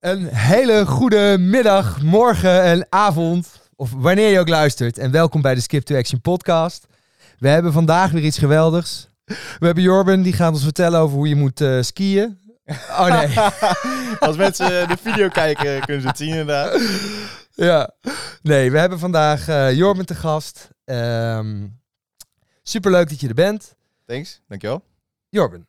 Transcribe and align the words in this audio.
Een 0.00 0.26
hele 0.26 0.86
goede 0.86 1.36
middag, 1.38 2.02
morgen 2.02 2.62
en 2.62 2.86
avond. 2.88 3.70
Of 3.76 3.92
wanneer 3.92 4.30
je 4.30 4.38
ook 4.38 4.48
luistert. 4.48 4.98
En 4.98 5.10
welkom 5.10 5.42
bij 5.42 5.54
de 5.54 5.60
Skip 5.60 5.84
to 5.84 5.96
Action 5.96 6.20
podcast. 6.20 6.86
We 7.38 7.48
hebben 7.48 7.72
vandaag 7.72 8.10
weer 8.10 8.22
iets 8.22 8.38
geweldigs. 8.38 9.08
We 9.24 9.66
hebben 9.66 9.82
Jorben, 9.82 10.22
die 10.22 10.32
gaat 10.32 10.52
ons 10.52 10.62
vertellen 10.62 11.00
over 11.00 11.16
hoe 11.16 11.28
je 11.28 11.36
moet 11.36 11.60
eh, 11.60 11.82
skiën. 11.82 12.38
Oh 12.90 13.06
nee. 13.06 13.38
Als 14.28 14.36
mensen 14.36 14.88
de 14.88 14.96
video 15.00 15.28
kijken, 15.28 15.84
kunnen 15.84 16.02
ze 16.02 16.08
het 16.08 16.16
zien 16.16 16.28
inderdaad. 16.28 16.80
ja. 17.50 17.90
Nee, 18.42 18.70
we 18.70 18.78
hebben 18.78 18.98
vandaag 18.98 19.48
eh 19.48 19.72
Jorben 19.72 20.06
te 20.06 20.14
gast. 20.14 20.68
Ehm 20.84 21.66
superleuk 22.62 23.08
dat 23.08 23.20
je 23.20 23.28
er 23.28 23.34
bent. 23.34 23.74
Thanks, 24.06 24.42
dankjewel. 24.48 24.84
Jorben. 25.28 25.67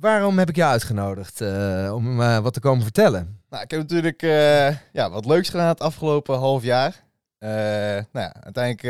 Waarom 0.00 0.38
heb 0.38 0.48
ik 0.48 0.56
jou 0.56 0.70
uitgenodigd 0.70 1.40
eh, 1.40 1.92
om 1.94 2.20
eh, 2.20 2.38
wat 2.38 2.52
te 2.52 2.60
komen 2.60 2.82
vertellen? 2.82 3.40
Nou, 3.50 3.62
ik 3.62 3.70
heb 3.70 3.80
natuurlijk 3.80 4.22
eh, 4.22 4.68
ja, 4.92 5.10
wat 5.10 5.26
leuks 5.26 5.48
gedaan 5.48 5.68
het 5.68 5.80
afgelopen 5.80 6.38
half 6.38 6.62
jaar. 6.62 7.04
Nou 7.38 8.04
ja, 8.12 8.34
uiteindelijk 8.42 8.82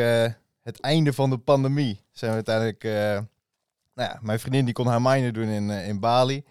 het 0.63 0.81
einde 0.81 1.13
van 1.13 1.31
de 1.31 1.39
pandemie 1.39 2.01
zijn 2.13 2.31
we 2.31 2.37
uiteindelijk... 2.37 2.83
nou 3.95 4.11
ja, 4.11 4.19
mijn 4.23 4.41
vriendin 4.41 4.65
die 4.65 4.75
kon 4.75 4.87
haar 4.87 5.03
minor 5.03 5.33
doen 5.33 5.49
in, 5.49 5.71
in 5.71 6.01
Bali. 6.01 6.45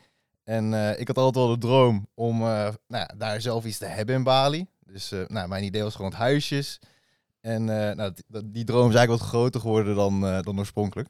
En 0.43 0.73
ik 0.99 1.07
had 1.07 1.17
altijd 1.17 1.45
wel 1.45 1.53
de 1.53 1.67
droom 1.67 2.07
om 2.13 2.39
nou 2.39 2.75
ja, 2.87 3.09
daar 3.17 3.41
zelf 3.41 3.65
iets 3.65 3.77
te 3.77 3.85
hebben 3.85 4.15
in 4.15 4.23
Bali. 4.23 4.67
Dus 4.85 5.13
nou, 5.27 5.47
mijn 5.47 5.63
idee 5.63 5.83
was 5.83 5.95
gewoon 5.95 6.11
het 6.11 6.19
huisjes. 6.19 6.79
En 7.41 7.65
nou, 7.65 8.13
die, 8.27 8.51
die 8.51 8.63
droom 8.63 8.89
is 8.89 8.95
eigenlijk 8.95 9.21
wat 9.21 9.31
groter 9.31 9.61
geworden 9.61 9.95
dan, 9.95 10.21
dan 10.41 10.59
oorspronkelijk. 10.59 11.09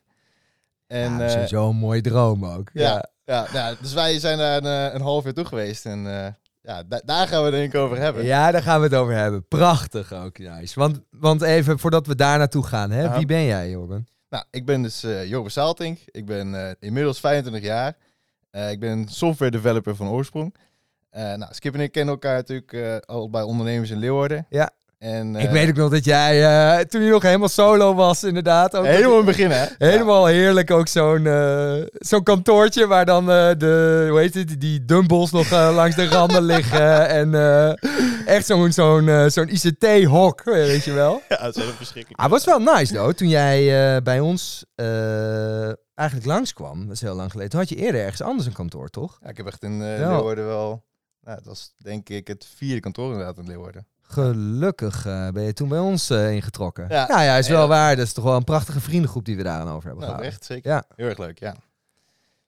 En, 0.87 1.17
ja, 1.17 1.29
sowieso 1.29 1.69
een 1.69 1.75
mooie 1.75 2.01
droom 2.01 2.45
ook. 2.45 2.69
Ja, 2.73 2.81
ja, 2.81 3.05
nou, 3.25 3.75
dus 3.81 3.93
wij 3.93 4.19
zijn 4.19 4.37
daar 4.37 4.57
een, 4.57 4.87
eh, 4.89 4.93
een 4.93 5.01
half 5.01 5.23
jaar 5.23 5.33
toe 5.33 5.45
geweest. 5.45 5.85
En 5.85 6.07
eh, 6.07 6.27
ja, 6.61 6.83
da- 6.83 7.01
daar 7.05 7.27
gaan 7.27 7.39
we 7.39 7.45
het 7.45 7.55
denk 7.55 7.73
ik 7.73 7.79
over 7.79 7.97
hebben. 7.97 8.25
Ja, 8.25 8.51
daar 8.51 8.61
gaan 8.61 8.79
we 8.79 8.85
het 8.85 8.95
over 8.95 9.13
hebben. 9.13 9.47
Prachtig 9.47 10.13
ook, 10.13 10.37
nice. 10.37 10.79
Want, 10.79 10.99
want 11.09 11.41
even 11.41 11.79
voordat 11.79 12.07
we 12.07 12.15
daar 12.15 12.37
naartoe 12.37 12.63
gaan, 12.65 12.91
hè? 12.91 13.17
Wie 13.17 13.25
ben 13.25 13.43
jij, 13.45 13.69
Jorben? 13.69 14.07
Nou, 14.29 14.43
ik 14.51 14.65
ben 14.65 14.81
dus 14.81 15.03
eh 15.03 15.25
Jorbe 15.25 15.49
Saaltink. 15.49 15.99
Ik 16.05 16.25
ben 16.25 16.67
eh, 16.67 16.71
inmiddels 16.79 17.19
25 17.19 17.63
jaar. 17.63 17.97
Eh, 18.51 18.71
ik 18.71 18.79
ben 18.79 19.07
software 19.07 19.51
developer 19.51 19.95
van 19.95 20.07
oorsprong. 20.07 20.55
Eh, 21.09 21.21
nou, 21.33 21.53
Skip 21.53 21.73
en 21.73 21.79
ik 21.79 21.91
kennen 21.91 22.13
elkaar 22.13 22.35
natuurlijk 22.35 22.73
eh, 22.73 22.95
al 22.97 23.29
bij 23.29 23.41
ondernemers 23.41 23.89
in 23.89 23.97
Leeuwarden. 23.97 24.45
Ja. 24.49 24.69
En, 24.97 25.35
eh, 25.35 25.43
ik 25.43 25.49
weet 25.49 25.69
ook 25.69 25.75
nog 25.75 25.91
dat 25.91 26.05
jij, 26.05 26.43
eh, 26.77 26.83
toen 26.85 27.01
je 27.01 27.11
nog 27.11 27.21
helemaal 27.21 27.49
solo 27.49 27.93
was, 27.93 28.23
inderdaad. 28.23 28.75
Ook 28.75 28.85
helemaal 28.85 29.19
in 29.19 29.27
het 29.27 29.35
begin, 29.37 29.51
hè? 29.51 29.65
Helemaal 29.77 30.25
heerlijk, 30.25 30.71
ook 30.71 30.87
zo'n 30.87 31.27
eh, 31.27 31.73
zo'n 31.93 32.23
kantoortje 32.23 32.87
waar 32.87 33.05
dan 33.05 33.31
eh, 33.31 33.49
de, 33.57 34.05
hoe 34.09 34.19
heet 34.19 34.33
het, 34.33 34.61
die 34.61 34.85
dumbbells 34.85 35.31
nog 35.31 35.51
eh, 35.51 35.71
langs 35.75 35.95
de 35.95 36.07
randen 36.07 36.43
liggen. 36.43 37.07
En 37.07 37.35
eh, 37.35 37.73
echt 38.35 38.45
zo'n 38.45 38.71
zo'n 38.71 39.07
eh, 39.09 39.25
zo'n 39.27 39.49
ICT-hok, 39.49 40.43
weet 40.43 40.83
je 40.83 40.93
wel. 40.93 41.21
Ja, 41.29 41.37
dat 41.37 41.55
is 41.57 41.63
wel 41.63 41.73
verschrikkelijk. 41.73 42.21
Ah, 42.21 42.29
was 42.29 42.45
wel 42.45 42.59
nice, 42.59 42.93
though. 42.93 43.13
Toen 43.13 43.29
jij 43.29 43.95
eh, 43.95 44.01
bij 44.01 44.19
ons 44.19 44.65
eh, 44.75 45.65
eigenlijk 45.95 46.27
langskwam, 46.27 46.83
dat 46.85 46.95
is 46.95 47.01
heel 47.01 47.15
lang 47.15 47.31
geleden, 47.31 47.51
toen 47.51 47.59
had 47.59 47.69
je 47.69 47.75
eerder 47.75 48.01
ergens 48.01 48.21
anders 48.21 48.47
een 48.47 48.53
kantoor, 48.53 48.89
toch? 48.89 49.17
Ja, 49.23 49.29
ik 49.29 49.37
heb 49.37 49.45
echt 49.47 49.63
in 49.63 49.71
eh. 49.81 49.97
Leeuwarden 50.07 50.45
wel... 50.45 50.83
Nou, 51.21 51.37
dat 51.37 51.45
was 51.45 51.73
denk 51.77 52.09
ik 52.09 52.27
het 52.27 52.47
vierde 52.55 52.79
kantoor 52.79 53.11
inderdaad 53.11 53.37
in 53.37 53.47
Leeuwarden. 53.47 53.87
Gelukkig 54.07 55.05
eh, 55.05 55.29
ben 55.29 55.43
je 55.43 55.53
toen 55.53 55.67
bij 55.69 55.79
ons 55.79 56.09
eh, 56.09 56.31
ingetrokken. 56.31 56.85
Ja, 56.89 57.05
Ja. 57.09 57.21
ja, 57.21 57.35
is 57.37 57.47
wel 57.47 57.61
Ja. 57.61 57.67
waar. 57.67 57.95
Dat 57.95 58.05
is 58.05 58.13
toch 58.13 58.23
wel 58.23 58.35
een 58.35 58.43
prachtige 58.43 58.79
vriendengroep 58.79 59.25
die 59.25 59.37
we 59.37 59.43
daar 59.43 59.59
aan 59.59 59.69
over 59.69 59.89
hebben 59.89 60.07
Nou, 60.09 60.21
echt 60.23 60.45
zeker. 60.45 60.71
Ja. 60.71 60.83
Heel 60.95 61.07
erg 61.07 61.17
leuk, 61.17 61.39
ja. 61.39 61.55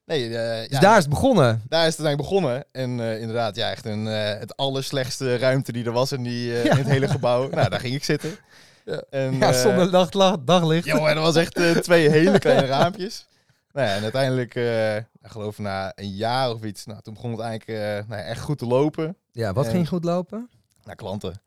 Nee, 0.06 0.38
eh, 0.38 0.70
Dus 0.70 0.80
daar 0.80 0.98
is 0.98 1.04
het 1.04 1.10
begonnen. 1.14 1.62
daar 1.70 1.88
is 1.88 1.98
het 1.98 2.06
eigenlijk 2.06 2.18
begonnen. 2.30 2.66
En 2.72 3.00
inderdaad, 3.20 3.56
ja, 3.56 3.70
echt 3.72 3.86
een, 3.86 4.06
het 4.06 4.56
allerslechtste 4.58 5.38
ruimte 5.38 5.72
die 5.72 5.86
er 5.86 5.92
was 5.92 6.12
in, 6.12 6.24
die, 6.24 6.62
in 6.62 6.78
het 6.78 6.88
hele 6.88 7.08
gebouw. 7.08 7.50
nou, 7.50 7.70
daar 7.70 7.80
ging 7.80 7.96
ik 7.96 8.04
zitten. 8.04 8.38
Ja. 8.86 9.02
En, 9.10 9.38
Ja, 9.38 9.54
zonder 9.54 9.92
dag, 9.92 10.10
daglicht. 10.40 10.86
Jongen, 10.86 11.16
dat 11.16 11.24
was 11.24 11.36
echt 11.36 11.84
twee 11.84 12.10
hele 12.10 12.40
kleine 12.40 12.66
raampjes. 12.76 13.28
Nou 13.72 13.88
ja, 13.88 13.96
en 13.96 14.04
uiteindelijk, 14.04 14.56
eh, 14.56 14.96
ik 14.96 15.04
geloof 15.24 15.58
na 15.58 15.92
een 15.96 16.10
jaar 16.16 16.52
of 16.52 16.64
iets, 16.64 16.86
nou, 16.86 17.02
toen 17.02 17.14
begon 17.14 17.32
het 17.32 17.40
eigenlijk 17.40 18.08
nou, 18.08 18.22
echt 18.22 18.42
goed 18.42 18.58
te 18.58 18.66
lopen. 18.66 19.16
Ja, 19.32 19.54
wat 19.54 19.66
En- 19.66 19.72
ging 19.72 19.88
goed 19.88 20.04
lopen? 20.04 20.50
Naar 20.84 20.96
klanten. 20.96 21.42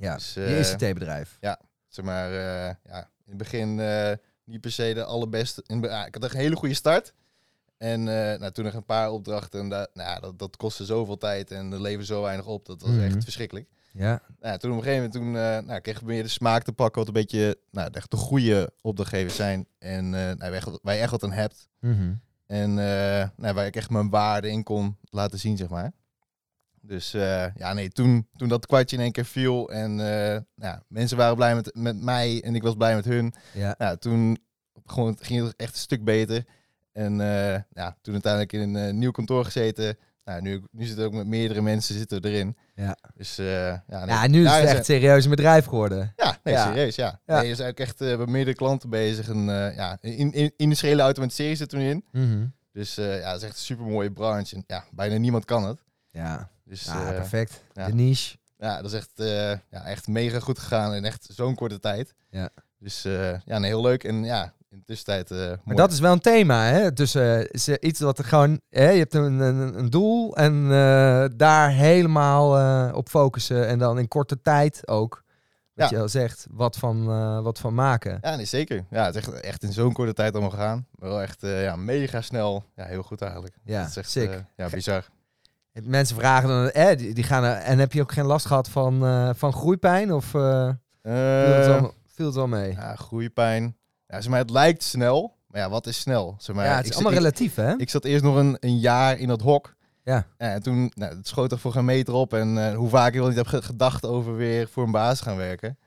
Ja, 0.00 0.14
Dus, 0.14 0.34
je 0.34 0.44
eh, 0.44 0.58
ICT-bedrijf. 0.70 1.38
Zeg 1.88 2.04
maar, 2.04 2.30
eh, 2.32 2.74
ja, 2.84 2.98
in 3.24 3.28
het 3.28 3.36
begin 3.36 3.80
eh, 3.80 4.12
niet 4.44 4.60
per 4.60 4.72
se 4.72 4.94
de 4.94 5.04
allerbeste. 5.04 5.62
In, 5.66 5.80
ja, 5.82 6.06
ik 6.06 6.14
had 6.14 6.24
een 6.32 6.38
hele 6.38 6.56
goede 6.56 6.74
start. 6.74 7.14
En 7.78 8.02
nou, 8.02 8.50
toen 8.50 8.64
nog 8.64 8.74
een 8.74 8.84
paar 8.84 9.10
opdrachten. 9.10 9.60
En 9.60 9.68
dat, 9.68 9.90
nou, 9.94 10.08
ja, 10.08 10.20
dat, 10.20 10.38
dat 10.38 10.56
kostte 10.56 10.84
zoveel 10.84 11.16
tijd 11.18 11.50
en 11.50 11.72
er 11.72 11.80
leverde 11.80 12.04
zo 12.04 12.22
weinig 12.22 12.46
op. 12.46 12.66
Dat 12.66 12.80
was 12.82 12.90
Mhm. 12.90 13.00
echt 13.00 13.22
verschrikkelijk. 13.24 13.68
Ja. 13.92 14.08
Nou, 14.40 14.52
ja, 14.52 14.56
toen 14.56 14.70
op 14.70 14.76
een 14.76 14.82
gegeven 14.82 15.10
moment 15.12 15.12
toen, 15.12 15.66
nou, 15.66 15.80
kregen 15.80 16.00
we 16.06 16.12
meer 16.12 16.22
de 16.22 16.28
smaak 16.28 16.62
te 16.62 16.72
pakken. 16.72 16.98
Wat 16.98 17.08
een 17.08 17.12
beetje 17.22 17.58
nou, 17.70 17.88
echt 17.92 18.10
de 18.10 18.16
goede 18.16 18.72
opdrachtgevers 18.80 19.36
zijn. 19.36 19.66
En 19.78 20.04
eh, 20.04 20.20
nou, 20.20 20.36
wij, 20.38 20.52
echt- 20.52 20.78
waar 20.82 20.94
je 20.94 21.00
echt 21.00 21.10
wat 21.10 21.22
aan 21.22 21.32
hebt. 21.32 21.68
Mhm. 21.80 22.12
En 22.46 22.74
nou, 22.74 23.54
waar 23.54 23.66
ik 23.66 23.76
echt 23.76 23.90
mijn 23.90 24.10
waarde 24.10 24.48
in 24.50 24.62
kon 24.62 24.96
laten 25.02 25.38
zien, 25.38 25.56
zeg 25.56 25.68
maar. 25.68 25.92
Dus 26.82 27.14
eh, 27.14 27.46
ja, 27.54 27.72
nee, 27.72 27.88
toen, 27.88 28.28
toen 28.36 28.48
dat 28.48 28.66
kwartje 28.66 28.96
in 28.96 29.02
één 29.02 29.12
keer 29.12 29.24
viel 29.24 29.70
en 29.70 29.90
eh, 29.90 30.28
nou, 30.28 30.42
ja, 30.54 30.82
mensen 30.88 31.16
waren 31.16 31.36
blij 31.36 31.54
met, 31.54 31.70
met 31.74 32.00
mij 32.02 32.42
en 32.42 32.54
ik 32.54 32.62
was 32.62 32.74
blij 32.74 32.94
met 32.94 33.04
hun. 33.04 33.34
Ja. 33.52 33.74
Nou, 33.78 33.96
toen 33.96 34.38
gewoon, 34.84 35.16
ging 35.20 35.44
het 35.44 35.56
echt 35.56 35.72
een 35.72 35.78
stuk 35.78 36.04
beter. 36.04 36.44
En 36.92 37.20
eh, 37.20 37.60
ja, 37.70 37.96
toen 38.02 38.12
uiteindelijk 38.12 38.52
in 38.52 38.74
een 38.74 38.98
nieuw 38.98 39.10
kantoor 39.10 39.44
gezeten. 39.44 39.98
Nou, 40.24 40.42
nu, 40.42 40.62
nu 40.70 40.84
zitten 40.84 41.04
ook 41.04 41.12
met 41.12 41.26
meerdere 41.26 41.62
mensen 41.62 41.94
zitten 41.94 42.24
erin. 42.24 42.56
Ja. 42.74 42.96
Dus 43.14 43.36
ja, 43.36 43.84
nee, 43.86 44.06
ja, 44.06 44.26
nu 44.26 44.44
is 44.44 44.50
het 44.50 44.64
echt 44.64 44.84
serieus 44.84 45.24
een 45.24 45.30
bedrijf 45.30 45.64
geworden. 45.64 46.12
ja, 46.16 46.38
nee, 46.42 46.54
Ja. 46.54 46.66
serieus, 46.66 46.94
ja. 46.94 47.20
Ja. 47.26 47.40
Nee, 47.40 47.54
zijn 47.54 47.70
ook 47.70 47.78
echt 47.78 48.00
met 48.00 48.28
meerdere 48.28 48.56
klanten 48.56 48.90
bezig. 48.90 49.28
En 49.28 49.44
ja, 49.74 49.98
in, 50.00 50.32
in, 50.32 50.52
industriële 50.56 51.02
automatisering 51.02 51.56
zitten 51.56 51.78
we 51.78 51.84
nu 51.84 51.90
in. 51.90 52.04
Mhm. 52.12 52.46
Dus 52.72 52.94
ja, 52.94 53.02
het 53.02 53.36
is 53.36 53.42
echt 53.42 53.52
een 53.52 53.58
super 53.58 53.84
mooie 53.84 54.12
branche. 54.12 54.56
En 54.56 54.64
ja, 54.66 54.84
bijna 54.92 55.16
niemand 55.16 55.44
kan 55.44 55.64
het. 55.64 55.84
Ja, 56.10 56.50
Dus 56.70 56.84
ja 56.84 57.08
eh, 57.08 57.14
perfect. 57.16 57.64
ja. 57.72 57.86
De 57.86 57.94
niche. 57.94 58.36
ja, 58.58 58.82
dat 58.82 58.92
is 58.92 58.98
echt, 58.98 59.10
eh, 59.14 59.50
ja, 59.50 59.84
echt 59.84 60.08
mega 60.08 60.40
goed 60.40 60.58
gegaan 60.58 60.94
in 60.94 61.04
echt 61.04 61.26
zo'n 61.30 61.54
korte 61.54 61.80
tijd. 61.80 62.14
Ja. 62.30 62.48
Dus 62.78 63.04
eh, 63.04 63.38
ja, 63.44 63.58
nee, 63.58 63.70
heel 63.70 63.82
leuk. 63.82 64.04
En 64.04 64.24
ja, 64.24 64.52
in 64.68 64.78
de 64.78 64.84
tussentijd. 64.84 65.58
Maar 65.64 65.76
dat 65.76 65.92
is 65.92 66.00
wel 66.00 66.12
een 66.12 66.20
thema, 66.20 66.64
hè? 66.64 66.92
Dus 66.92 67.14
is, 67.50 67.68
iets 67.68 68.00
wat 68.00 68.18
er 68.18 68.24
gewoon... 68.24 68.60
Hè, 68.68 68.88
je 68.88 68.98
hebt 68.98 69.14
een, 69.14 69.40
een, 69.40 69.78
een 69.78 69.90
doel 69.90 70.36
en 70.36 70.68
daar 71.36 71.70
helemaal 71.70 72.92
op 72.94 73.08
focussen. 73.08 73.66
En 73.66 73.78
dan 73.78 73.98
in 73.98 74.08
korte 74.08 74.40
tijd 74.42 74.88
ook, 74.88 75.24
wat 75.74 75.90
Ja. 75.90 75.96
je 75.96 76.02
al 76.02 76.08
zegt, 76.08 76.46
wat 76.50 76.76
van, 76.76 77.04
wat 77.42 77.58
van 77.58 77.74
maken. 77.74 78.18
Ja, 78.20 78.36
nee, 78.36 78.44
zeker. 78.44 78.84
Ja, 78.90 79.04
het 79.04 79.14
is 79.14 79.26
echt, 79.26 79.40
echt 79.40 79.62
in 79.62 79.72
zo'n 79.72 79.92
korte 79.92 80.12
tijd 80.12 80.32
allemaal 80.32 80.50
gegaan. 80.50 80.86
Maar 80.94 81.08
wel 81.08 81.22
echt 81.22 81.40
ja, 81.40 81.76
mega 81.76 82.20
snel. 82.20 82.64
Ja, 82.76 82.84
heel 82.84 83.02
goed 83.02 83.22
eigenlijk. 83.22 83.54
Ja, 83.64 83.80
dat 83.80 83.90
is 83.90 83.96
echt, 83.96 84.10
sick. 84.10 84.44
ja, 84.56 84.68
bizar. 84.68 85.04
Mensen 85.72 86.16
vragen 86.16 86.48
dan, 86.48 86.70
eh, 86.70 86.96
die, 86.96 87.14
die 87.14 87.24
gaan 87.24 87.44
er, 87.44 87.56
en 87.56 87.78
heb 87.78 87.92
je 87.92 88.00
ook 88.00 88.12
geen 88.12 88.24
last 88.26 88.46
gehad 88.46 88.68
van, 88.68 89.04
eh, 89.04 89.30
van 89.34 89.52
groeipijn? 89.52 90.12
Of 90.12 90.34
eh 90.34 90.68
viel, 91.02 91.12
het 91.54 91.66
wel, 91.66 91.94
viel 92.06 92.26
het 92.26 92.34
wel 92.34 92.46
mee? 92.48 92.72
ja, 92.72 92.94
groeipijn. 92.94 93.76
Ja, 94.06 94.20
zeg 94.20 94.30
maar, 94.30 94.38
het 94.38 94.50
lijkt 94.50 94.82
snel. 94.82 95.36
Maar 95.46 95.60
ja, 95.60 95.70
wat 95.70 95.86
is 95.86 96.00
snel? 96.00 96.34
Zeg 96.38 96.56
maar, 96.56 96.64
ja, 96.64 96.74
het 96.74 96.82
is 96.84 96.88
ik, 96.90 96.94
allemaal 96.94 97.12
ik, 97.12 97.18
relatief, 97.18 97.54
hè? 97.54 97.74
ik 97.76 97.90
zat 97.90 98.04
eerst 98.04 98.24
nog 98.24 98.36
een, 98.36 98.56
een 98.60 98.78
jaar 98.78 99.18
in 99.18 99.28
dat 99.28 99.40
hok. 99.40 99.74
Ja. 100.04 100.26
En 100.36 100.62
toen 100.62 100.92
nou, 100.94 101.16
het 101.16 101.28
schoot 101.28 101.52
er 101.52 101.58
voor 101.58 101.72
geen 101.72 101.84
meter 101.84 102.14
op. 102.14 102.34
En 102.34 102.74
hoe 102.74 102.88
vaak 102.88 103.12
ik 103.12 103.18
wel 103.18 103.28
niet 103.28 103.36
heb 103.36 103.46
ge- 103.46 103.62
gedacht 103.62 104.06
over 104.06 104.36
weer 104.36 104.68
voor 104.68 104.84
een 104.84 104.90
baas 104.90 105.20
gaan 105.20 105.36
werken. 105.36 105.78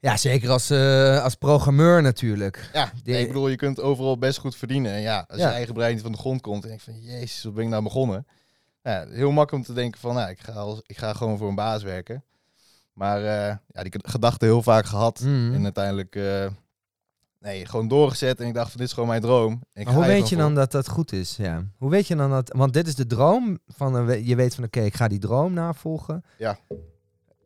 Ja, 0.00 0.16
zeker 0.16 0.50
als, 0.50 0.70
als 1.22 1.34
programmeur 1.34 2.02
natuurlijk. 2.02 2.70
Ja, 2.72 2.90
Die- 3.04 3.18
ik 3.18 3.26
bedoel, 3.26 3.48
je 3.48 3.56
kunt 3.56 3.80
overal 3.80 4.18
best 4.18 4.38
goed 4.38 4.56
verdienen. 4.56 4.92
En 4.92 5.00
ja, 5.00 5.24
als 5.28 5.40
Ja. 5.40 5.48
je 5.48 5.54
eigen 5.54 5.74
brein 5.74 5.92
niet 5.92 6.02
van 6.02 6.12
de 6.12 6.18
grond 6.18 6.40
komt 6.40 6.62
en 6.62 6.68
denk 6.68 6.80
van, 6.80 7.00
jezus, 7.00 7.42
wat 7.42 7.54
ben 7.54 7.64
ik 7.64 7.70
nou 7.70 7.82
begonnen? 7.82 8.26
Ja, 8.84 9.06
heel 9.08 9.30
makkelijk 9.30 9.52
om 9.68 9.74
te 9.74 9.80
denken 9.80 10.00
van, 10.00 10.14
nou, 10.14 10.30
ik 10.30 10.40
ga, 10.40 10.52
als, 10.52 10.80
ik 10.86 10.96
ga 10.98 11.12
gewoon 11.12 11.38
voor 11.38 11.48
een 11.48 11.54
baas 11.54 11.82
werken. 11.82 12.24
Maar 12.92 13.18
eh, 13.18 13.56
ja, 13.72 13.82
die 13.82 13.92
gedachte 13.96 14.44
heel 14.44 14.62
vaak 14.62 14.86
gehad. 14.86 15.20
Mhm. 15.20 15.54
En 15.54 15.62
uiteindelijk, 15.64 16.16
eh, 16.16 16.46
nee, 17.40 17.66
gewoon 17.66 17.88
doorgezet. 17.88 18.40
En 18.40 18.46
ik 18.46 18.54
dacht 18.54 18.70
van, 18.70 18.78
dit 18.78 18.86
is 18.88 18.92
gewoon 18.94 19.08
mijn 19.08 19.20
droom. 19.20 19.62
Ik 19.72 19.84
Maar 19.84 19.94
hoe 19.94 20.04
weet 20.04 20.28
je 20.28 20.36
dan 20.36 20.54
dat 20.54 20.72
dat 20.72 20.88
goed 20.88 21.12
is? 21.12 21.36
Ja. 21.36 21.64
Hoe 21.78 21.90
weet 21.90 22.06
je 22.06 22.16
dan 22.16 22.30
dat? 22.30 22.52
Want 22.56 22.72
dit 22.72 22.86
is 22.86 22.94
de 22.94 23.06
droom 23.06 23.58
van 23.68 23.94
een, 23.94 24.26
je 24.26 24.36
weet 24.36 24.54
van 24.54 24.64
oké, 24.64 24.80
ik 24.80 24.94
ga 24.94 25.08
die 25.08 25.18
droom 25.18 25.52
navolgen. 25.52 26.24
Ja. 26.38 26.58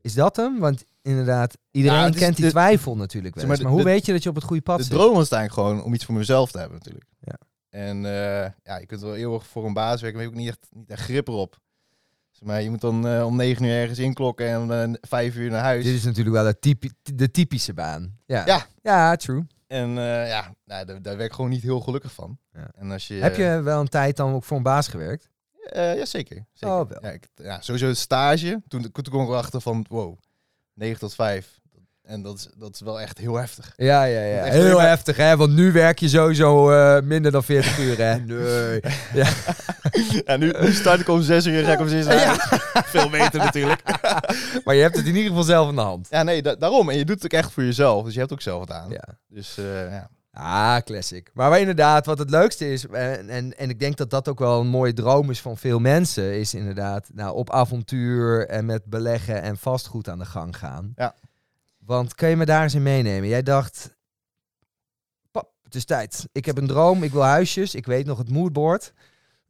Is 0.03 0.15
dat 0.15 0.37
hem? 0.37 0.59
Want 0.59 0.85
inderdaad, 1.03 1.57
iedereen 1.71 2.13
is 2.13 2.19
kent 2.19 2.37
die 2.37 2.45
de- 2.45 2.51
twijfel 2.51 2.97
natuurlijk 2.97 3.35
wel. 3.35 3.45
Zeg 3.47 3.53
maar, 3.57 3.63
de- 3.65 3.71
hoe 3.73 3.83
de- 3.83 3.89
weet 3.91 4.07
je 4.07 4.13
dat 4.13 4.23
je 4.23 4.29
op 4.29 4.35
het 4.35 4.45
goede 4.45 4.63
pad 4.63 4.77
De 4.79 4.83
zit? 4.85 4.93
droom 4.93 5.09
was 5.15 5.17
uiteindelijk 5.33 5.61
gewoon 5.61 5.83
om 5.83 5.95
iets 5.95 6.05
voor 6.05 6.15
mezelf 6.15 6.51
te 6.51 6.59
hebben 6.59 6.79
natuurlijk. 6.79 7.07
Ja. 7.21 7.35
En 7.69 8.05
eh, 8.05 8.51
ja, 8.63 8.77
je 8.79 8.87
kunt 8.87 9.01
wel 9.01 9.17
eeuwig 9.17 9.47
voor 9.47 9.67
een 9.67 9.73
baas 9.73 10.01
werken, 10.01 10.21
maar 10.21 10.29
je 10.29 10.35
hebt 10.35 10.41
ook 10.41 10.47
niet 10.47 10.49
echt, 10.49 10.69
niet 10.81 10.91
echt 10.91 11.03
grip 11.03 11.29
erop. 11.29 11.59
Maar 12.43 12.63
je 12.63 12.71
moet 12.71 12.81
dan 12.81 13.07
eh, 13.09 13.27
om 13.27 13.37
negen 13.37 13.65
uur 13.65 13.73
ergens 13.81 13.99
inklokken 13.99 14.47
en 14.49 14.61
om 14.61 14.71
eh, 14.73 14.93
vijf 15.01 15.35
uur 15.37 15.51
naar 15.51 15.63
huis. 15.63 15.85
Dit 15.85 15.95
is 15.95 16.05
natuurlijk 16.05 16.37
wel 16.37 16.45
de, 16.45 16.59
typi- 16.59 16.91
de 17.15 17.31
typische 17.31 17.75
baan. 17.75 18.19
Ja, 18.27 18.47
Ja. 18.47 18.67
ja 18.83 19.17
true. 19.17 19.47
En 19.67 19.91
ja, 20.27 20.55
nou, 20.65 20.85
daar, 20.87 21.03
daar 21.03 21.17
werk 21.17 21.29
ik 21.29 21.35
gewoon 21.35 21.51
niet 21.51 21.63
heel 21.63 21.81
gelukkig 21.81 22.13
van. 22.13 22.39
Ja. 22.53 22.71
En 22.75 22.91
als 22.91 23.07
je, 23.09 23.15
Heb 23.15 23.37
je 23.37 23.61
wel 23.63 23.81
een 23.81 23.89
tijd 23.89 24.17
dan 24.17 24.33
ook 24.35 24.45
voor 24.45 24.57
een 24.57 24.63
baas 24.63 24.89
gewerkt? 24.89 25.29
Ja, 25.73 26.05
zeker. 26.05 26.47
zeker. 26.53 26.77
Oh, 26.77 26.89
wel. 26.89 26.99
Ja, 27.03 27.11
ik, 27.11 27.29
ja, 27.35 27.61
sowieso 27.61 27.87
het 27.87 27.99
stage. 27.99 28.63
Toen, 28.69 28.91
toen 28.91 29.03
kwam 29.03 29.23
ik 29.23 29.29
erachter 29.29 29.61
van, 29.61 29.87
wow, 29.89 30.19
9 30.75 30.99
tot 30.99 31.15
5. 31.15 31.61
En 32.09 32.23
dat 32.23 32.35
is, 32.39 32.49
dat 32.57 32.75
is 32.75 32.81
wel 32.81 33.01
echt 33.01 33.19
heel 33.19 33.35
heftig. 33.35 33.73
Ja, 33.77 34.05
ja, 34.05 34.21
ja. 34.21 34.45
Echt 34.45 34.55
Heel 34.55 34.81
heftig, 34.81 35.17
hè? 35.17 35.37
Want 35.37 35.53
nu 35.55 35.73
werk 35.73 35.99
je 35.99 36.09
sowieso 36.09 36.71
eh, 36.71 37.03
minder 37.03 37.33
dan 37.33 37.43
40 37.45 37.79
uur, 37.87 37.97
hè? 37.99 38.17
Nee. 38.19 38.81
Ja, 40.25 40.37
nu, 40.37 40.53
nu 40.61 40.73
start 40.73 41.01
ik 41.01 41.09
om 41.09 41.23
6 41.23 41.47
uur 41.47 41.59
en 41.59 41.65
ga 41.65 41.73
ik 41.73 41.81
om 41.81 41.89
6 41.89 42.05
uur. 42.07 42.13
Ja. 42.13 42.37
Veel 42.85 43.11
beter 43.11 43.39
natuurlijk. 43.39 43.83
Maar 44.65 44.75
je 44.75 44.83
hebt 44.83 44.97
het 44.97 45.07
in 45.07 45.15
ieder 45.15 45.29
geval 45.29 45.43
zelf 45.45 45.69
in 45.69 45.75
de 45.75 45.81
hand. 45.81 46.07
Ja, 46.11 46.23
nee, 46.23 46.43
da- 46.43 46.55
daarom. 46.55 46.91
En 46.91 46.99
je 46.99 47.05
doet 47.05 47.23
het 47.23 47.25
ook 47.25 47.41
echt 47.41 47.53
voor 47.53 47.63
jezelf. 47.65 48.05
Dus 48.05 48.13
je 48.15 48.21
hebt 48.21 48.33
ook 48.33 48.41
zelf 48.43 48.59
wat 48.59 48.71
aan. 48.73 48.91
Ja. 48.91 49.05
Dus 49.29 49.59
eh, 49.59 49.91
ja. 49.91 50.09
Ah, 50.33 50.77
classic. 50.85 51.31
Maar 51.35 51.61
inderdaad, 51.61 52.07
wat 52.07 52.19
het 52.19 52.31
leukste 52.31 52.73
is, 52.73 52.87
en, 52.87 53.29
en, 53.29 53.59
en 53.59 53.71
ik 53.71 53.81
denk 53.81 53.97
dat 53.97 54.11
dat 54.11 54.29
ook 54.29 54.39
wel 54.39 54.61
een 54.61 54.67
mooie 54.67 54.93
droom 54.93 55.31
is 55.31 55.41
van 55.41 55.57
veel 55.57 55.79
mensen, 55.79 56.39
is 56.39 56.55
inderdaad 56.55 57.09
nou, 57.13 57.35
op 57.35 57.51
avontuur 57.51 58.47
en 58.49 58.67
met 58.67 58.85
beleggen 58.85 59.43
en 59.43 59.57
vastgoed 59.57 60.09
aan 60.09 60.19
de 60.19 60.25
gang 60.25 60.57
gaan. 60.59 60.93
Ja. 60.97 61.15
Want 61.89 62.15
kan 62.15 62.29
je 62.29 62.37
me 62.37 62.45
daar 62.45 62.63
eens 62.63 62.75
in 62.75 62.83
meenemen? 62.83 63.29
Jij 63.29 63.43
dacht, 63.43 63.97
pap, 65.31 65.53
het 65.63 65.75
is 65.75 65.85
tijd. 65.85 66.29
Ik 66.33 66.45
heb 66.45 66.59
een 66.59 66.67
droom, 66.67 67.03
ik 67.03 67.11
wil 67.13 67.23
huisjes, 67.23 67.75
ik 67.75 67.87
weet 67.87 68.07
nog 68.07 68.19
het 68.19 68.31
moodboard. 68.31 68.93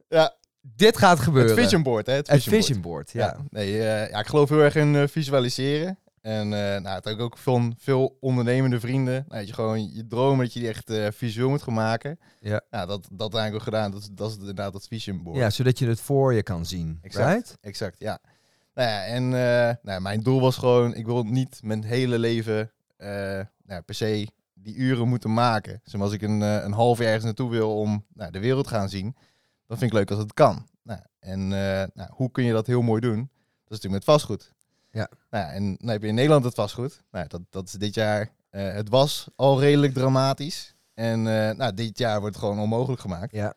ja, 0.07 0.35
Dit 0.61 0.97
gaat 0.97 1.19
gebeuren. 1.19 1.51
het 1.51 1.59
vision 1.59 1.83
board, 1.83 2.05
hè? 2.05 2.13
Het 2.13 2.27
Het 2.27 2.43
vision, 2.43 2.81
board. 2.81 2.81
board, 2.81 3.11
ja. 3.11 3.25
Ja, 3.25 3.37
nee, 3.49 3.71
eh, 3.87 4.09
ja, 4.09 4.19
ik 4.19 4.27
geloof 4.27 4.49
heel 4.49 4.59
erg 4.61 4.75
in 4.75 4.95
eh, 4.95 5.07
visualiseren. 5.07 5.99
En 6.21 6.53
eh 6.53 6.81
nou, 6.81 6.95
het 6.95 7.03
heb 7.05 7.13
ik 7.13 7.19
ook 7.21 7.37
van 7.37 7.75
veel 7.77 8.17
ondernemende 8.19 8.79
vrienden. 8.79 9.13
Nou, 9.27 9.39
dat 9.39 9.47
je 9.47 9.53
gewoon 9.53 9.93
je 9.93 10.07
dromen 10.07 10.45
dat 10.45 10.53
je 10.53 10.59
die 10.59 10.69
echt 10.69 11.15
visueel 11.15 11.49
moet 11.49 11.61
gaan 11.61 11.73
maken. 11.73 12.19
Ja. 12.39 12.61
Nou, 12.69 12.87
dat, 12.87 13.07
dat 13.11 13.33
eigenlijk 13.33 13.55
ook 13.55 13.73
gedaan. 13.73 13.91
Dat, 13.91 14.01
is- 14.01 14.09
dat 14.11 14.29
is 14.31 14.37
inderdaad 14.37 14.73
het 14.73 14.87
vision 14.87 15.23
board. 15.23 15.37
Ja, 15.37 15.49
zodat 15.49 15.79
je 15.79 15.87
het 15.87 16.01
voor 16.01 16.33
je 16.33 16.43
kan 16.43 16.65
zien. 16.65 16.99
Exact. 17.01 17.27
Right? 17.29 17.57
Exact, 17.61 17.95
ja. 17.99 18.19
Nou 18.73 18.89
ja, 18.89 19.05
en 19.05 19.23
eh, 19.23 19.75
nou, 19.81 20.01
mijn 20.01 20.21
doel 20.21 20.41
was 20.41 20.57
gewoon, 20.57 20.95
ik 20.95 21.05
wil 21.05 21.23
niet 21.23 21.59
mijn 21.63 21.83
hele 21.83 22.19
leven 22.19 22.71
eh, 22.97 23.41
nou, 23.63 23.81
per 23.81 23.95
se 23.95 24.27
die 24.53 24.75
uren 24.75 25.07
moeten 25.07 25.33
maken. 25.33 25.81
Dus 25.83 25.95
als 25.95 26.13
ik 26.13 26.21
een, 26.21 26.41
eh, 26.41 26.63
een 26.63 26.73
half 26.73 26.97
jaar 26.97 27.07
ergens 27.07 27.23
naartoe 27.23 27.49
wil 27.49 27.79
om 27.79 28.05
nou, 28.13 28.31
de 28.31 28.39
wereld 28.39 28.67
te 28.67 28.73
gaan 28.73 28.89
zien, 28.89 29.15
dan 29.67 29.77
vind 29.77 29.91
ik 29.91 29.97
leuk 29.97 30.09
als 30.09 30.19
het 30.19 30.33
kan. 30.33 30.67
Nou, 30.83 30.99
en 31.19 31.47
nou, 31.93 32.09
hoe 32.09 32.31
kun 32.31 32.43
je 32.43 32.53
dat 32.53 32.67
heel 32.67 32.81
mooi 32.81 33.01
doen? 33.01 33.17
Dat 33.17 33.77
is 33.77 33.83
natuurlijk 33.83 33.93
met 33.93 34.03
vastgoed. 34.03 34.53
Ja. 34.91 35.09
Nou, 35.29 35.45
ja, 35.45 35.51
en 35.51 35.75
dan 35.79 35.89
heb 35.89 36.01
je 36.01 36.07
in 36.07 36.15
Nederland 36.15 36.43
het 36.43 36.53
vastgoed. 36.53 37.03
Nou, 37.11 37.27
dat, 37.27 37.41
dat 37.49 37.65
is 37.65 37.71
dit 37.71 37.93
jaar, 37.93 38.31
het 38.49 38.89
was 38.89 39.27
al 39.35 39.59
redelijk 39.59 39.93
dramatisch. 39.93 40.75
En 40.93 41.21
nou, 41.21 41.73
dit 41.73 41.97
jaar 41.97 42.19
wordt 42.19 42.35
het 42.35 42.43
gewoon 42.43 42.59
onmogelijk 42.59 43.01
gemaakt. 43.01 43.31
Ja. 43.31 43.55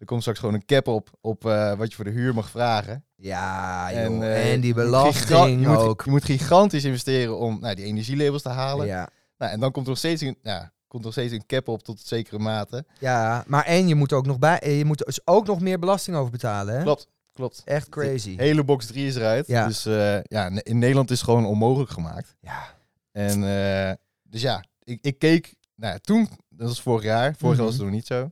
Er 0.00 0.06
komt 0.06 0.20
straks 0.20 0.38
gewoon 0.38 0.54
een 0.54 0.64
cap 0.64 0.86
op, 0.88 1.10
op 1.20 1.44
eh, 1.46 1.74
wat 1.74 1.88
je 1.90 1.94
voor 1.96 2.04
de 2.04 2.10
huur 2.10 2.34
mag 2.34 2.50
vragen. 2.50 3.04
Ja, 3.16 3.88
joh. 3.92 4.00
En, 4.00 4.22
En, 4.22 4.52
eh, 4.54 4.62
die 4.62 4.74
belasting 4.74 5.60
je 5.60 5.68
moet, 5.68 5.76
ook. 5.76 6.02
Je 6.04 6.10
moet 6.10 6.24
gigantisch 6.24 6.84
investeren 6.84 7.38
om 7.38 7.60
nou, 7.60 7.74
die 7.74 7.84
energielabels 7.84 8.42
te 8.42 8.48
halen. 8.48 8.86
Ja. 8.86 9.08
Nou, 9.38 9.52
en 9.52 9.60
dan 9.60 9.70
komt 9.70 9.84
er 9.84 9.90
nog 9.90 9.98
steeds 9.98 10.22
een, 10.22 10.38
ja, 10.42 10.72
komt 10.88 11.02
nog 11.04 11.12
steeds 11.12 11.32
een 11.32 11.46
cap 11.46 11.68
op 11.68 11.82
tot 11.82 12.00
zekere 12.00 12.38
mate. 12.38 12.84
ja, 12.98 13.44
maar 13.46 13.64
en 13.64 13.88
je 13.88 13.94
moet 13.94 14.12
ook 14.12 14.26
nog 14.26 14.38
bij, 14.38 14.58
eh, 14.58 14.78
je 14.78 14.84
moet 14.84 15.02
dus 15.06 15.20
ook 15.24 15.46
nog 15.46 15.60
meer 15.60 15.78
belasting 15.78 16.16
over 16.16 16.30
betalen, 16.30 16.74
hè? 16.76 16.82
Klopt, 16.82 17.08
klopt. 17.32 17.62
Echt 17.64 17.88
crazy. 17.88 18.36
De 18.36 18.42
hele 18.42 18.64
box 18.64 18.86
3 18.86 19.06
is 19.06 19.16
eruit. 19.16 19.46
Ja. 19.46 19.66
Dus 19.66 19.86
eh, 19.86 20.22
ja, 20.22 20.50
in 20.62 20.78
Nederland 20.78 21.10
is 21.10 21.16
het 21.20 21.28
gewoon 21.28 21.46
onmogelijk 21.46 21.90
gemaakt. 21.90 22.36
Ja. 22.40 22.74
En 23.12 23.40
dus 23.40 23.96
dus 24.22 24.42
ja, 24.42 24.64
ik, 24.84 24.98
ik 25.02 25.18
keek, 25.18 25.54
nou 25.74 25.98
toen, 25.98 26.28
dat 26.48 26.68
was 26.68 26.82
vorig 26.82 27.02
jaar, 27.04 27.34
vorig 27.38 27.56
jaar 27.56 27.66
was 27.66 27.74
Mhm. 27.76 27.84
het 27.84 27.92
nog 27.92 28.00
niet 28.00 28.06
zo. 28.06 28.30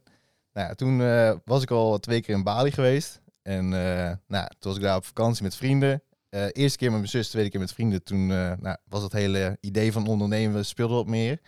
Nou 0.58 0.70
ja, 0.70 0.76
toen 0.76 1.02
eh, 1.02 1.32
was 1.44 1.62
ik 1.62 1.70
al 1.70 1.98
twee 1.98 2.20
keer 2.20 2.34
in 2.34 2.42
Bali 2.42 2.70
geweest. 2.70 3.20
En 3.42 3.64
eh, 3.64 4.12
nou, 4.26 4.46
toen 4.58 4.70
was 4.70 4.76
ik 4.76 4.82
daar 4.82 4.96
op 4.96 5.04
vakantie 5.04 5.42
met 5.42 5.56
vrienden. 5.56 6.02
Eh 6.28 6.46
eerste 6.52 6.78
keer 6.78 6.90
met 6.90 6.98
mijn 6.98 7.10
zus, 7.10 7.28
tweede 7.28 7.50
keer 7.50 7.60
met 7.60 7.72
vrienden. 7.72 8.02
Toen 8.02 8.26
nou, 8.26 8.76
was 8.88 9.02
het 9.02 9.12
hele 9.12 9.56
idee 9.60 9.92
van 9.92 10.06
ondernemen 10.06 10.64
speelde 10.64 10.94
wat 10.94 11.06
meer. 11.06 11.40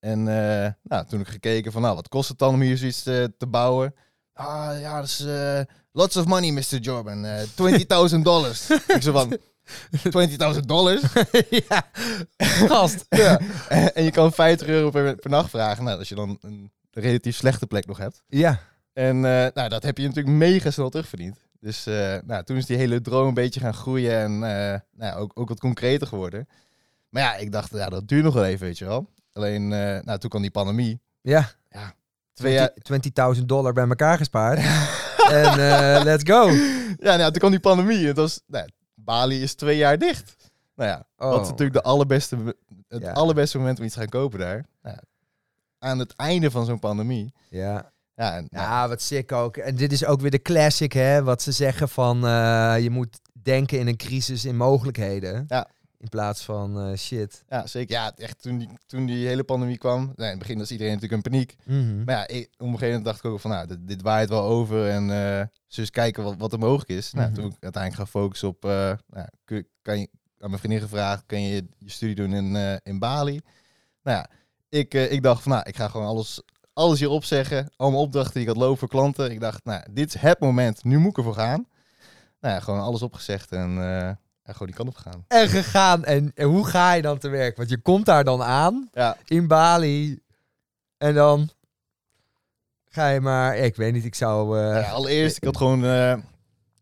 En 0.00 0.22
nou, 0.22 1.06
toen 1.06 1.18
heb 1.18 1.20
ik 1.20 1.28
gekeken 1.28 1.72
van, 1.72 1.82
nou, 1.82 1.94
wat 1.94 2.08
kost 2.08 2.28
het 2.28 2.38
dan 2.38 2.54
om 2.54 2.60
hier 2.60 2.76
zoiets 2.76 3.02
te, 3.02 3.34
te 3.38 3.46
bouwen? 3.46 3.94
Ah, 4.32 4.80
ja, 4.80 5.00
dat 5.00 5.08
is 5.08 5.26
lots 5.92 6.16
of 6.16 6.26
money, 6.26 6.50
Mr. 6.50 6.78
Jordan. 6.80 7.24
Eh 7.24 8.10
20.000 8.14 8.20
dollars. 8.22 8.70
ik 8.70 9.02
zo 9.02 9.12
van, 9.12 9.38
20.000 10.54 10.60
dollars? 10.66 11.02
ja, 11.68 11.90
gast. 12.36 13.06
ja. 13.08 13.40
En, 13.68 13.94
en 13.94 14.04
je 14.04 14.10
kan 14.10 14.32
50 14.32 14.68
euro 14.68 14.90
per, 14.90 15.14
per 15.16 15.30
nacht 15.30 15.50
vragen. 15.50 15.84
Nou, 15.84 15.98
als 15.98 16.08
je 16.08 16.14
dan 16.14 16.38
een 16.40 16.70
relatief 17.00 17.36
slechte 17.36 17.66
plek 17.66 17.86
nog 17.86 17.98
hebt. 17.98 18.22
Ja, 18.28 18.58
En 18.92 19.16
eh, 19.16 19.46
nou, 19.54 19.68
dat 19.68 19.82
heb 19.82 19.98
je 19.98 20.06
natuurlijk 20.06 20.36
mega 20.36 20.70
snel 20.70 20.88
terugverdiend. 20.90 21.38
Dus 21.60 21.86
eh, 21.86 22.16
nou, 22.24 22.44
toen 22.44 22.56
is 22.56 22.66
die 22.66 22.76
hele 22.76 23.00
droom 23.00 23.28
een 23.28 23.34
beetje 23.34 23.60
gaan 23.60 23.74
groeien 23.74 24.18
en 24.18 24.32
eh, 24.32 24.80
nou, 24.92 25.12
ja, 25.12 25.14
ook, 25.14 25.30
ook 25.34 25.48
wat 25.48 25.60
concreter 25.60 26.06
geworden. 26.06 26.48
Maar 27.08 27.22
ja, 27.22 27.34
ik 27.36 27.52
dacht, 27.52 27.70
ja, 27.70 27.88
dat 27.88 28.08
duurt 28.08 28.24
nog 28.24 28.34
wel 28.34 28.44
even, 28.44 28.66
weet 28.66 28.78
je 28.78 28.84
wel. 28.84 29.10
Alleen, 29.32 29.68
nou, 29.68 30.18
toen 30.18 30.30
kwam 30.30 30.42
die 30.42 30.50
pandemie. 30.50 31.00
ja. 31.22 31.48
Twee 32.34 32.52
jaar, 32.52 32.70
20.000 33.36 33.42
dollar 33.44 33.72
bij 33.72 33.86
elkaar 33.88 34.16
gespaard. 34.18 34.58
en 35.30 35.54
let's 36.04 36.30
go. 36.30 36.50
ja, 36.98 37.16
nou, 37.16 37.30
toen 37.30 37.38
kwam 37.38 37.50
die 37.50 37.60
pandemie. 37.60 38.06
Het 38.06 38.16
was, 38.16 38.40
nou, 38.46 38.68
Bali 38.94 39.42
is 39.42 39.54
twee 39.54 39.76
jaar 39.76 39.98
dicht. 39.98 40.50
Nou 40.74 40.90
ja, 40.90 41.06
Oh. 41.16 41.30
dat 41.30 41.40
is 41.42 41.48
natuurlijk 41.48 41.76
de 41.76 41.82
allerbeste, 41.82 42.56
het 42.88 43.02
Ja. 43.02 43.12
allerbeste 43.12 43.58
moment 43.58 43.78
om 43.78 43.84
iets 43.84 43.94
te 43.94 44.00
gaan 44.00 44.08
kopen 44.08 44.38
daar. 44.38 44.66
Nou, 44.82 44.96
ja, 44.96 45.02
aan 45.86 45.98
het 45.98 46.16
einde 46.16 46.50
van 46.50 46.64
zo'n 46.64 46.78
pandemie. 46.78 47.32
Ja. 47.50 47.92
Ja, 48.14 48.36
en, 48.36 48.46
nou, 48.50 48.64
ja, 48.66 48.88
wat 48.88 49.02
sick 49.02 49.32
ook. 49.32 49.56
En 49.56 49.74
dit 49.76 49.92
is 49.92 50.04
ook 50.04 50.20
weer 50.20 50.30
de 50.30 50.42
classic, 50.42 50.92
hè. 50.92 51.22
Wat 51.22 51.42
ze 51.42 51.52
zeggen 51.52 51.88
van, 51.88 52.26
eh, 52.26 52.74
je 52.80 52.90
moet 52.90 53.20
denken 53.42 53.78
in 53.78 53.86
een 53.86 53.96
crisis 53.96 54.44
in 54.44 54.56
mogelijkheden. 54.56 55.44
Ja. 55.48 55.68
In 55.98 56.08
plaats 56.08 56.44
van 56.44 56.80
eh, 56.80 56.96
shit. 56.96 57.44
Ja, 57.48 57.66
zeker. 57.66 57.94
Ja, 57.94 58.12
echt 58.16 58.42
toen 58.42 58.58
die, 58.58 58.68
toen 58.86 59.06
die 59.06 59.26
hele 59.26 59.44
pandemie 59.44 59.78
kwam. 59.78 60.00
Nou, 60.00 60.12
in 60.16 60.24
het 60.26 60.38
begin 60.38 60.58
was 60.58 60.70
iedereen 60.70 60.92
natuurlijk 60.94 61.24
in 61.24 61.30
paniek. 61.32 61.56
Mhm. 61.64 62.04
Maar 62.04 62.14
ja, 62.14 62.26
ik, 62.28 62.48
op 62.52 62.60
een 62.60 62.66
gegeven 62.66 62.86
moment 62.86 63.04
dacht 63.04 63.18
ik 63.18 63.30
ook 63.30 63.40
van, 63.40 63.50
nou, 63.50 63.66
dit, 63.66 63.78
dit 63.88 64.02
waait 64.02 64.28
wel 64.28 64.42
over. 64.42 64.88
En 64.90 65.10
eh 65.10 65.44
dus 65.68 65.76
eens 65.78 65.90
kijken 65.90 66.22
wat, 66.24 66.34
wat 66.38 66.52
er 66.52 66.58
mogelijk 66.58 66.90
is. 66.90 67.12
Nou, 67.12 67.26
Mhm. 67.26 67.34
toen 67.34 67.46
ik 67.46 67.56
uiteindelijk 67.60 67.94
gaan 68.02 68.20
focussen 68.22 68.48
op, 68.48 68.62
nou, 68.62 69.26
kun, 69.44 69.66
kan 69.82 69.98
je, 70.00 70.08
aan 70.38 70.48
mijn 70.48 70.58
vriendin 70.58 70.80
gevraagd, 70.80 71.22
kan 71.26 71.40
je 71.42 71.66
je 71.78 71.90
studie 71.90 72.14
doen 72.14 72.32
in, 72.32 72.80
in 72.82 72.98
Bali? 72.98 73.40
Nou 74.02 74.16
ja, 74.16 74.30
ik, 74.76 74.94
eh, 74.94 75.12
ik 75.12 75.22
dacht 75.22 75.42
van, 75.42 75.52
nou, 75.52 75.64
ik 75.68 75.76
ga 75.76 75.88
gewoon 75.88 76.06
alles, 76.06 76.42
alles 76.72 76.98
hier 76.98 77.08
opzeggen. 77.10 77.70
Allemaal 77.76 78.00
opdrachten 78.00 78.32
die 78.32 78.42
ik 78.42 78.48
had 78.48 78.56
lopen 78.56 78.78
voor 78.78 78.88
klanten. 78.88 79.30
Ik 79.30 79.40
dacht, 79.40 79.64
nou, 79.64 79.82
dit 79.90 80.14
is 80.14 80.20
het 80.20 80.40
moment, 80.40 80.84
nu 80.84 80.98
moet 80.98 81.10
ik 81.10 81.16
ervoor 81.16 81.34
gaan. 81.34 81.66
Nou 82.40 82.54
ja, 82.54 82.60
gewoon 82.60 82.80
alles 82.80 83.02
opgezegd 83.02 83.52
en 83.52 83.70
eh, 83.70 83.86
ja, 84.44 84.52
gewoon 84.52 84.66
die 84.66 84.76
kant 84.76 84.88
op 84.88 84.96
gegaan. 84.96 85.24
En 85.28 85.48
gegaan. 85.48 86.04
En, 86.04 86.32
en 86.34 86.46
hoe 86.46 86.66
ga 86.66 86.92
je 86.92 87.02
dan 87.02 87.18
te 87.18 87.28
werk? 87.28 87.56
Want 87.56 87.68
je 87.68 87.78
komt 87.78 88.06
daar 88.06 88.24
dan 88.24 88.42
aan. 88.42 88.88
Ja, 88.92 89.16
in 89.24 89.46
Bali. 89.46 90.18
En 90.98 91.14
dan 91.14 91.50
ga 92.84 93.08
je 93.08 93.20
maar, 93.20 93.56
ik 93.56 93.76
weet 93.76 93.92
niet, 93.92 94.04
ik 94.04 94.14
zou. 94.14 94.58
eh, 94.60 94.82
ja, 94.82 94.90
allereerst, 94.90 95.36
ik 95.36 95.44
had 95.44 95.56
gewoon 95.56 95.80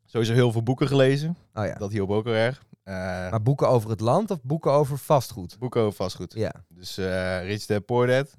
sowieso 0.05 0.33
heel 0.33 0.53
veel 0.53 0.63
boeken 0.63 0.89
gelezen. 0.89 1.37
oh 1.55 1.67
ja. 1.67 1.75
Dat 1.75 1.93
hielp 1.93 2.11
ook 2.11 2.25
heel 2.25 2.35
erg. 2.35 2.63
Eh, 2.85 2.95
Maar 3.31 3.43
boeken 3.43 3.69
over 3.69 3.91
het 3.91 4.01
land 4.01 4.31
of 4.31 4.43
boeken 4.43 4.71
over 4.73 4.99
vastgoed? 4.99 5.59
boeken 5.59 5.81
over 5.81 5.93
vastgoed. 5.97 6.35
Ja, 6.35 6.53
Dus 6.69 6.99
eh 6.99 7.43
Rich 7.45 7.67
Dad 7.67 7.85
Poor 7.85 8.07
Dad. 8.07 8.35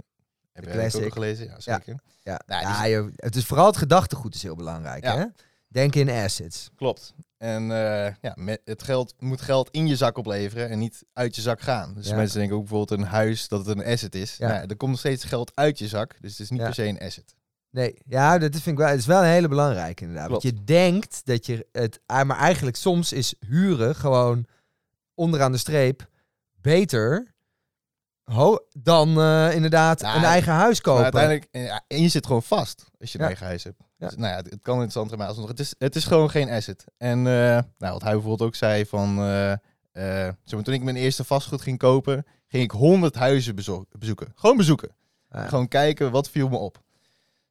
Heb 0.51 0.63
De 0.63 0.69
jij 0.69 0.83
ook 0.83 0.89
classic. 0.89 1.03
al 1.03 1.09
gelezen? 1.09 1.45
Ja, 1.45 1.59
zeker. 1.59 1.95
ja. 2.23 2.39
Nou, 2.47 2.61
ja 2.61 2.81
die 2.83 2.91
joh, 2.91 3.09
het 3.15 3.35
is 3.35 3.45
vooral 3.45 3.65
het 3.65 3.77
gedachtegoed 3.77 4.35
is 4.35 4.43
heel 4.43 4.55
belangrijk. 4.55 5.03
Ja. 5.03 5.17
Hè? 5.17 5.25
Denken 5.67 6.01
in 6.09 6.23
assets. 6.23 6.69
Klopt. 6.75 7.13
En 7.37 7.61
eh, 7.71 8.13
ja, 8.21 8.31
met 8.35 8.61
het 8.65 8.83
geld 8.83 9.13
moet 9.19 9.41
geld 9.41 9.69
in 9.71 9.87
je 9.87 9.95
zak 9.95 10.17
opleveren 10.17 10.69
en 10.69 10.79
niet 10.79 11.03
uit 11.13 11.35
je 11.35 11.41
zak 11.41 11.61
gaan. 11.61 11.93
Dus 11.93 12.07
Ja. 12.07 12.15
mensen 12.15 12.37
denken 12.39 12.55
ook 12.57 12.61
bijvoorbeeld 12.67 12.99
een 12.99 13.05
huis 13.07 13.47
dat 13.47 13.65
het 13.65 13.77
een 13.77 13.85
asset 13.85 14.15
is. 14.15 14.37
Ja. 14.37 14.47
Ja. 14.53 14.61
er 14.67 14.75
komt 14.77 14.91
nog 14.91 14.99
steeds 14.99 15.23
geld 15.23 15.51
uit 15.55 15.79
je 15.79 15.87
zak, 15.87 16.15
dus 16.21 16.31
het 16.31 16.39
is 16.39 16.49
niet 16.49 16.59
Ja. 16.59 16.65
per 16.65 16.73
se 16.75 16.85
een 16.87 16.99
asset. 16.99 17.35
Nee, 17.75 17.95
ja, 18.05 18.37
dat 18.37 18.51
vind 18.51 18.65
ik 18.67 18.77
wel. 18.77 18.87
Het 18.87 18.99
is 18.99 19.05
wel 19.05 19.21
een 19.21 19.29
hele 19.29 19.47
belangrijke 19.47 20.01
inderdaad. 20.03 20.29
Want 20.29 20.41
je 20.41 20.63
denkt 20.63 21.25
dat 21.25 21.45
je 21.45 21.67
het, 21.71 21.99
ah, 22.05 22.25
maar 22.27 22.37
eigenlijk 22.37 22.75
soms 22.77 23.13
is 23.13 23.33
huren 23.47 23.95
gewoon 23.95 24.45
onderaan 25.13 25.51
de 25.51 25.57
streep 25.57 26.09
beter 26.61 27.33
ho- 28.23 28.65
dan 28.77 29.19
eh, 29.21 29.53
inderdaad 29.55 30.01
Ja, 30.01 30.15
een 30.15 30.23
eigen 30.23 30.53
huis 30.53 30.73
Maar 30.81 30.93
kopen. 30.93 31.03
uiteindelijk, 31.03 31.47
en, 31.51 31.61
ja, 31.61 31.83
en 31.87 32.01
je 32.01 32.07
zit 32.09 32.25
gewoon 32.25 32.43
vast 32.43 32.85
als 32.99 33.11
je 33.11 33.17
een 33.17 33.23
Ja. 33.23 33.29
eigen 33.29 33.45
huis 33.45 33.63
hebt. 33.63 33.79
Ja. 33.97 34.07
Dus, 34.07 34.17
nou 34.17 34.29
ja, 34.31 34.35
het, 34.37 34.47
kan 34.61 34.73
interessant 34.73 35.07
zijn, 35.07 35.19
maar 35.19 35.29
alsnog, 35.29 35.47
het 35.47 35.59
is, 35.59 35.75
het 35.77 35.95
is 35.95 36.05
gewoon 36.05 36.29
geen 36.29 36.49
asset. 36.49 36.85
En 36.97 37.17
eh, 37.17 37.59
nou, 37.77 37.93
wat 37.93 38.01
hij 38.01 38.11
bijvoorbeeld 38.13 38.41
ook 38.49 38.55
zei 38.55 38.85
van, 38.85 39.17
eh, 39.19 39.51
eh, 40.27 40.33
toen 40.43 40.73
ik 40.73 40.83
mijn 40.83 40.95
eerste 40.95 41.23
vastgoed 41.23 41.61
ging 41.61 41.77
kopen, 41.77 42.25
ging 42.47 42.63
ik 42.63 42.71
100 42.71 43.15
huizen 43.15 43.55
bezo- 43.55 43.85
bezoeken. 43.99 44.31
Gewoon 44.35 44.57
bezoeken. 44.57 44.89
Ja. 45.29 45.47
Gewoon 45.47 45.67
kijken, 45.67 46.11
wat 46.11 46.29
viel 46.29 46.49
me 46.49 46.57
op. 46.57 46.83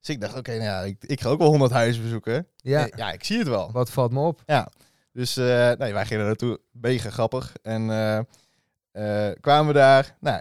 Dus 0.04 0.14
ik 0.14 0.20
dacht, 0.20 0.37
oké, 0.37 0.50
nou 0.50 0.62
ja, 0.64 0.80
ik, 0.82 0.96
ik 1.06 1.20
ga 1.20 1.28
ook 1.28 1.38
wel 1.38 1.49
100 1.49 1.73
huizen 1.73 2.02
bezoeken. 2.02 2.46
ja, 2.56 2.87
Eh, 2.88 2.99
ja, 2.99 3.12
ik 3.12 3.25
zie 3.25 3.38
het 3.38 3.49
wel. 3.49 3.73
wat 3.73 3.90
valt 3.90 4.12
me 4.12 4.20
op? 4.20 4.42
Ja, 4.46 4.68
dus 5.12 5.37
eh, 5.37 5.73
nee, 5.73 5.92
wij 5.92 6.06
gingen 6.06 6.20
er 6.23 6.26
naartoe. 6.28 6.61
Mega 6.73 7.11
grappig. 7.11 7.52
En 7.62 7.90
eh, 8.92 9.30
kwamen 9.40 9.66
we 9.66 9.73
daar, 9.73 10.16
nou, 10.20 10.40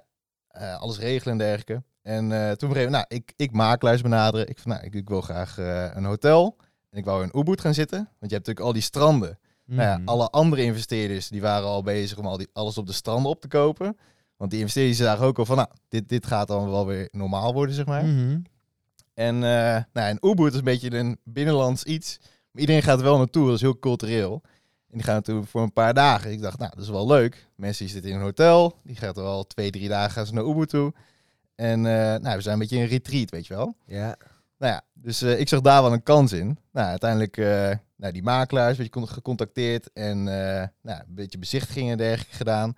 alles 0.79 0.99
regelen 0.99 1.31
en 1.31 1.37
dergelijke. 1.37 1.83
En 2.01 2.57
toen 2.57 2.69
begreep 2.69 2.85
ik, 2.87 2.91
nou, 2.93 3.05
ik, 3.07 3.33
ik 3.35 3.51
makelaars 3.51 4.01
benaderen. 4.01 4.49
Ik 4.49 4.59
van, 4.59 4.71
nou, 4.71 4.83
ik, 4.83 4.93
ik 4.95 5.09
wil 5.09 5.21
graag 5.21 5.57
een 5.95 6.05
hotel. 6.05 6.55
En 6.89 6.97
ik 6.97 7.05
wou 7.05 7.23
in 7.23 7.39
Ubud 7.39 7.61
gaan 7.61 7.73
zitten, 7.73 7.97
want 7.97 8.09
je 8.31 8.35
hebt 8.35 8.47
natuurlijk 8.47 8.65
al 8.65 8.73
die 8.73 8.81
stranden. 8.81 9.39
Nou 9.65 9.81
ja, 9.81 9.97
Mhm. 9.97 10.07
alle 10.07 10.29
andere 10.29 10.63
investeerders 10.63 11.27
die 11.27 11.41
waren 11.41 11.67
al 11.67 11.83
bezig 11.83 12.17
om 12.17 12.25
al 12.25 12.37
die, 12.37 12.47
alles 12.53 12.77
op 12.77 12.87
de 12.87 12.93
stranden 12.93 13.31
op 13.31 13.41
te 13.41 13.47
kopen. 13.47 13.97
Want 14.37 14.51
die 14.51 14.59
investeerders 14.59 14.97
zagen 14.97 15.25
ook 15.25 15.39
al 15.39 15.45
van, 15.45 15.55
nou, 15.55 15.67
dit, 15.89 16.09
dit 16.09 16.25
gaat 16.25 16.47
dan 16.47 16.69
wel 16.69 16.85
weer 16.85 17.07
normaal 17.11 17.53
worden, 17.53 17.75
zeg 17.75 17.85
maar. 17.85 18.05
Mhm. 18.05 18.39
En 19.13 19.35
uh, 19.35 19.41
nou, 19.41 19.85
en 19.93 20.17
Ubud 20.21 20.51
is 20.51 20.57
een 20.57 20.63
beetje 20.63 20.93
een 20.93 21.19
binnenlands 21.23 21.83
iets. 21.83 22.19
Maar 22.51 22.61
iedereen 22.61 22.83
gaat 22.83 23.01
wel 23.01 23.17
naartoe, 23.17 23.45
dat 23.45 23.55
is 23.55 23.61
heel 23.61 23.79
cultureel. 23.79 24.41
En 24.89 24.99
die 24.99 25.03
gaan 25.03 25.13
naartoe 25.13 25.43
voor 25.43 25.61
een 25.61 25.73
paar 25.73 25.93
dagen. 25.93 26.31
Ik 26.31 26.41
dacht, 26.41 26.57
nou, 26.57 26.71
dat 26.75 26.83
is 26.83 26.89
wel 26.89 27.07
leuk. 27.07 27.47
Mensen 27.55 27.89
zitten 27.89 28.11
in 28.11 28.15
een 28.15 28.23
hotel, 28.23 28.79
die 28.83 28.95
gaat 28.95 29.17
er 29.17 29.23
wel 29.23 29.43
twee, 29.43 29.71
drie 29.71 29.87
dagen 29.87 30.11
gaan 30.11 30.25
ze 30.25 30.33
naar 30.33 30.45
Ubud 30.45 30.69
toe. 30.69 30.93
En 31.55 31.77
uh, 31.79 31.93
nou, 31.93 32.35
we 32.35 32.41
zijn 32.41 32.53
een 32.53 32.59
beetje 32.59 32.77
een 32.77 32.87
retreat, 32.87 33.29
weet 33.29 33.47
je 33.47 33.53
wel. 33.53 33.75
Ja. 33.85 34.15
Nou 34.57 34.73
ja, 34.73 34.81
dus 34.93 35.23
uh, 35.23 35.39
ik 35.39 35.47
zag 35.47 35.61
daar 35.61 35.81
wel 35.81 35.93
een 35.93 36.03
kans 36.03 36.31
in. 36.31 36.57
Nou, 36.71 36.87
uiteindelijk 36.87 37.37
uh, 37.37 37.71
nou, 37.95 38.13
die 38.13 38.23
makelaars, 38.23 38.77
weet 38.77 38.93
je, 38.93 39.07
gecontacteerd 39.07 39.91
en 39.93 40.23
nou, 40.23 40.69
een 40.81 41.05
beetje 41.07 41.37
bezichtigingen 41.37 41.91
en 41.91 41.97
dergelijke 41.97 42.35
gedaan. 42.35 42.75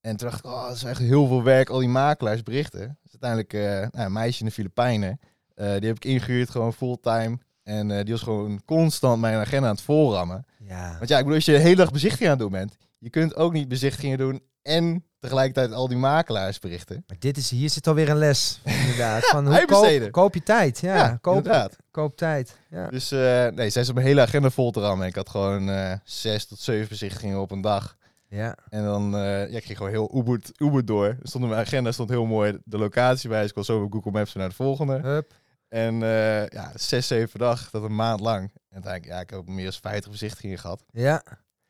En 0.00 0.16
toen 0.16 0.28
dacht 0.28 0.44
ik, 0.44 0.50
oh, 0.50 0.66
dat 0.66 0.76
is 0.76 0.84
echt 0.84 1.00
heel 1.00 1.26
veel 1.26 1.42
werk, 1.42 1.68
al 1.68 1.78
die 1.78 1.88
makelaars 1.88 2.42
berichten. 2.42 2.98
Dus 3.02 3.16
uiteindelijk 3.20 3.52
nou, 3.92 4.06
een 4.06 4.12
meisje 4.12 4.40
in 4.40 4.46
de 4.46 4.52
Filipijnen, 4.52 5.20
die 5.64 5.88
heb 5.88 5.96
ik 5.96 6.04
ingehuurd, 6.04 6.50
gewoon 6.50 6.72
fulltime. 6.72 7.38
En 7.62 7.90
uh, 7.90 7.96
die 8.02 8.12
was 8.12 8.22
gewoon 8.22 8.62
constant 8.64 9.20
mijn 9.20 9.36
agenda 9.38 9.68
aan 9.68 9.74
het 9.74 9.84
volrammen. 9.84 10.46
Ja. 10.58 10.96
Want 10.98 11.08
ja, 11.08 11.16
ik 11.16 11.22
bedoel, 11.22 11.34
als 11.36 11.44
je 11.44 11.52
de 11.52 11.58
hele 11.58 11.76
dag 11.76 11.90
bezichtigingen 11.92 12.32
aan 12.32 12.38
het 12.38 12.48
doen 12.50 12.58
bent, 12.60 12.76
je 12.98 13.10
kunt 13.10 13.36
ook 13.36 13.52
niet 13.52 13.68
bezichtigingen 13.68 14.18
doen 14.18 14.42
en 14.62 15.04
tegelijkertijd 15.20 15.72
al 15.72 15.88
die 15.88 15.96
makelaars 15.96 16.58
berichten. 16.58 17.04
Maar 17.06 17.16
dit 17.18 17.36
is, 17.36 17.50
hier 17.50 17.70
zit 17.70 17.86
alweer 17.86 18.08
een 18.08 18.16
les, 18.16 18.60
inderdaad. 18.80 19.24
Van 19.26 19.46
hoe 19.46 19.64
koop, 19.64 20.10
koop 20.10 20.34
je 20.34 20.42
tijd? 20.42 20.78
Ja, 20.80 20.94
Ja, 20.96 21.18
koop, 21.20 21.36
inderdaad. 21.36 21.76
koop 21.90 22.16
tijd. 22.16 22.56
Ja. 22.70 22.88
Dus 22.88 23.12
uh, 23.12 23.46
nee, 23.46 23.70
zij 23.70 23.82
is 23.82 23.88
op 23.88 23.94
mijn 23.94 24.06
hele 24.06 24.20
agenda 24.20 24.50
vol 24.50 24.70
te 24.70 24.80
rammen. 24.80 25.06
Ik 25.06 25.14
had 25.14 25.28
gewoon 25.28 25.68
uh, 25.68 25.92
zes 26.04 26.46
tot 26.46 26.58
zeven 26.58 26.88
bezichtigingen 26.88 27.40
op 27.40 27.50
een 27.50 27.60
dag. 27.60 27.96
Ja. 28.28 28.56
En 28.68 28.84
dan, 28.84 29.14
uh, 29.14 29.20
ja, 29.50 29.56
ik 29.56 29.64
ging 29.64 29.76
gewoon 29.76 29.92
heel 29.92 30.10
Ubud, 30.16 30.52
Ubud 30.56 30.86
door. 30.86 31.06
Er 31.06 31.18
stond 31.22 31.44
in 31.44 31.50
mijn 31.50 31.62
agenda 31.66 31.92
stond 31.92 32.08
heel 32.08 32.26
mooi 32.26 32.58
de 32.64 32.78
locatie 32.78 33.28
bij. 33.28 33.38
Dus 33.40 33.48
ik 33.48 33.54
kon 33.54 33.64
zo 33.64 33.82
op 33.82 33.92
Google 33.92 34.10
Maps 34.10 34.34
naar 34.34 34.48
de 34.48 34.54
volgende. 34.54 35.00
Hup. 35.02 35.32
En 35.68 35.94
uh, 35.94 36.46
ja, 36.46 36.72
zes, 36.74 37.06
zeven 37.06 37.38
dag, 37.38 37.70
dat 37.70 37.82
een 37.82 37.94
maand 37.94 38.20
lang. 38.20 38.42
En 38.42 38.74
uiteindelijk, 38.74 39.12
ja, 39.14 39.20
ik 39.20 39.30
heb 39.30 39.46
meer 39.48 39.64
dan 39.64 39.72
50 39.80 40.10
bezichtigingen 40.10 40.58
gehad. 40.58 40.84
Ja. 40.92 41.22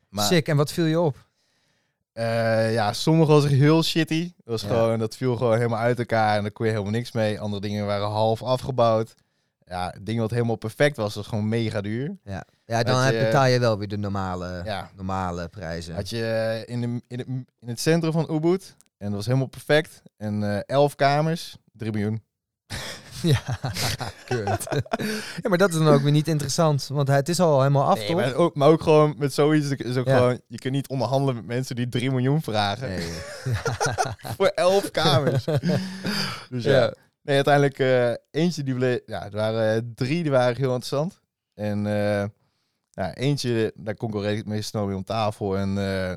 Maar, 0.09 0.25
Sick. 0.25 0.47
En 0.47 0.57
wat 0.57 0.71
viel 0.71 0.85
je 0.85 0.99
op? 0.99 1.27
Uh, 2.13 2.73
ja, 2.73 2.93
sommige 2.93 3.31
was 3.31 3.47
heel 3.47 3.83
shitty. 3.83 4.23
Dat, 4.23 4.45
was 4.45 4.61
Ja. 4.61 4.67
gewoon, 4.67 4.99
dat 4.99 5.15
viel 5.15 5.35
gewoon 5.35 5.55
helemaal 5.57 5.79
uit 5.79 5.99
elkaar 5.99 6.35
en 6.37 6.41
daar 6.41 6.51
kon 6.51 6.65
je 6.65 6.71
helemaal 6.71 6.91
niks 6.93 7.11
mee. 7.11 7.39
Andere 7.39 7.61
dingen 7.61 7.85
waren 7.85 8.07
half 8.07 8.43
afgebouwd. 8.43 9.15
Ja, 9.65 9.93
dingen 10.01 10.21
wat 10.21 10.31
helemaal 10.31 10.55
perfect 10.55 10.95
was, 10.97 11.15
was 11.15 11.27
gewoon 11.27 11.49
mega 11.49 11.81
duur. 11.81 12.17
Ja, 12.23 12.43
ja 12.65 12.83
dan 12.83 13.13
je- 13.13 13.19
betaal 13.19 13.45
je 13.45 13.59
wel 13.59 13.77
weer 13.77 13.87
de 13.87 13.97
normale, 13.97 14.61
Ja. 14.65 14.89
normale 14.95 15.47
prijzen. 15.47 15.95
Had 15.95 16.09
je 16.09 16.25
eh, 16.25 16.73
in, 16.73 16.81
de, 16.81 17.01
in, 17.07 17.17
het, 17.19 17.27
in 17.59 17.67
het 17.67 17.79
centrum 17.79 18.11
van 18.11 18.27
Ubud. 18.35 18.75
En 18.97 19.05
dat 19.07 19.15
was 19.15 19.25
helemaal 19.25 19.47
perfect. 19.47 20.01
En 20.17 20.43
eh, 20.43 20.59
elf 20.65 20.95
kamers, 20.95 21.57
3 21.73 21.91
miljoen. 21.91 22.23
Ja, 23.33 23.41
kut. 24.25 24.67
ja, 25.41 25.49
maar 25.49 25.57
dat 25.57 25.69
is 25.69 25.75
dan 25.75 25.87
ook 25.87 26.01
weer 26.01 26.11
niet 26.11 26.27
interessant, 26.27 26.87
want 26.91 27.07
het 27.07 27.29
is 27.29 27.39
al 27.39 27.57
helemaal 27.61 27.85
af, 27.89 27.97
Nee, 27.97 28.07
toch? 28.07 28.15
maar, 28.15 28.33
ook, 28.33 28.55
maar 28.55 28.67
ook 28.69 28.81
gewoon 28.81 29.15
met 29.17 29.33
zoiets 29.33 29.69
is 29.69 29.97
ook 29.97 30.07
Ja. 30.07 30.17
gewoon, 30.17 30.41
je 30.47 30.57
kunt 30.57 30.73
niet 30.73 30.87
onderhandelen 30.89 31.35
met 31.35 31.45
mensen 31.45 31.75
die 31.75 31.89
3 31.89 32.09
miljoen 32.11 32.41
vragen 32.41 32.89
Nee. 32.89 33.09
voor 34.37 34.47
11 34.47 34.91
kamers. 34.91 35.43
dus 36.49 36.63
ja. 36.63 36.71
Ja. 36.71 36.93
Nee, 37.21 37.35
uiteindelijk 37.35 37.79
eh, 37.79 38.41
eentje 38.43 38.63
die 38.63 38.73
bleef, 38.75 38.99
ja, 39.05 39.25
er 39.25 39.31
waren 39.31 39.75
eh, 39.75 39.81
drie 39.95 40.21
die 40.21 40.31
waren 40.31 40.55
heel 40.55 40.65
interessant. 40.73 41.19
En 41.53 41.85
eh, 41.87 42.25
ja, 42.89 43.13
eentje, 43.15 43.73
daar 43.75 43.95
kon 43.95 44.09
ik 44.09 44.15
al 44.15 44.21
redelijk 44.21 44.47
mee 44.47 44.61
snel 44.61 44.85
mee 44.85 44.95
om 44.95 45.03
tafel 45.03 45.57
en 45.57 45.73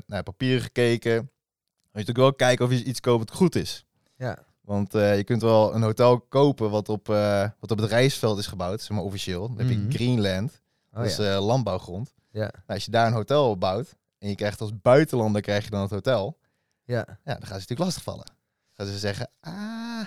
naar 0.07 0.23
papieren 0.23 0.61
gekeken. 0.61 1.13
Maar 1.13 2.01
je 2.01 2.07
natuurlijk 2.07 2.17
wel 2.17 2.47
kijken 2.49 2.65
of 2.65 2.71
je 2.71 2.83
iets 2.83 2.99
koopt 2.99 3.29
wat 3.29 3.37
goed 3.37 3.55
is. 3.55 3.85
Ja. 4.15 4.37
Want 4.63 4.95
eh, 4.95 5.17
je 5.17 5.23
kunt 5.23 5.41
wel 5.41 5.75
een 5.75 5.81
hotel 5.81 6.19
kopen 6.19 6.69
wat 6.69 6.89
op, 6.89 7.09
eh, 7.09 7.49
wat 7.59 7.71
op 7.71 7.77
het 7.77 7.89
reisveld 7.89 8.37
is 8.37 8.47
gebouwd, 8.47 8.81
zeg 8.81 8.89
maar 8.89 9.05
officieel. 9.05 9.47
Dan 9.47 9.57
heb 9.57 9.67
Mhm. 9.77 9.85
je 9.91 9.93
Greenland, 9.97 10.61
Oh, 10.93 10.97
dat 10.99 11.05
is 11.07 11.15
ja. 11.17 11.33
eh, 11.35 11.45
landbouwgrond. 11.45 12.13
Ja. 12.31 12.39
Nou, 12.39 12.51
als 12.67 12.85
je 12.85 12.91
daar 12.91 13.07
een 13.07 13.13
hotel 13.13 13.49
op 13.49 13.59
bouwt 13.59 13.95
en 14.19 14.29
je 14.29 14.35
krijgt 14.35 14.61
als 14.61 14.71
buitenlander 14.81 15.41
krijg 15.41 15.63
je 15.63 15.69
dan 15.69 15.81
het 15.81 15.89
hotel, 15.91 16.37
ja. 16.83 16.95
ja, 17.07 17.13
dan 17.23 17.35
gaan 17.35 17.39
ze 17.47 17.53
natuurlijk 17.53 17.79
lastigvallen. 17.79 18.25
Dan 18.25 18.85
gaan 18.85 18.85
ze 18.95 18.99
zeggen, 18.99 19.29
ah, 19.39 20.05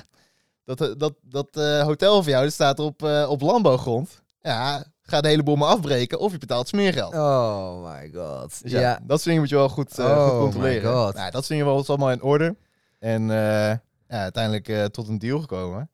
dat, 0.65 0.79
dat, 0.99 1.15
dat 1.23 1.49
hotel 1.85 2.23
van 2.23 2.33
jou 2.33 2.45
dat 2.45 2.53
staat 2.53 2.79
op, 2.79 3.03
op 3.29 3.41
landbouwgrond. 3.41 4.23
Ja, 4.41 4.85
ga 5.03 5.21
de 5.21 5.29
hele 5.29 5.43
boel 5.43 5.57
maar 5.57 5.69
afbreken 5.69 6.19
of 6.19 6.33
je 6.33 6.39
betaalt 6.39 6.69
smeergeld. 6.69 7.15
Oh 7.15 7.91
my 7.93 8.11
god. 8.15 8.63
Dus 8.63 8.71
ja, 8.73 8.81
ja. 8.81 8.95
dat 9.03 9.09
soort 9.09 9.25
dingen 9.25 9.41
moet 9.41 9.49
je 9.51 9.57
wel 9.57 9.69
goed, 9.69 9.99
Oh 9.99 10.29
goed 10.29 10.39
controleren. 10.39 10.91
my 10.93 10.97
God. 10.97 11.15
Nou, 11.15 11.25
dat 11.31 11.45
soort 11.45 11.49
dingen 11.49 11.65
was 11.75 11.89
allemaal 11.89 12.11
in 12.11 12.23
orde. 12.23 12.57
En 12.99 13.31
ja, 14.09 14.23
uiteindelijk 14.23 14.69
eh, 14.69 14.85
tot 14.85 15.09
een 15.09 15.19
deal 15.19 15.41
gekomen. 15.41 15.91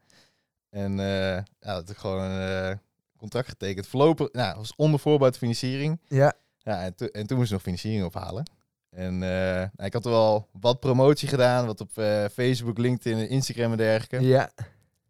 En 0.70 1.00
eh 1.00 1.34
ja, 1.60 1.74
dat 1.74 1.90
ik 1.90 1.96
gewoon 1.96 2.20
een 2.22 2.70
eh, 2.70 2.76
contract 3.16 3.48
getekend. 3.48 3.86
Voorlopig, 3.86 4.28
nou, 4.32 4.56
was 4.56 4.72
onder 4.76 5.00
voorbouw 5.00 5.32
financiering. 5.32 6.00
Ja. 6.08 6.32
Ja, 6.58 6.82
en, 6.82 6.94
to- 6.94 7.06
en 7.06 7.26
toen 7.26 7.36
moest 7.36 7.48
ik 7.48 7.54
nog 7.54 7.62
financiering 7.62 8.04
ophalen. 8.04 8.50
En 8.90 9.18
nou, 9.18 9.68
ik 9.76 9.92
had 9.92 10.04
er 10.04 10.10
wel 10.10 10.48
wat 10.60 10.80
promotie 10.80 11.28
gedaan, 11.28 11.66
wat 11.66 11.80
op 11.80 11.90
Facebook, 12.32 12.78
LinkedIn 12.78 13.18
en 13.18 13.28
Instagram 13.28 13.70
en 13.70 13.76
dergelijke. 13.76 14.26
Ja. 14.26 14.50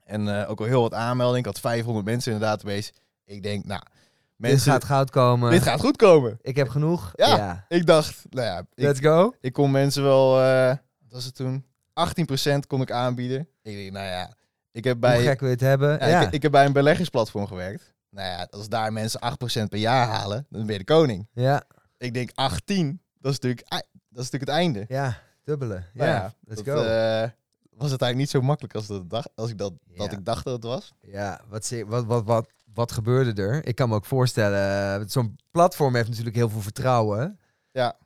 En 0.04 0.28
ook 0.47 0.61
al 0.61 0.66
heel 0.66 0.80
wat 0.82 0.94
aanmeldingen. 0.94 1.38
Ik 1.40 1.47
had 1.47 1.61
500 1.61 2.04
mensen 2.06 2.32
in 2.32 2.38
de 2.38 2.44
database. 2.44 2.92
Ik 3.25 3.42
denk, 3.42 3.64
nou, 3.64 3.80
Dit 3.82 4.50
mensen, 4.50 4.73
gaat 4.73 4.85
goud 4.85 5.11
komen. 5.11 5.50
dit 5.50 5.62
gaat 5.62 5.80
goed 5.80 5.97
komen. 5.97 6.38
Ik 6.42 6.56
heb 6.56 6.68
genoeg. 6.68 7.12
Ja. 7.14 7.37
ja. 7.37 7.64
Ik 7.68 7.87
dacht, 7.87 8.25
nou 8.30 8.47
ja, 8.47 8.59
ik, 8.59 8.66
Let's 8.85 9.00
go. 9.00 9.35
ik 9.40 9.52
kon 9.52 9.71
mensen 9.71 10.02
wel, 10.02 10.30
wat 10.35 10.78
was 11.11 11.25
het 11.25 11.35
toen? 11.35 11.64
18% 11.93 12.59
kon 12.67 12.81
ik 12.81 12.91
aanbieden. 12.91 13.41
Ik 13.63 13.75
denk, 13.77 13.93
nou 13.93 14.07
ja, 14.07 14.33
ik 14.71 14.85
heb 14.85 14.93
Hoe 14.93 15.01
bij, 15.03 15.23
gek 15.23 15.41
wil 15.41 15.49
je 15.49 15.55
het 15.55 15.65
hebben? 15.65 15.99
ja, 15.99 16.07
Ja. 16.07 16.21
Ik, 16.21 16.33
ik 16.33 16.43
heb 16.43 16.53
bij 16.53 16.65
een 16.65 16.73
beleggersplatform 16.73 17.47
gewerkt. 17.47 17.95
Nou 18.11 18.29
ja, 18.29 18.47
als 18.51 18.69
daar 18.69 18.93
mensen 18.93 19.21
8% 19.65 19.69
per 19.69 19.79
jaar 19.79 20.07
halen, 20.07 20.47
dan 20.51 20.63
ben 20.63 20.73
je 20.73 20.79
de 20.79 20.85
koning. 20.85 21.29
ja. 21.33 21.63
Ik 21.99 22.15
denk 22.15 22.31
18, 22.35 23.01
dat 23.19 23.33
is 23.33 23.39
natuurlijk, 23.39 23.69
dat 23.69 24.25
is 24.25 24.31
natuurlijk 24.31 24.51
het 24.51 24.61
einde. 24.61 24.85
Ja. 24.89 25.19
Dubbele. 25.45 25.85
Nou 25.95 26.11
Ja. 26.11 26.35
Let's 26.45 26.63
dat, 26.63 26.75
go. 26.75 26.83
eh, 26.83 27.29
was 27.71 27.91
het 27.91 28.03
eigenlijk 28.03 28.17
niet 28.17 28.31
zo 28.31 28.41
makkelijk 28.41 28.75
als, 28.75 28.87
dat 28.87 29.11
dacht, 29.11 29.29
als 29.35 29.51
ik 29.51 29.59
dat, 29.59 29.73
dat 29.97 30.11
Ja. 30.11 30.17
ik 30.19 30.25
dacht 30.25 30.45
dat 30.45 30.53
het 30.55 30.65
was. 30.65 30.93
Ja, 31.01 31.41
wat, 31.49 31.73
wat, 31.87 32.05
wat, 32.05 32.25
wat, 32.25 32.49
wat 32.73 32.93
gebeurde 32.93 33.43
er? 33.43 33.67
Ik 33.67 33.75
kan 33.75 33.89
me 33.89 33.95
ook 33.95 34.05
voorstellen, 34.05 35.01
eh, 35.01 35.07
zo'n 35.09 35.37
platform 35.51 35.95
heeft 35.95 36.09
natuurlijk 36.09 36.37
heel 36.37 36.49
veel 36.49 36.61
vertrouwen. 36.61 37.39
Ja. 37.71 37.97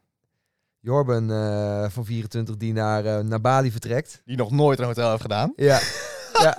Jorben 0.87 1.31
eh, 1.31 1.91
van 1.91 2.05
24 2.05 2.57
die 2.57 2.73
naar, 2.73 3.05
eh, 3.05 3.19
naar 3.19 3.41
Bali 3.41 3.71
vertrekt. 3.71 4.23
Die 4.25 4.37
nog 4.37 4.51
nooit 4.51 4.79
een 4.79 4.85
hotel 4.85 5.11
heeft 5.11 5.23
gedaan. 5.23 5.53
Ja. 5.57 5.81
ja. 6.45 6.57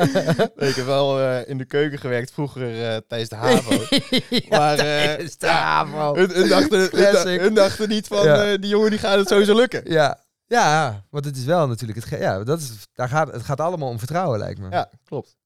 ik 0.68 0.74
heb 0.74 0.84
wel 0.84 1.20
eh, 1.20 1.48
in 1.48 1.58
de 1.58 1.64
keuken 1.64 1.98
gewerkt 1.98 2.30
vroeger 2.30 2.66
tijdens 3.06 3.30
de 3.30 3.36
HAVO. 3.36 3.70
maar 4.56 4.76
tijdens 4.76 5.36
de 5.36 5.46
HAVO. 5.46 6.14
hun, 6.14 6.30
hun 6.30 6.48
dachten, 6.48 6.78
hun, 6.78 6.88
Classic. 6.88 7.40
hun 7.40 7.54
dachten 7.54 7.88
niet 7.88 8.06
van, 8.06 8.24
Ja. 8.24 8.56
die 8.56 8.70
jongen 8.70 8.90
die 8.90 8.98
gaat 8.98 9.18
het 9.18 9.28
sowieso 9.28 9.54
lukken. 9.54 9.90
Ja. 9.90 10.24
Ja, 10.46 11.04
want 11.10 11.24
het 11.24 11.36
is 11.36 11.44
wel 11.44 11.68
natuurlijk, 11.68 12.04
het, 12.04 12.20
ja, 12.20 12.44
dat 12.44 12.60
is, 12.60 12.72
daar 12.92 13.08
gaat, 13.08 13.32
het 13.32 13.42
gaat 13.42 13.60
allemaal 13.60 13.88
om 13.88 13.98
vertrouwen 13.98 14.38
lijkt 14.38 14.60
me. 14.60 14.70
Ja, 14.70 14.90
klopt. 15.04 15.36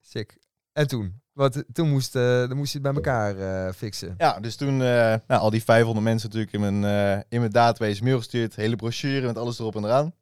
Sick. 0.00 0.36
En 0.72 0.86
toen? 0.88 1.22
Want 1.34 1.64
toen 1.72 1.90
moest, 1.90 2.12
dan 2.12 2.56
moest 2.56 2.72
je 2.72 2.78
het 2.78 2.86
bij 2.86 2.94
elkaar 2.94 3.38
eh, 3.38 3.72
fixen. 3.72 4.14
Ja, 4.18 4.40
dus 4.40 4.56
toen 4.56 4.82
eh, 4.82 5.14
nou, 5.26 5.40
al 5.40 5.50
die 5.50 5.64
500 5.64 6.04
mensen 6.06 6.28
natuurlijk 6.28 6.54
in 6.54 6.60
mijn, 6.60 7.24
in 7.28 7.40
mijn 7.40 7.52
database 7.52 8.02
mail 8.02 8.18
gestuurd. 8.18 8.56
Hele 8.56 8.76
brochure 8.76 9.26
met 9.26 9.38
alles 9.38 9.58
erop 9.58 9.76
en 9.76 9.84
eraan. 9.84 10.14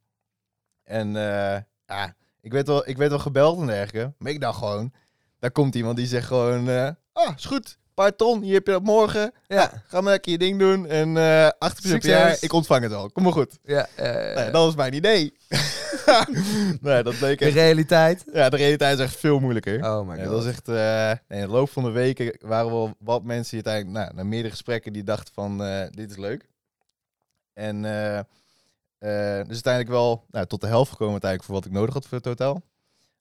En 0.85 1.13
ja, 1.87 2.15
ik 2.41 2.53
werd, 2.53 2.67
wel, 2.67 2.89
ik 2.89 2.97
werd 2.97 3.11
wel 3.11 3.19
gebeld 3.19 3.61
en 3.61 3.67
dergelijke. 3.67 4.13
Maar 4.19 4.33
ik 4.33 4.41
dacht 4.41 4.59
gewoon, 4.59 4.93
daar 5.39 5.51
komt 5.51 5.75
iemand 5.75 5.97
die 5.97 6.07
zegt 6.07 6.27
gewoon... 6.27 6.69
ah, 7.13 7.37
is 7.37 7.45
goed, 7.45 7.79
paar 7.95 8.17
ton, 8.17 8.43
hier 8.43 8.55
heb 8.55 8.67
je 8.67 8.73
dat 8.73 8.83
morgen. 8.83 9.33
Ja. 9.47 9.83
Ga 9.87 10.01
maar 10.01 10.13
lekker 10.13 10.33
je 10.33 10.39
ding 10.39 10.59
doen. 10.59 10.87
En 10.87 11.17
eh 11.17 11.47
8% 11.47 11.51
per 11.59 11.73
Succes. 11.77 12.11
jaar, 12.11 12.37
ik 12.41 12.53
ontvang 12.53 12.83
het 12.83 12.93
wel. 12.93 13.11
Kom 13.11 13.23
maar 13.23 13.33
goed. 13.33 13.59
Ja, 13.63 13.89
Nou 13.97 14.09
ja, 14.39 14.45
dat 14.45 14.65
was 14.65 14.75
mijn 14.75 14.95
idee. 14.95 15.33
nee, 16.81 17.03
dat 17.03 17.19
bleek 17.19 17.39
de 17.39 17.49
realiteit. 17.49 18.25
Ja, 18.33 18.49
de 18.49 18.57
realiteit 18.57 18.99
is 18.99 19.05
echt 19.05 19.17
veel 19.17 19.39
moeilijker. 19.41 19.85
Oh 19.85 20.09
my 20.09 20.17
Ja, 20.17 20.23
god. 20.23 20.33
dat 20.33 20.45
is 20.45 20.51
echt, 20.51 20.69
eh, 20.69 21.11
in 21.11 21.41
de 21.41 21.53
loop 21.53 21.71
van 21.71 21.85
de 21.85 21.91
weken 21.91 22.37
waren 22.41 22.71
wel 22.71 22.95
wat 22.99 23.23
mensen 23.23 23.57
die 23.57 23.67
uiteindelijk, 23.67 24.05
nou, 24.07 24.17
na 24.17 24.29
meerdere 24.31 24.51
gesprekken, 24.51 24.93
die 24.93 25.05
dachten 25.05 25.35
van, 25.35 25.65
eh, 25.65 25.87
dit 25.91 26.11
is 26.11 26.17
leuk. 26.17 26.49
En 27.53 27.85
eh, 27.85 28.21
dus 29.47 29.63
uiteindelijk 29.63 29.89
wel 29.89 30.25
nou, 30.31 30.47
tot 30.47 30.61
de 30.61 30.67
helft 30.67 30.91
gekomen 30.91 31.13
uiteindelijk 31.13 31.51
voor 31.51 31.61
wat 31.61 31.69
ik 31.71 31.79
nodig 31.79 31.95
had 31.95 32.07
voor 32.07 32.17
het 32.19 32.27
hotel. 32.27 32.63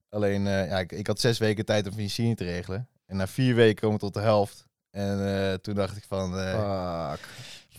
Alleen, 0.10 0.44
ja, 0.44 0.80
ik, 0.80 0.92
ik 0.92 1.08
had 1.08 1.20
zes 1.20 1.38
weken 1.38 1.66
tijd 1.66 1.86
om 1.88 1.94
financiering 1.94 2.38
te 2.38 2.44
regelen. 2.44 2.88
En 3.06 3.16
na 3.18 3.28
vier 3.28 3.56
weken 3.56 3.76
komen 3.82 3.96
we 3.98 4.04
tot 4.04 4.14
de 4.14 4.20
helft. 4.20 4.66
En 4.92 5.62
toen 5.62 5.76
dacht 5.76 5.98
ik 5.98 6.04
van, 6.08 6.34
Fuck. 6.34 7.28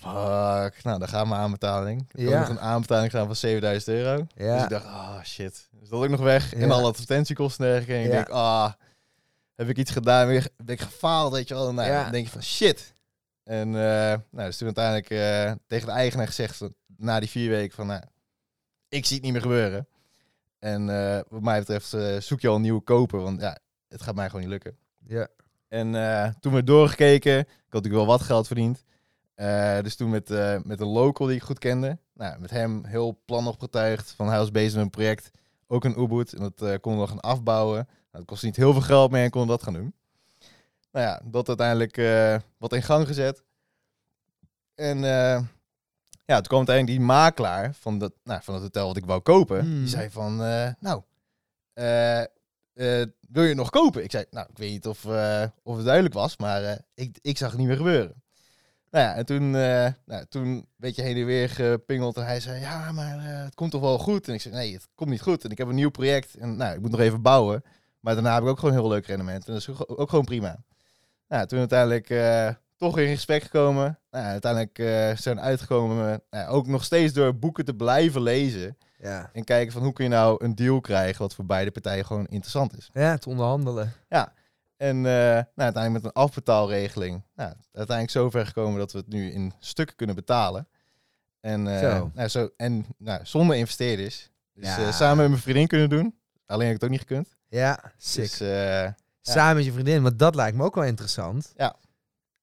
Fuck, 0.02 0.82
nou, 0.84 0.98
dan 0.98 1.08
gaan 1.08 1.28
we 1.28 1.34
aanbetaling. 1.34 2.08
Ik 2.12 2.28
Ja. 2.28 2.38
nog 2.38 2.48
een 2.48 2.60
aanbetaling 2.60 3.10
gedaan 3.10 3.26
van 3.26 3.36
7000 3.36 3.96
euro. 3.96 4.16
Dus 4.16 4.46
Ja. 4.46 4.62
ik 4.62 4.68
dacht, 4.68 4.84
ah 4.86 5.22
shit, 5.24 5.68
is 5.82 5.88
dat 5.88 6.02
ook 6.02 6.08
nog 6.08 6.20
weg? 6.20 6.54
En 6.54 6.60
Ja. 6.68 6.74
alle 6.74 6.86
advertentiekosten 6.88 7.64
en 7.66 7.70
dergelijke. 7.72 8.00
En 8.02 8.06
ik 8.06 8.10
denk, 8.16 8.28
ah, 8.28 8.72
heb 9.54 9.68
ik 9.68 9.76
iets 9.76 9.90
gedaan, 9.90 10.26
weer 10.26 10.48
ben 10.56 10.74
ik 10.74 10.80
gefaald, 10.80 11.32
weet 11.32 11.48
je 11.48 11.54
wel. 11.54 11.72
Nou, 11.72 11.88
Ja. 11.88 12.02
Dan 12.02 12.12
denk 12.12 12.24
je 12.24 12.32
van 12.32 12.42
shit. 12.42 12.94
En 13.44 13.68
eh, 13.68 14.18
nou, 14.30 14.46
dus 14.46 14.56
toen 14.56 14.66
uiteindelijk 14.76 15.10
eh, 15.10 15.52
tegen 15.66 15.86
de 15.86 15.92
eigenaar 15.92 16.26
gezegd, 16.26 16.60
na 16.96 17.20
die 17.20 17.28
vier 17.30 17.50
weken, 17.50 17.74
van 17.74 17.86
nou, 17.86 18.02
ik 18.88 19.06
zie 19.06 19.14
het 19.16 19.24
niet 19.24 19.32
meer 19.32 19.42
gebeuren. 19.42 19.86
En 20.58 20.88
eh, 20.88 21.20
wat 21.28 21.42
mij 21.42 21.58
betreft 21.58 21.96
zoek 22.24 22.40
je 22.40 22.48
al 22.48 22.54
een 22.54 22.60
nieuwe 22.62 22.80
koper, 22.80 23.20
want 23.20 23.40
ja, 23.40 23.58
het 23.88 24.02
gaat 24.02 24.14
mij 24.14 24.26
gewoon 24.26 24.40
niet 24.40 24.50
lukken. 24.50 24.76
Ja. 25.06 25.28
En 25.68 25.92
toen 26.40 26.52
we 26.52 26.64
doorgekeken, 26.64 27.38
ik 27.38 27.46
had 27.46 27.56
natuurlijk 27.82 27.94
wel 27.94 28.06
wat 28.16 28.22
geld 28.22 28.46
verdiend. 28.46 28.82
Eh, 29.34 29.80
dus 29.82 29.96
toen 29.96 30.10
met, 30.10 30.30
eh, 30.30 30.58
met 30.62 30.80
een 30.80 30.86
local 30.86 31.26
die 31.26 31.36
ik 31.36 31.42
goed 31.42 31.58
kende. 31.58 31.98
Nou, 32.14 32.40
met 32.40 32.50
hem 32.50 32.84
heel 32.84 33.20
plan 33.24 33.46
opgetuigd. 33.46 34.10
Van 34.10 34.28
hij 34.28 34.38
was 34.38 34.50
bezig 34.50 34.74
met 34.74 34.84
een 34.84 34.90
project. 34.90 35.30
Ook 35.66 35.84
een 35.84 36.00
Ubud. 36.00 36.32
En 36.32 36.40
dat 36.40 36.62
eh 36.62 36.78
konden 36.80 37.02
we 37.02 37.08
gaan 37.08 37.20
afbouwen. 37.20 37.76
Nou, 37.76 37.88
dat 38.10 38.24
kostte 38.24 38.46
niet 38.46 38.56
heel 38.56 38.72
veel 38.72 38.82
geld 38.82 39.10
meer 39.10 39.24
en 39.24 39.30
konden 39.30 39.50
we 39.50 39.56
dat 39.56 39.64
gaan 39.64 39.82
doen. 39.82 39.94
Nou 40.92 41.06
ja, 41.06 41.20
dat 41.24 41.48
uiteindelijk 41.48 41.96
wat 42.58 42.72
in 42.72 42.82
gang 42.82 43.06
gezet. 43.06 43.42
En 44.74 44.98
ja, 46.24 46.36
toen 46.36 46.42
kwam 46.42 46.58
uiteindelijk 46.58 46.98
die 46.98 47.06
makelaar 47.06 47.74
van, 47.74 47.98
dat, 47.98 48.12
nou, 48.24 48.42
van 48.42 48.54
het 48.54 48.62
hotel 48.62 48.86
wat 48.86 48.96
ik 48.96 49.04
wou 49.04 49.20
kopen. 49.20 49.60
Hmm. 49.60 49.78
Die 49.78 49.88
zei 49.88 50.10
van, 50.10 50.36
nou, 50.78 51.02
wil 53.28 53.42
je 53.42 53.48
het 53.48 53.56
nog 53.56 53.70
kopen? 53.70 54.04
Ik 54.04 54.10
zei, 54.10 54.24
nou, 54.30 54.46
ik 54.50 54.58
weet 54.58 54.70
niet 54.70 54.86
of, 54.86 55.04
of 55.62 55.76
het 55.76 55.84
duidelijk 55.84 56.14
was, 56.14 56.36
maar 56.36 56.84
ik, 56.94 57.18
ik 57.22 57.38
zag 57.38 57.50
het 57.50 57.58
niet 57.58 57.68
meer 57.68 57.76
gebeuren. 57.76 58.21
Nou 58.92 59.04
ja, 59.04 59.14
en 59.14 59.26
toen, 59.26 59.56
eh 59.56 59.88
nou, 60.06 60.24
toen 60.28 60.46
een 60.46 60.66
beetje 60.76 61.02
heen 61.02 61.16
en 61.16 61.26
weer 61.26 61.50
gepingeld 61.50 62.16
en 62.16 62.24
hij 62.24 62.40
zei, 62.40 62.60
ja, 62.60 62.92
maar 62.92 63.18
eh, 63.18 63.44
het 63.44 63.54
komt 63.54 63.70
toch 63.70 63.80
wel 63.80 63.98
goed? 63.98 64.28
En 64.28 64.34
ik 64.34 64.40
zei, 64.40 64.54
nee, 64.54 64.72
het 64.72 64.88
komt 64.94 65.10
niet 65.10 65.20
goed. 65.20 65.44
En 65.44 65.50
ik 65.50 65.58
heb 65.58 65.68
een 65.68 65.74
nieuw 65.74 65.90
project 65.90 66.34
en 66.34 66.56
nou, 66.56 66.74
ik 66.74 66.80
moet 66.80 66.90
nog 66.90 67.00
even 67.00 67.22
bouwen. 67.22 67.62
Maar 68.00 68.14
daarna 68.14 68.34
heb 68.34 68.42
ik 68.42 68.48
ook 68.48 68.58
gewoon 68.58 68.74
een 68.74 68.80
heel 68.80 68.90
leuk 68.90 69.06
rendement 69.06 69.46
en 69.46 69.52
dat 69.52 69.62
is 69.62 69.68
ook, 69.86 70.10
gewoon 70.10 70.24
prima. 70.24 70.62
Nou, 71.28 71.46
toen 71.46 71.58
uiteindelijk 71.58 72.10
eh, 72.10 72.48
toch 72.76 72.98
in 72.98 73.14
gesprek 73.14 73.42
gekomen. 73.42 73.98
Nou, 74.10 74.24
uiteindelijk 74.24 74.76
zijn 75.18 75.36
we 75.36 75.42
uitgekomen, 75.42 76.22
nou, 76.30 76.48
ook 76.48 76.66
nog 76.66 76.84
steeds 76.84 77.12
door 77.12 77.38
boeken 77.38 77.64
te 77.64 77.74
blijven 77.74 78.22
lezen. 78.22 78.76
Ja. 78.98 79.30
En 79.32 79.44
kijken 79.44 79.72
van 79.72 79.82
hoe 79.82 79.92
kun 79.92 80.04
je 80.04 80.10
nou 80.10 80.44
een 80.44 80.54
deal 80.54 80.80
krijgen 80.80 81.22
wat 81.22 81.34
voor 81.34 81.46
beide 81.46 81.70
partijen 81.70 82.04
gewoon 82.04 82.26
interessant 82.26 82.76
is. 82.76 82.90
ja, 82.92 83.10
het 83.10 83.26
onderhandelen. 83.26 83.92
En 84.82 84.96
eh, 84.96 85.12
nou, 85.32 85.44
uiteindelijk 85.54 85.92
met 85.92 86.04
een 86.04 86.22
afbetaalregeling. 86.22 87.22
Nou, 87.34 87.52
uiteindelijk 87.72 88.10
zover 88.10 88.46
gekomen 88.46 88.78
dat 88.78 88.92
we 88.92 88.98
het 88.98 89.08
nu 89.08 89.30
in 89.32 89.52
stukken 89.58 89.96
kunnen 89.96 90.16
betalen. 90.16 90.68
En, 91.40 91.66
eh, 91.66 91.78
Zo. 91.80 92.10
Nou, 92.14 92.28
zo, 92.28 92.50
en 92.56 92.84
nou, 92.98 93.20
zonder 93.26 93.56
investeerders. 93.56 94.30
Dus 94.52 94.64
Ja. 94.76 94.86
eh, 94.86 94.92
samen 94.92 95.16
met 95.16 95.28
mijn 95.28 95.40
vriendin 95.40 95.66
kunnen 95.66 95.88
doen. 95.90 96.18
Alleen 96.46 96.66
heb 96.66 96.74
ik 96.74 96.80
het 96.80 96.90
ook 96.90 96.96
niet 96.98 97.08
gekund. 97.08 97.36
Ja, 97.48 97.92
sick. 97.96 98.38
Dus 98.38 98.38
Samen 99.20 99.56
met 99.56 99.64
je 99.64 99.72
vriendin, 99.72 100.02
want 100.02 100.18
dat 100.18 100.34
lijkt 100.34 100.56
me 100.56 100.64
ook 100.64 100.74
wel 100.74 100.84
interessant. 100.84 101.52
Ja. 101.56 101.76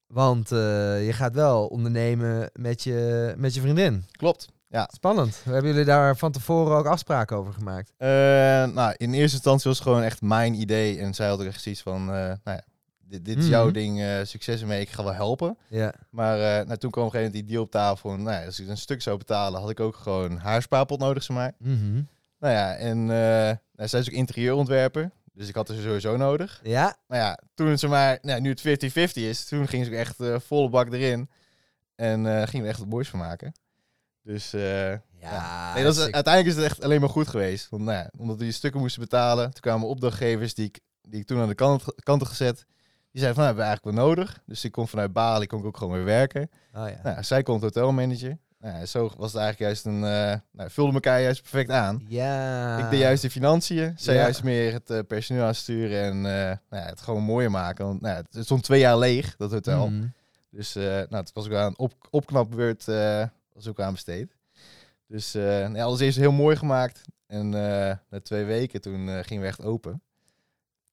Want 0.08 0.50
je 0.50 1.10
gaat 1.12 1.34
wel 1.34 1.67
ondernemen 1.67 2.50
met 2.53 2.84
je, 2.84 3.34
met 3.38 3.53
je 3.53 3.62
vriendin. 3.62 4.05
klopt. 4.12 4.48
Ja. 4.71 4.89
Spannend. 4.93 5.41
Hebben 5.43 5.71
jullie 5.71 5.85
daar 5.85 6.17
van 6.17 6.31
tevoren 6.31 6.77
ook 6.77 6.85
afspraken 6.85 7.38
over 7.38 7.53
gemaakt? 7.53 7.93
Eh, 7.97 8.07
nou, 8.65 8.93
in 8.97 9.13
eerste 9.13 9.35
instantie 9.35 9.69
was 9.69 9.79
het 9.79 9.88
gewoon 9.88 10.03
echt 10.03 10.21
mijn 10.21 10.53
idee. 10.53 10.99
En 10.99 11.13
zij 11.13 11.27
had 11.27 11.39
ook 11.39 11.45
echt 11.45 11.61
zoiets 11.61 11.81
van, 11.81 12.01
eh, 12.01 12.15
nou 12.15 12.38
ja, 12.43 12.61
dit, 12.99 13.25
dit 13.25 13.38
is 13.38 13.47
jouw 13.47 13.63
Mhm. 13.63 13.73
ding, 13.73 14.01
eh, 14.01 14.19
succes 14.23 14.61
ermee, 14.61 14.81
ik 14.81 14.89
ga 14.89 15.03
wel 15.03 15.13
helpen. 15.13 15.57
Ja. 15.67 15.93
Maar 16.09 16.38
nou, 16.65 16.77
toen 16.77 16.91
kwam 16.91 17.05
op 17.05 17.13
een 17.13 17.19
gegeven 17.19 17.19
moment 17.19 17.33
die 17.33 17.43
deal 17.45 17.63
op 17.63 17.71
tafel. 17.71 18.11
En, 18.11 18.23
nou 18.23 18.39
ja, 18.39 18.45
als 18.45 18.59
ik 18.59 18.67
een 18.67 18.77
stuk 18.77 19.01
zou 19.01 19.17
betalen, 19.17 19.59
had 19.61 19.69
ik 19.69 19.79
ook 19.79 19.95
gewoon 19.95 20.38
haar 20.38 20.61
spaarpot 20.61 20.99
nodig, 20.99 21.23
zeg 21.23 21.38
maar. 21.38 21.51
Mhm. 21.57 22.01
Nou 22.39 22.53
ja, 22.53 22.75
en 22.75 23.05
nou, 23.05 23.88
zij 23.88 23.99
is 23.99 24.07
ook 24.09 24.13
interieurontwerper. 24.15 25.11
Dus 25.33 25.47
ik 25.47 25.55
had 25.55 25.69
er 25.69 25.75
sowieso 25.81 26.17
nodig. 26.17 26.59
Ja. 26.63 26.95
Maar 27.07 27.17
ja, 27.19 27.39
toen 27.53 27.67
het 27.67 27.79
zeg 27.79 27.89
maar, 27.89 28.17
nou, 28.21 28.41
nu 28.41 28.49
het 28.49 28.61
50-50 28.61 29.23
is, 29.23 29.45
toen 29.45 29.67
ging 29.67 29.85
ze 29.85 29.91
ook 29.91 29.97
echt 29.97 30.15
volle 30.45 30.69
bak 30.69 30.93
erin. 30.93 31.29
En 31.95 32.47
gingen 32.47 32.65
we 32.65 32.71
echt 32.71 32.79
wat 32.79 32.88
moois 32.89 33.09
van 33.09 33.19
maken. 33.19 33.53
Dus 34.23 34.53
eh, 34.53 34.91
Ja. 35.21 35.73
nee, 35.73 35.83
dat 35.83 35.95
is, 35.97 36.01
uiteindelijk 36.11 36.45
is 36.47 36.55
het 36.55 36.71
echt 36.71 36.83
alleen 36.83 36.99
maar 36.99 37.10
goed 37.10 37.27
geweest. 37.27 37.69
Want, 37.69 37.84
nou 37.84 37.97
ja, 37.97 38.10
omdat 38.17 38.38
we 38.38 38.43
die 38.43 38.51
stukken 38.53 38.79
moesten 38.82 39.01
betalen, 39.01 39.43
toen 39.51 39.62
kwamen 39.62 39.88
opdrachtgevers 39.88 40.53
die 40.53 40.65
ik, 40.65 40.79
die 41.01 41.19
ik 41.19 41.25
toen 41.27 41.39
aan 41.41 41.47
de 41.47 41.55
kant, 41.55 41.84
kant 42.03 42.21
had 42.21 42.29
gezet. 42.29 42.65
Die 43.12 43.21
zeiden 43.21 43.36
van, 43.36 43.43
nou, 43.43 43.45
hebben 43.55 43.63
we 43.63 43.69
eigenlijk 43.69 43.97
wel 43.97 44.05
nodig. 44.25 44.41
Dus 44.45 44.63
ik 44.65 44.71
kon 44.71 44.88
vanuit 44.88 45.13
Bali 45.13 45.47
kon 45.47 45.60
ik 45.60 45.65
ook 45.65 45.77
gewoon 45.77 45.93
weer 45.93 46.03
werken. 46.05 46.49
Oh, 46.73 46.88
ja. 46.89 46.99
Nou, 47.03 47.23
zij 47.23 47.43
kon 47.43 47.53
het 47.53 47.63
hotelmanager. 47.63 48.38
Nou, 48.60 48.77
ja, 48.79 48.86
zo 48.86 49.12
was 49.17 49.32
het 49.34 49.41
eigenlijk 49.41 49.60
juist 49.60 49.86
een... 49.86 50.03
eh 50.03 50.36
nou, 50.51 50.69
vulde 50.69 50.93
elkaar 50.93 51.21
juist 51.21 51.41
perfect 51.41 51.69
aan. 51.69 52.05
ja. 52.08 52.77
Ik 52.77 52.89
deed 52.89 52.99
juist 52.99 53.21
de 53.21 53.29
financiën. 53.29 53.93
Zij 53.97 54.13
Ja. 54.15 54.21
juist 54.21 54.43
meer 54.43 54.73
het 54.73 54.89
eh, 54.89 54.99
personeel 55.08 55.43
aansturen 55.43 56.01
en 56.03 56.15
eh, 56.15 56.58
nou 56.69 56.84
ja, 56.84 56.89
het 56.89 57.01
gewoon 57.01 57.23
mooier 57.23 57.51
maken. 57.51 57.86
Want 57.86 58.01
nou 58.01 58.15
ja, 58.15 58.23
het 58.32 58.45
stond 58.45 58.63
twee 58.63 58.79
jaar 58.79 58.97
leeg, 58.97 59.36
dat 59.38 59.51
hotel. 59.51 59.89
Mhm. 59.89 60.05
Dus 60.51 60.75
eh, 60.75 60.84
nou, 60.84 61.15
het 61.15 61.32
was 61.34 61.45
ook 61.45 61.53
aan 61.53 61.77
op, 61.77 61.93
opknapbeurt 62.10 62.88
eh 62.88 63.23
was 63.63 63.67
ook 63.67 63.80
aan 63.80 63.93
besteed. 63.93 64.36
Dus 65.08 65.32
ja, 65.32 65.84
alles 65.84 66.00
eerst 66.00 66.17
heel 66.17 66.32
mooi 66.32 66.56
gemaakt. 66.56 67.02
En 67.28 67.54
eh, 67.54 67.95
na 68.10 68.22
twee 68.24 68.45
weken 68.45 68.82
toen 68.82 69.10
eh, 69.10 69.24
gingen 69.24 69.43
we 69.43 69.50
echt 69.50 69.63
open. 69.63 70.02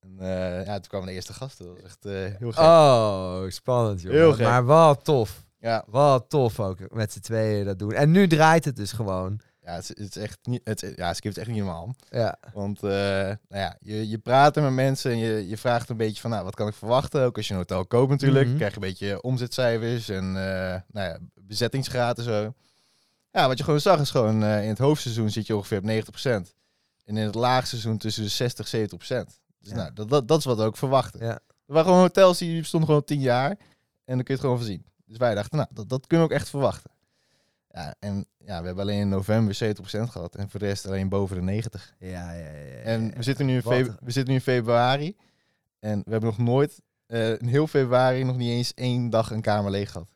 En 0.00 0.16
ja, 0.64 0.74
toen 0.74 0.88
kwamen 0.88 1.06
de 1.06 1.12
eerste 1.12 1.32
gasten. 1.32 1.66
Dat 1.66 1.74
was 1.74 1.84
echt 1.84 2.04
heel 2.38 2.52
gek. 2.52 2.64
Oh, 2.64 3.42
spannend 3.48 4.02
joh. 4.02 4.12
Heel 4.12 4.32
gek. 4.32 4.46
Maar 4.46 4.64
wat 4.64 5.04
tof. 5.04 5.44
Ja, 5.58 5.84
Wat 5.86 6.30
tof 6.30 6.60
ook 6.60 6.92
met 6.94 7.12
z'n 7.12 7.20
tweeën 7.20 7.64
dat 7.64 7.78
doen. 7.78 7.92
En 7.92 8.10
nu 8.10 8.26
draait 8.26 8.64
het 8.64 8.76
dus 8.76 8.92
gewoon. 8.92 9.40
Ja, 9.66 9.72
het, 9.74 9.82
is- 9.82 10.04
het 10.04 10.16
is 10.16 10.22
echt 10.22 10.38
niet, 10.42 10.60
het, 10.64 10.92
ja, 10.96 11.14
Skip 11.14 11.30
is 11.30 11.38
echt 11.38 11.48
niet 11.48 11.56
normaal. 11.56 11.94
Ja. 12.10 12.38
Want 12.52 12.82
eh, 12.82 12.90
nou 12.90 13.36
ja, 13.48 13.76
je, 13.80 14.08
je 14.08 14.18
praat 14.18 14.56
er 14.56 14.62
met 14.62 14.72
mensen 14.72 15.10
en 15.10 15.18
je, 15.18 15.48
je 15.48 15.56
vraagt 15.56 15.88
een 15.88 15.96
beetje 15.96 16.20
van, 16.20 16.30
nou, 16.30 16.44
wat 16.44 16.54
kan 16.54 16.68
ik 16.68 16.74
verwachten? 16.74 17.22
Ook 17.24 17.36
als 17.36 17.46
je 17.46 17.52
een 17.52 17.58
hotel 17.58 17.86
koopt 17.86 18.10
natuurlijk, 18.10 18.46
Mhm. 18.46 18.56
krijg 18.56 18.70
je 18.74 18.80
een 18.80 18.86
beetje 18.88 19.22
omzetcijfers 19.22 20.08
en 20.08 20.24
eh, 20.24 20.80
nou 20.92 21.08
ja, 21.08 21.18
bezettingsgraad 21.40 22.18
en 22.18 22.24
zo. 22.24 22.54
Ja, 23.30 23.48
wat 23.48 23.58
je 23.58 23.64
gewoon 23.64 23.80
zag 23.80 24.00
is 24.00 24.10
gewoon, 24.10 24.42
eh, 24.42 24.62
in 24.62 24.68
het 24.68 24.78
hoofdseizoen 24.78 25.30
zit 25.30 25.46
je 25.46 25.56
ongeveer 25.56 25.78
op 25.78 25.84
90%. 25.84 26.54
En 27.04 27.16
in 27.16 27.24
het 27.26 27.34
laagseizoen 27.34 27.98
tussen 27.98 28.22
de 28.22 28.28
60 28.28 28.64
en 28.64 28.70
70%. 28.70 29.40
Dus 29.60 29.70
Ja. 29.70 29.76
nou, 29.76 29.92
dat, 29.94 30.08
dat, 30.08 30.28
dat 30.28 30.38
is 30.38 30.44
wat 30.44 30.56
we 30.56 30.62
ook 30.62 30.76
verwachten. 30.76 31.20
Ja. 31.24 31.32
Er 31.66 31.72
waren 31.72 31.84
gewoon 31.86 32.00
hotels 32.00 32.38
die 32.38 32.60
bestonden 32.60 32.88
gewoon 32.88 33.04
10 33.04 33.20
jaar 33.20 33.50
en 33.50 33.56
dan 34.04 34.16
kun 34.16 34.24
je 34.24 34.32
het 34.32 34.40
gewoon 34.40 34.56
voorzien. 34.56 34.84
Dus 35.06 35.16
wij 35.16 35.34
dachten, 35.34 35.56
nou, 35.58 35.68
dat, 35.72 35.88
dat 35.88 36.06
kunnen 36.06 36.26
we 36.26 36.32
ook 36.32 36.38
echt 36.40 36.50
verwachten. 36.50 36.90
Ja, 37.76 37.94
en 37.98 38.26
ja, 38.38 38.60
we 38.60 38.66
hebben 38.66 38.84
alleen 38.84 39.00
in 39.00 39.08
november 39.08 39.54
70% 39.54 39.58
gehad 40.10 40.34
en 40.34 40.50
voor 40.50 40.60
de 40.60 40.66
rest 40.66 40.86
alleen 40.86 41.08
boven 41.08 41.36
de 41.36 41.42
90. 41.42 41.94
Ja, 41.98 42.08
ja, 42.08 42.32
ja. 42.32 42.50
ja, 42.50 42.76
En 42.76 43.14
we 43.16 43.22
zitten, 43.22 43.46
nu 43.46 43.56
in 43.56 43.62
we 44.00 44.10
zitten 44.10 44.26
nu 44.26 44.34
in 44.34 44.40
februari. 44.40 45.16
En 45.78 46.02
we 46.04 46.10
hebben 46.10 46.28
nog 46.28 46.38
nooit, 46.38 46.82
eh, 47.06 47.40
in 47.40 47.46
heel 47.46 47.66
februari, 47.66 48.24
nog 48.24 48.36
niet 48.36 48.50
eens 48.50 48.74
één 48.74 49.10
dag 49.10 49.30
een 49.30 49.40
kamer 49.40 49.70
leeg 49.70 49.90
gehad. 49.90 50.08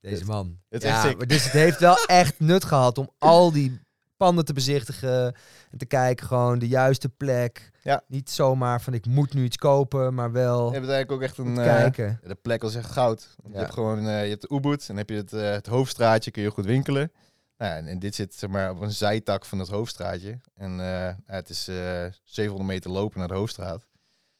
Deze 0.00 0.24
man. 0.24 0.60
Het 0.68 0.82
is 0.82 0.88
ja, 0.88 1.14
maar 1.16 1.26
dus 1.26 1.44
het 1.44 1.52
heeft 1.52 1.78
wel 1.78 1.96
echt 2.06 2.40
nut 2.40 2.64
gehad 2.64 2.98
om 2.98 3.10
al 3.18 3.52
die 3.52 3.80
panden 4.24 4.44
te 4.44 4.52
bezichtigen. 4.52 5.34
En 5.70 5.78
te 5.78 5.86
kijken 5.86 6.26
gewoon 6.26 6.58
de 6.58 6.68
juiste 6.68 7.08
plek. 7.08 7.70
Ja. 7.82 8.02
Niet 8.06 8.30
zomaar 8.30 8.80
van 8.80 8.94
ik 8.94 9.06
moet 9.06 9.34
nu 9.34 9.44
iets 9.44 9.56
kopen, 9.56 10.14
maar 10.14 10.32
wel 10.32 10.66
Je 10.66 10.74
hebt 10.74 10.88
eigenlijk 10.88 11.12
ook 11.12 11.22
echt 11.22 11.38
een... 11.38 11.58
eh, 11.58 11.64
kijken. 11.64 12.20
de 12.26 12.34
plek 12.34 12.62
was 12.62 12.74
echt 12.74 12.90
goud. 12.90 13.34
Ja. 13.42 13.50
Je 13.52 13.58
hebt 13.58 13.72
gewoon 13.72 13.98
eh, 13.98 14.22
je 14.24 14.28
hebt 14.30 14.42
de 14.48 14.54
Ubud 14.54 14.88
en 14.88 14.96
heb 14.96 15.08
je 15.08 15.16
het, 15.16 15.32
eh, 15.32 15.50
het 15.50 15.66
hoofdstraatje, 15.66 16.30
kun 16.30 16.42
je 16.42 16.50
goed 16.50 16.64
winkelen. 16.64 17.12
Nou, 17.58 17.72
en, 17.76 17.86
en 17.86 17.98
dit 17.98 18.14
zit 18.14 18.34
zeg 18.34 18.50
maar, 18.50 18.70
op 18.70 18.80
een 18.80 18.92
zijtak 18.92 19.44
van 19.44 19.58
het 19.58 19.68
hoofdstraatje. 19.68 20.40
En 20.54 20.78
het 21.26 21.48
is 21.48 21.68
eh 21.68 22.04
700 22.24 22.70
meter 22.70 22.90
lopen 22.90 23.18
naar 23.18 23.28
de 23.28 23.34
hoofdstraat. 23.34 23.86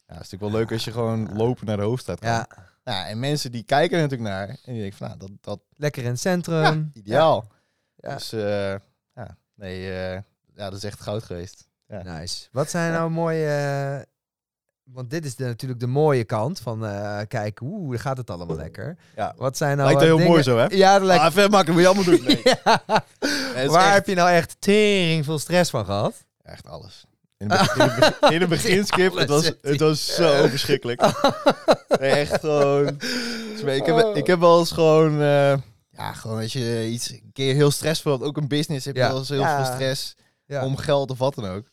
Ja, 0.06 0.14
het 0.14 0.24
is 0.24 0.30
natuurlijk 0.30 0.52
wel 0.52 0.60
leuk 0.60 0.72
als 0.72 0.84
je 0.84 0.92
gewoon 0.92 1.36
lopen 1.36 1.66
naar 1.66 1.76
de 1.76 1.82
hoofdstraat 1.82 2.20
kan. 2.20 2.30
Ja, 2.30 2.46
Nou, 2.84 3.06
en 3.06 3.18
mensen 3.20 3.52
die 3.52 3.62
kijken 3.62 3.96
er 3.96 4.02
natuurlijk 4.02 4.30
naar. 4.30 4.48
En 4.48 4.72
die 4.72 4.80
denken 4.80 4.98
van, 4.98 5.06
nou, 5.06 5.18
dat, 5.18 5.30
dat 5.40 5.60
lekker 5.76 6.02
in 6.02 6.10
het 6.10 6.20
centrum. 6.20 6.62
ja, 6.92 7.00
ideaal. 7.00 7.50
Ja. 7.96 8.14
Dus 8.14 8.30
ja, 9.14 9.36
nee, 9.54 9.90
eh, 9.92 10.12
ja, 10.54 10.70
dat 10.70 10.72
is 10.74 10.84
echt 10.84 11.00
goud 11.00 11.22
geweest. 11.22 11.68
Ja. 11.86 12.02
Nice. 12.02 12.48
Wat 12.52 12.70
zijn 12.70 12.92
nou 12.92 13.10
mooie... 13.10 13.46
eh, 13.46 14.02
want 14.82 15.10
dit 15.10 15.24
is 15.24 15.34
de, 15.36 15.44
natuurlijk 15.44 15.80
de 15.80 15.86
mooie 15.86 16.24
kant 16.24 16.60
van 16.60 16.86
eh 16.86 17.20
kijk, 17.28 17.60
oeh, 17.62 17.90
daar 17.90 18.00
gaat 18.00 18.16
het 18.16 18.30
allemaal 18.30 18.56
lekker. 18.56 18.96
Ja. 19.16 19.34
Wat 19.36 19.56
zijn 19.56 19.76
nou 19.76 19.88
Lijkt 19.88 20.02
heel 20.04 20.18
mooi 20.18 20.42
zo, 20.42 20.58
hè? 20.58 20.64
Ja, 20.68 20.98
dat 20.98 21.06
lijkt... 21.06 21.24
Ah, 21.24 21.32
vet 21.32 21.50
makkelijk, 21.50 21.72
moet 21.72 21.80
je 21.80 21.86
allemaal 21.86 22.04
doen. 22.04 22.24
Nee. 23.54 23.64
Ja. 23.64 23.68
Waar 23.70 23.84
echt- 23.86 23.94
heb 23.94 24.06
je 24.06 24.14
nou 24.14 24.30
echt 24.30 24.56
tering 24.58 25.24
veel 25.24 25.38
stress 25.38 25.70
van 25.70 25.84
gehad? 25.84 26.14
Echt 26.42 26.66
alles. 26.68 27.04
In 27.38 27.50
het 27.50 27.60
begin, 27.60 27.82
in 27.82 28.02
het 28.02 28.32
in 28.32 28.40
het 28.40 28.48
begin, 28.56 28.84
Skip, 28.86 29.14
het 29.14 29.28
was, 29.28 29.52
het 29.62 29.80
was 29.80 30.14
zo 30.14 30.48
verschrikkelijk. 30.48 31.00
Nee, 32.00 32.10
echt 32.10 32.40
gewoon... 32.40 32.86
Ik 33.66 33.86
heb, 33.86 34.16
ik 34.16 34.26
heb 34.26 34.38
wel 34.38 34.58
eens 34.58 34.70
gewoon... 34.72 35.20
eh, 35.20 35.54
ja, 35.92 36.12
gewoon 36.12 36.40
als 36.40 36.52
je 36.52 36.88
iets 36.90 37.10
een 37.10 37.30
keer 37.32 37.54
heel 37.54 37.70
stressvol 37.70 38.12
hebt, 38.12 38.24
ook 38.24 38.36
een 38.36 38.48
business, 38.48 38.84
heb 38.84 38.94
je 38.94 39.00
Ja. 39.00 39.08
wel 39.08 39.18
eens 39.18 39.28
heel 39.28 39.40
Ja. 39.40 39.64
veel 39.64 39.74
stress 39.74 40.14
Ja. 40.46 40.64
om 40.64 40.76
geld 40.76 41.10
of 41.10 41.18
wat 41.18 41.34
dan 41.34 41.46
ook. 41.46 41.70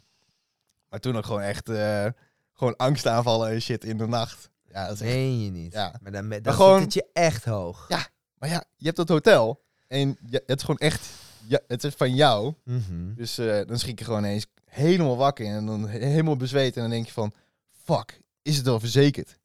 Maar 0.89 0.99
toen 0.99 1.17
ook 1.17 1.25
gewoon 1.25 1.41
echt 1.41 1.69
eh, 1.69 2.05
gewoon 2.53 2.75
angstaanvallen 2.75 3.49
en 3.49 3.61
shit 3.61 3.83
in 3.83 3.97
de 3.97 4.07
nacht. 4.07 4.49
Ja, 4.71 4.85
dat 4.87 4.93
is 4.95 5.01
echt... 5.01 5.13
Meen 5.13 5.43
je 5.43 5.51
niet. 5.51 5.73
Ja. 5.73 5.93
Maar 6.01 6.11
dan, 6.11 6.21
dan 6.21 6.29
Maar 6.29 6.39
zit 6.43 6.53
gewoon- 6.53 6.81
het 6.81 6.93
je 6.93 7.05
echt 7.13 7.45
hoog. 7.45 7.85
Ja. 7.87 8.07
Maar 8.37 8.49
ja, 8.49 8.63
je 8.75 8.85
hebt 8.85 8.97
dat 8.97 9.09
hotel 9.09 9.61
en 9.87 10.17
je, 10.25 10.43
het 10.45 10.57
is 10.57 10.61
gewoon 10.61 10.77
echt... 10.79 11.07
Ja, 11.47 11.59
het 11.67 11.83
is 11.83 11.93
van 11.93 12.15
jou. 12.15 12.53
Mhm. 12.63 13.13
Dus 13.15 13.37
eh, 13.37 13.59
dan 13.67 13.79
schrik 13.79 13.99
je 13.99 14.05
gewoon 14.05 14.23
eens 14.23 14.45
helemaal 14.65 15.17
wakker 15.17 15.45
en 15.45 15.65
dan 15.65 15.87
he- 15.89 16.05
helemaal 16.05 16.35
bezweet. 16.37 16.75
En 16.75 16.81
dan 16.81 16.89
denk 16.89 17.05
je 17.05 17.11
van, 17.11 17.33
fuck, 17.85 18.21
is 18.41 18.57
het 18.57 18.65
wel 18.65 18.79
verzekerd? 18.79 19.37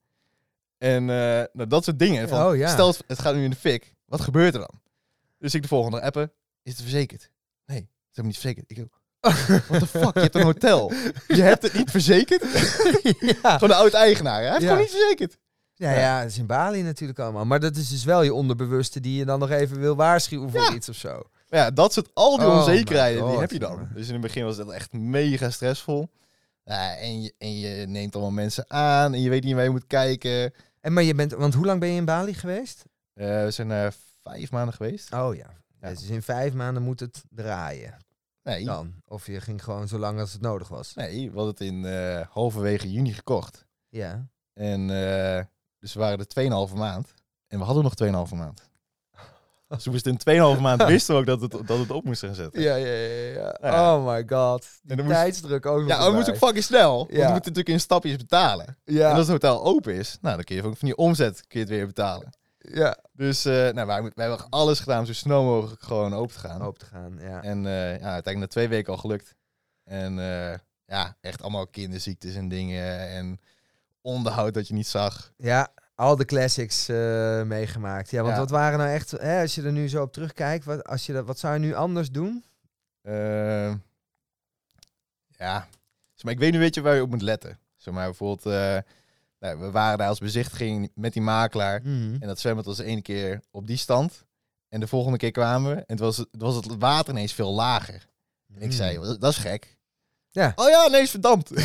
En 0.78 1.00
eh, 1.10 1.42
nou, 1.52 1.66
dat 1.68 1.84
soort 1.84 1.98
dingen. 1.98 2.28
Van, 2.28 2.46
Oh, 2.46 2.56
ja. 2.56 2.68
Stel, 2.68 2.94
het 3.06 3.18
gaat 3.18 3.34
nu 3.34 3.44
in 3.44 3.50
de 3.50 3.56
fik. 3.56 3.94
Wat 4.06 4.20
gebeurt 4.20 4.54
er 4.54 4.60
dan? 4.60 4.80
Dus 5.38 5.54
ik 5.54 5.62
de 5.62 5.68
volgende 5.68 6.00
appen. 6.02 6.32
Is 6.62 6.72
het 6.72 6.80
verzekerd? 6.82 7.30
Nee, 7.66 7.78
het 7.78 7.86
is 8.10 8.16
helemaal 8.16 8.30
niet 8.30 8.38
verzekerd. 8.38 8.70
Ik 8.70 8.86
what 9.68 9.80
the 9.80 9.86
fuck? 9.86 10.14
Je 10.14 10.20
hebt 10.20 10.34
een 10.34 10.42
hotel. 10.42 10.92
Je 11.28 11.42
hebt 11.42 11.62
het 11.62 11.72
niet 11.72 11.90
verzekerd? 11.90 12.42
ja. 13.42 13.52
Gewoon 13.52 13.68
de 13.68 13.74
oud-eigenaar. 13.74 14.40
Hij 14.40 14.48
heeft 14.50 14.60
Ja. 14.62 14.66
gewoon 14.68 14.82
niet 14.82 14.90
verzekerd. 14.90 15.36
Ja, 15.74 15.92
ja, 15.92 16.20
dat 16.22 16.30
is 16.30 16.38
in 16.38 16.46
Bali 16.46 16.82
natuurlijk 16.82 17.18
allemaal. 17.18 17.44
Maar 17.44 17.60
dat 17.60 17.76
is 17.76 17.88
dus 17.88 18.04
wel 18.04 18.22
je 18.22 18.34
onderbewuste 18.34 19.00
die 19.00 19.18
je 19.18 19.24
dan 19.24 19.38
nog 19.38 19.50
even 19.50 19.80
wil 19.80 19.96
waarschuwen 19.96 20.50
voor 20.50 20.60
Ja. 20.60 20.74
iets 20.74 20.88
of 20.88 20.96
zo. 20.96 21.22
Maar 21.48 21.60
ja, 21.60 21.70
dat 21.70 21.92
soort 21.92 22.10
al 22.14 22.38
die 22.38 22.46
Oh 22.46 22.56
onzekerheden, 22.58 23.26
die 23.30 23.38
heb 23.38 23.50
je 23.50 23.58
dan. 23.58 23.88
Dus 23.94 24.06
in 24.06 24.12
het 24.12 24.22
begin 24.22 24.44
was 24.44 24.56
het 24.56 24.68
echt 24.68 24.92
mega 24.92 25.50
stressvol. 25.50 26.08
Ja, 26.64 26.96
en, 26.96 27.22
je, 27.22 27.34
en 27.38 27.58
je 27.58 27.86
neemt 27.86 28.14
allemaal 28.14 28.32
mensen 28.32 28.70
aan 28.70 29.14
en 29.14 29.20
je 29.20 29.30
weet 29.30 29.44
niet 29.44 29.54
waar 29.54 29.64
je 29.64 29.70
moet 29.70 29.86
kijken. 29.86 30.52
En 30.80 30.92
maar 30.92 31.02
je 31.02 31.14
bent, 31.14 31.32
want 31.32 31.54
hoe 31.54 31.64
lang 31.66 31.80
ben 31.80 31.88
je 31.88 31.96
in 31.96 32.04
Bali 32.04 32.34
geweest? 32.34 32.84
Eh, 33.14 33.44
we 33.44 33.50
zijn 33.50 33.70
er 33.70 33.94
vijf 34.22 34.50
maanden 34.50 34.74
geweest. 34.74 35.12
Oh 35.12 35.35
ja. 35.35 35.46
Ja. 35.81 35.88
Dus 35.88 36.09
in 36.09 36.22
vijf 36.22 36.53
maanden 36.53 36.83
moet 36.83 37.00
het 37.00 37.22
draaien 37.31 37.96
Nee, 38.42 38.64
dan. 38.64 38.94
Of 39.07 39.27
je 39.27 39.40
ging 39.40 39.64
gewoon 39.64 39.88
zo 39.88 39.98
lang 39.98 40.20
als 40.20 40.33
het 40.33 40.40
nodig 40.40 40.68
was. 40.68 40.94
nee 40.94 41.31
we 41.31 41.37
hadden 41.37 41.55
het 41.55 41.61
in 41.61 41.85
eh, 41.85 42.20
halverwege 42.31 42.92
juni 42.92 43.12
gekocht. 43.12 43.64
Ja. 43.88 44.27
En 44.53 44.81
eh, 44.90 45.44
dus 45.79 45.94
we 45.94 46.00
waren 46.00 46.18
er 46.18 46.68
2,5 46.70 46.74
maand. 46.77 47.14
En 47.48 47.59
we 47.59 47.64
hadden 47.64 47.83
nog 47.83 48.27
2,5 48.29 48.35
maand. 48.37 48.62
Dus 49.68 49.83
toen 49.83 49.94
het 49.94 50.07
in 50.07 50.55
2,5 50.57 50.61
maand 50.61 50.83
wisten 50.94 51.14
we 51.14 51.20
ook 51.20 51.27
dat 51.27 51.40
het, 51.40 51.50
dat 51.66 51.79
het 51.79 51.90
op 51.90 52.05
moest 52.05 52.20
gaan 52.20 52.35
zetten. 52.35 52.62
Ja, 52.62 52.74
ja, 52.74 52.87
ja, 52.92 53.57
ja. 53.62 53.94
Oh 53.96 54.07
my 54.07 54.24
god. 54.27 54.66
Moest- 54.83 55.09
tijdsdruk 55.09 55.66
ook 55.66 55.81
nog 55.81 55.88
Ja, 55.88 56.07
we 56.09 56.14
moeten 56.14 56.33
ook 56.33 56.38
fucking 56.38 56.64
snel. 56.64 56.96
Want 56.96 57.11
Ja. 57.11 57.16
we 57.16 57.20
moeten 57.33 57.35
natuurlijk 57.53 57.68
in 57.68 57.81
stapjes 57.81 58.16
betalen. 58.16 58.79
Ja, 58.85 59.09
En 59.11 59.16
als 59.16 59.29
het 59.29 59.42
hotel 59.42 59.64
open 59.64 59.94
is, 59.94 60.18
nou, 60.20 60.35
dan 60.37 60.44
kun 60.44 60.57
je 60.57 60.62
van 60.62 60.74
die 60.81 60.96
omzet 60.96 61.46
kun 61.46 61.59
je 61.61 61.66
het 61.66 61.74
weer 61.74 61.87
betalen. 61.87 62.33
Ja. 62.72 62.98
Dus 63.12 63.44
eh, 63.44 63.53
nou, 63.53 63.87
wij, 63.87 64.03
wij 64.03 64.29
hebben 64.29 64.46
alles 64.50 64.81
gedaan 64.81 64.98
om 64.98 65.07
zo 65.07 65.12
snel 65.12 65.44
mogelijk 65.44 65.83
gewoon 65.83 66.14
open 66.14 66.35
te 66.35 66.40
gaan. 66.40 66.61
Hoop 66.61 66.79
te 66.79 66.85
gaan, 66.87 67.18
ja. 67.20 67.42
En 67.42 67.66
eh, 67.66 67.72
ja, 67.72 68.12
uiteindelijk 68.12 68.38
na 68.38 68.46
twee 68.46 68.68
weken 68.68 68.92
al 68.92 68.98
gelukt. 68.98 69.35
En 69.85 70.18
eh, 70.18 70.59
ja, 70.87 71.16
echt 71.20 71.42
allemaal 71.42 71.66
kinderziektes 71.66 72.35
en 72.35 72.48
dingen. 72.48 73.09
En 73.09 73.40
onderhoud 74.00 74.55
dat 74.55 74.68
je 74.68 74.74
niet 74.74 74.87
zag. 74.87 75.33
Ja, 75.37 75.68
al 75.94 76.16
de 76.16 76.24
classics 76.24 76.87
meegemaakt. 77.46 78.11
Ja, 78.11 78.22
want 78.22 78.35
Ja. 78.35 78.40
wat 78.40 78.50
waren 78.50 78.79
nou 78.79 78.90
echt, 78.90 79.11
hè, 79.11 79.40
als 79.40 79.55
je 79.55 79.62
er 79.62 79.72
nu 79.72 79.88
zo 79.88 80.03
op 80.03 80.12
terugkijkt, 80.12 80.64
wat, 80.64 80.85
als 80.85 81.07
je 81.07 81.12
dat, 81.12 81.27
wat 81.27 81.38
zou 81.38 81.55
je 81.55 81.61
nu 81.61 81.74
anders 81.74 82.11
doen? 82.11 82.44
Eh, 83.03 83.74
ja, 85.29 85.66
maar 86.22 86.33
ik 86.33 86.38
weet 86.38 86.53
nu 86.53 86.59
weet 86.59 86.74
je 86.74 86.81
waar 86.83 86.94
je 86.94 87.03
op 87.03 87.11
moet 87.11 87.22
letten. 87.22 87.59
Zeg 87.77 87.94
maar 87.94 88.05
bijvoorbeeld, 88.05 88.55
nou, 89.44 89.59
we 89.59 89.70
waren 89.70 89.98
daar 89.98 90.09
als 90.09 90.18
bezichtiging 90.18 90.90
met 90.94 91.12
die 91.12 91.22
makelaar. 91.22 91.80
Mhm. 91.83 92.16
En 92.20 92.26
dat 92.28 92.40
zwembad 92.40 92.64
was 92.64 92.76
de 92.76 92.85
ene 92.85 93.02
keer 93.02 93.40
op 93.50 93.66
die 93.66 93.76
stand. 93.76 94.24
En 94.68 94.80
de 94.80 94.87
volgende 94.87 95.18
keer 95.18 95.30
kwamen 95.30 95.70
we 95.74 95.76
en 95.76 95.85
het 95.87 95.98
was, 95.98 96.16
het 96.16 96.28
was 96.30 96.54
het 96.54 96.66
water 96.78 97.12
ineens 97.12 97.33
veel 97.33 97.52
lager. 97.54 98.07
En 98.54 98.62
ik 98.62 98.72
zei, 98.72 98.98
"Wat- 98.98 99.20
dat 99.20 99.30
is 99.30 99.38
gek. 99.38 99.76
Ja. 100.30 100.52
Oh 100.54 100.68
ja, 100.68 100.87
nee, 100.88 101.02
is 101.02 101.11
verdampt. 101.11 101.50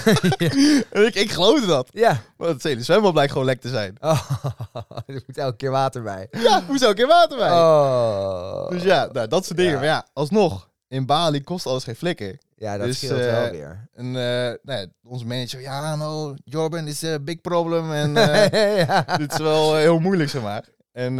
ik, 1.06 1.14
ik 1.14 1.30
geloofde 1.30 1.66
dat. 1.66 1.88
Ja. 1.92 2.20
Maar 2.36 2.48
het 2.48 2.62
hele 2.62 2.82
zwembad 2.82 3.12
blijkt 3.12 3.32
gewoon 3.32 3.46
lek 3.46 3.60
te 3.60 3.68
zijn. 3.68 3.96
Oh, 4.00 4.30
er 5.06 5.22
moet 5.26 5.38
elke 5.38 5.56
keer 5.56 5.70
water 5.70 6.02
bij. 6.02 6.28
Ja, 6.30 6.62
hoezo 6.66 6.88
een 6.88 6.94
keer 6.94 7.06
water 7.06 7.38
bij? 7.38 7.50
Oh. 7.50 8.68
Dus 8.70 8.82
ja, 8.82 9.08
nou, 9.12 9.28
dat 9.28 9.44
soort 9.44 9.56
dingen. 9.56 9.72
Ja. 9.72 9.78
Maar 9.78 9.86
ja, 9.88 10.06
alsnog, 10.12 10.69
in 10.90 11.06
Bali 11.06 11.42
kost 11.42 11.66
alles 11.66 11.84
geen 11.84 11.96
flikker. 11.96 12.38
Ja, 12.56 12.76
dat 12.76 12.86
Dus, 12.86 12.96
scheelt 12.96 13.18
wel 13.18 13.44
eh, 13.44 13.50
weer. 13.50 13.88
En 13.94 14.10
nou 14.10 14.58
ja, 14.62 14.86
onze 15.02 15.26
manager, 15.26 15.60
ja, 15.60 15.96
no, 15.96 16.34
Jorben 16.44 16.86
is 16.86 17.02
een 17.02 17.24
big 17.24 17.40
problem. 17.40 17.92
En 17.92 18.16
eh, 18.52 18.78
ja. 18.86 19.16
dit 19.16 19.32
is 19.32 19.38
wel 19.38 19.74
heel 19.76 19.98
moeilijk, 19.98 20.30
zeg 20.30 20.42
maar. 20.42 20.64
En 20.92 21.18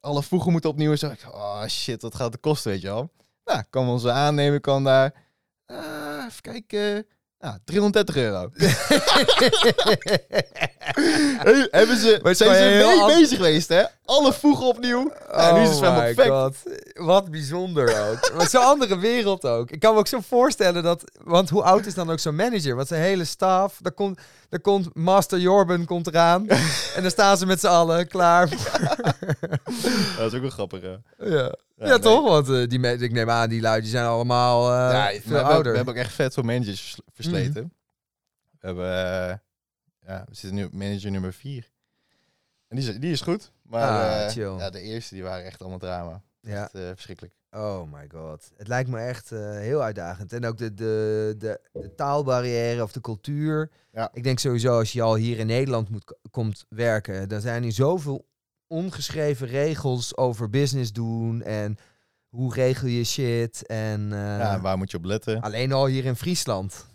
alle 0.00 0.22
voegen 0.22 0.52
moeten 0.52 0.70
opnieuw. 0.70 0.90
En 0.90 0.98
zo, 0.98 1.12
oh 1.30 1.66
shit, 1.66 2.02
wat 2.02 2.14
gaat 2.14 2.32
het 2.32 2.40
kosten, 2.40 2.70
weet 2.70 2.80
je 2.80 2.86
wel. 2.86 3.10
Nou, 3.44 3.62
kan 3.70 3.88
onze 3.88 4.10
aannemer 4.10 4.60
kan 4.60 4.84
daar, 4.84 5.14
even 6.26 6.40
kijken, 6.40 7.06
nou, 7.38 7.58
330 7.64 8.16
euro. 8.16 8.50
Hey, 11.38 11.68
hebben 11.70 11.96
ze, 11.96 12.20
Maar 12.22 12.34
zijn 12.34 12.54
ze 12.54 13.06
mee 13.06 13.16
bezig 13.16 13.36
geweest, 13.36 13.68
hè? 13.68 13.84
Alle 14.04 14.32
voegen 14.32 14.66
opnieuw. 14.66 15.12
Ja, 15.30 15.52
nu 15.54 15.60
is 15.60 15.68
het 15.68 15.76
zwembad 15.76 15.98
Oh 16.08 16.14
perfect. 16.14 16.28
God. 16.28 16.56
Wat 17.06 17.30
bijzonder 17.30 18.08
ook. 18.10 18.30
Maar 18.36 18.48
zo'n 18.48 18.62
andere 18.64 18.98
wereld 18.98 19.44
ook. 19.46 19.70
Ik 19.70 19.80
kan 19.80 19.92
me 19.92 19.98
ook 19.98 20.06
zo 20.06 20.20
voorstellen 20.20 20.82
dat... 20.82 21.04
Want 21.22 21.50
hoe 21.50 21.62
oud 21.62 21.86
is 21.86 21.94
dan 21.94 22.10
ook 22.10 22.18
zo'n 22.18 22.34
manager? 22.34 22.74
Want 22.76 22.88
zijn 22.88 23.02
hele 23.02 23.24
staf... 23.24 23.78
Daar 23.82 23.92
komt, 23.92 24.20
daar 24.48 24.60
komt 24.60 24.94
Master 24.94 25.38
Jorben 25.38 25.84
komt 25.84 26.06
eraan. 26.06 26.48
en 26.94 27.02
dan 27.02 27.10
staan 27.10 27.36
ze 27.36 27.46
met 27.46 27.60
z'n 27.60 27.66
allen 27.66 28.08
klaar. 28.08 28.48
Dat 30.16 30.32
is 30.32 30.34
ook 30.34 30.40
wel 30.40 30.50
grappig, 30.50 30.80
hè? 30.80 30.96
ja, 31.18 31.54
ja, 31.76 31.86
nee. 31.86 31.98
toch? 31.98 32.28
Want 32.28 32.48
eh, 32.48 32.68
die, 32.68 32.92
ik 32.98 33.12
neem 33.12 33.30
aan, 33.30 33.48
die 33.48 33.60
lui 33.60 33.80
die 33.80 33.90
zijn 33.90 34.04
allemaal 34.06 34.70
eh, 34.72 34.92
Ja, 34.92 35.20
veel 35.20 35.32
we, 35.36 35.42
ouder. 35.42 35.70
we 35.70 35.76
hebben 35.76 35.94
ook 35.94 36.00
echt 36.00 36.12
vet 36.12 36.34
veel 36.34 36.42
managers 36.42 36.80
vers- 36.80 37.00
versleten. 37.12 37.72
We 38.60 38.66
hebben, 38.66 38.86
eh, 38.86 39.34
ja, 40.06 40.24
we 40.28 40.34
zitten 40.34 40.54
nu 40.54 40.64
op 40.64 40.72
manager 40.72 41.10
nummer 41.10 41.32
4. 41.32 41.70
En 42.68 42.76
die 42.76 42.88
is, 42.88 42.98
die 42.98 43.12
is 43.12 43.20
goed. 43.20 43.52
Maar 43.68 43.82
Ah, 43.88 44.26
eh, 44.26 44.58
ja, 44.58 44.70
de 44.70 44.80
eerste 44.80 45.14
die 45.14 45.22
waren 45.22 45.44
echt 45.44 45.60
allemaal 45.60 45.78
drama. 45.78 46.22
ja. 46.40 46.62
Echt, 46.64 46.74
eh, 46.74 46.82
verschrikkelijk. 46.86 47.34
Oh 47.50 47.92
my 47.92 48.08
god. 48.14 48.50
Het 48.56 48.68
lijkt 48.68 48.88
me 48.90 48.98
echt 48.98 49.32
eh, 49.32 49.50
heel 49.50 49.82
uitdagend. 49.82 50.32
En 50.32 50.44
ook 50.46 50.58
de, 50.58 50.74
de, 50.74 51.34
de, 51.38 51.60
de 51.72 51.94
taalbarrière 51.94 52.82
of 52.82 52.92
de 52.92 53.00
cultuur. 53.00 53.70
Ja. 53.92 54.08
Ik 54.12 54.22
denk 54.24 54.38
sowieso 54.38 54.78
als 54.78 54.92
je 54.92 55.02
al 55.02 55.14
hier 55.14 55.38
in 55.38 55.46
Nederland 55.46 55.88
moet, 55.88 56.16
komt 56.30 56.64
werken, 56.68 57.28
dan 57.28 57.40
zijn 57.40 57.64
er 57.64 57.72
zoveel 57.72 58.26
ongeschreven 58.66 59.46
regels 59.46 60.16
over 60.16 60.50
business 60.50 60.92
doen 60.92 61.42
en 61.42 61.76
hoe 62.28 62.54
regel 62.54 62.88
je 62.88 63.04
shit. 63.04 63.66
En 63.66 64.08
ja, 64.10 64.60
waar 64.60 64.78
moet 64.78 64.90
je 64.90 64.96
op 64.96 65.04
letten? 65.04 65.40
alleen 65.40 65.72
al 65.72 65.86
hier 65.86 66.04
in 66.04 66.16
Friesland. 66.16 66.86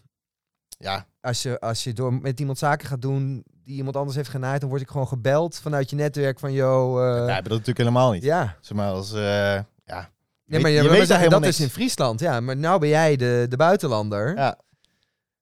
Ja, 0.77 1.07
Als 1.21 1.41
je, 1.41 1.59
als 1.59 1.83
je 1.83 1.93
door 1.93 2.13
met 2.13 2.39
iemand 2.39 2.57
zaken 2.57 2.87
gaat 2.87 3.01
doen 3.01 3.43
die 3.69 3.77
iemand 3.77 3.95
anders 3.95 4.15
heeft 4.17 4.29
genaaid, 4.29 4.61
dan 4.61 4.69
word 4.69 4.81
ik 4.81 4.89
gewoon 4.89 5.07
gebeld 5.07 5.59
vanuit 5.59 5.89
je 5.89 5.95
netwerk 5.95 6.39
van 6.39 6.51
yo. 6.51 6.93
wij 6.93 7.15
hebben 7.15 7.33
dat 7.35 7.43
natuurlijk 7.51 7.77
helemaal 7.77 8.11
niet. 8.11 8.23
ja. 8.23 8.55
Zeg 8.61 8.77
maar 8.77 8.91
als, 8.91 9.13
eh, 9.13 9.21
ja, 9.85 10.09
Nee, 10.45 10.59
maar 10.61 10.71
je, 10.71 10.89
weet 10.89 11.07
dat- 11.07 11.29
dat 11.29 11.45
is 11.45 11.59
in 11.59 11.69
Friesland, 11.69 12.19
ja. 12.19 12.39
Maar 12.39 12.57
nou 12.57 12.79
ben 12.79 12.89
jij 12.89 13.15
de, 13.15 13.45
de 13.49 13.55
buitenlander. 13.57 14.35
Ja. 14.35 14.57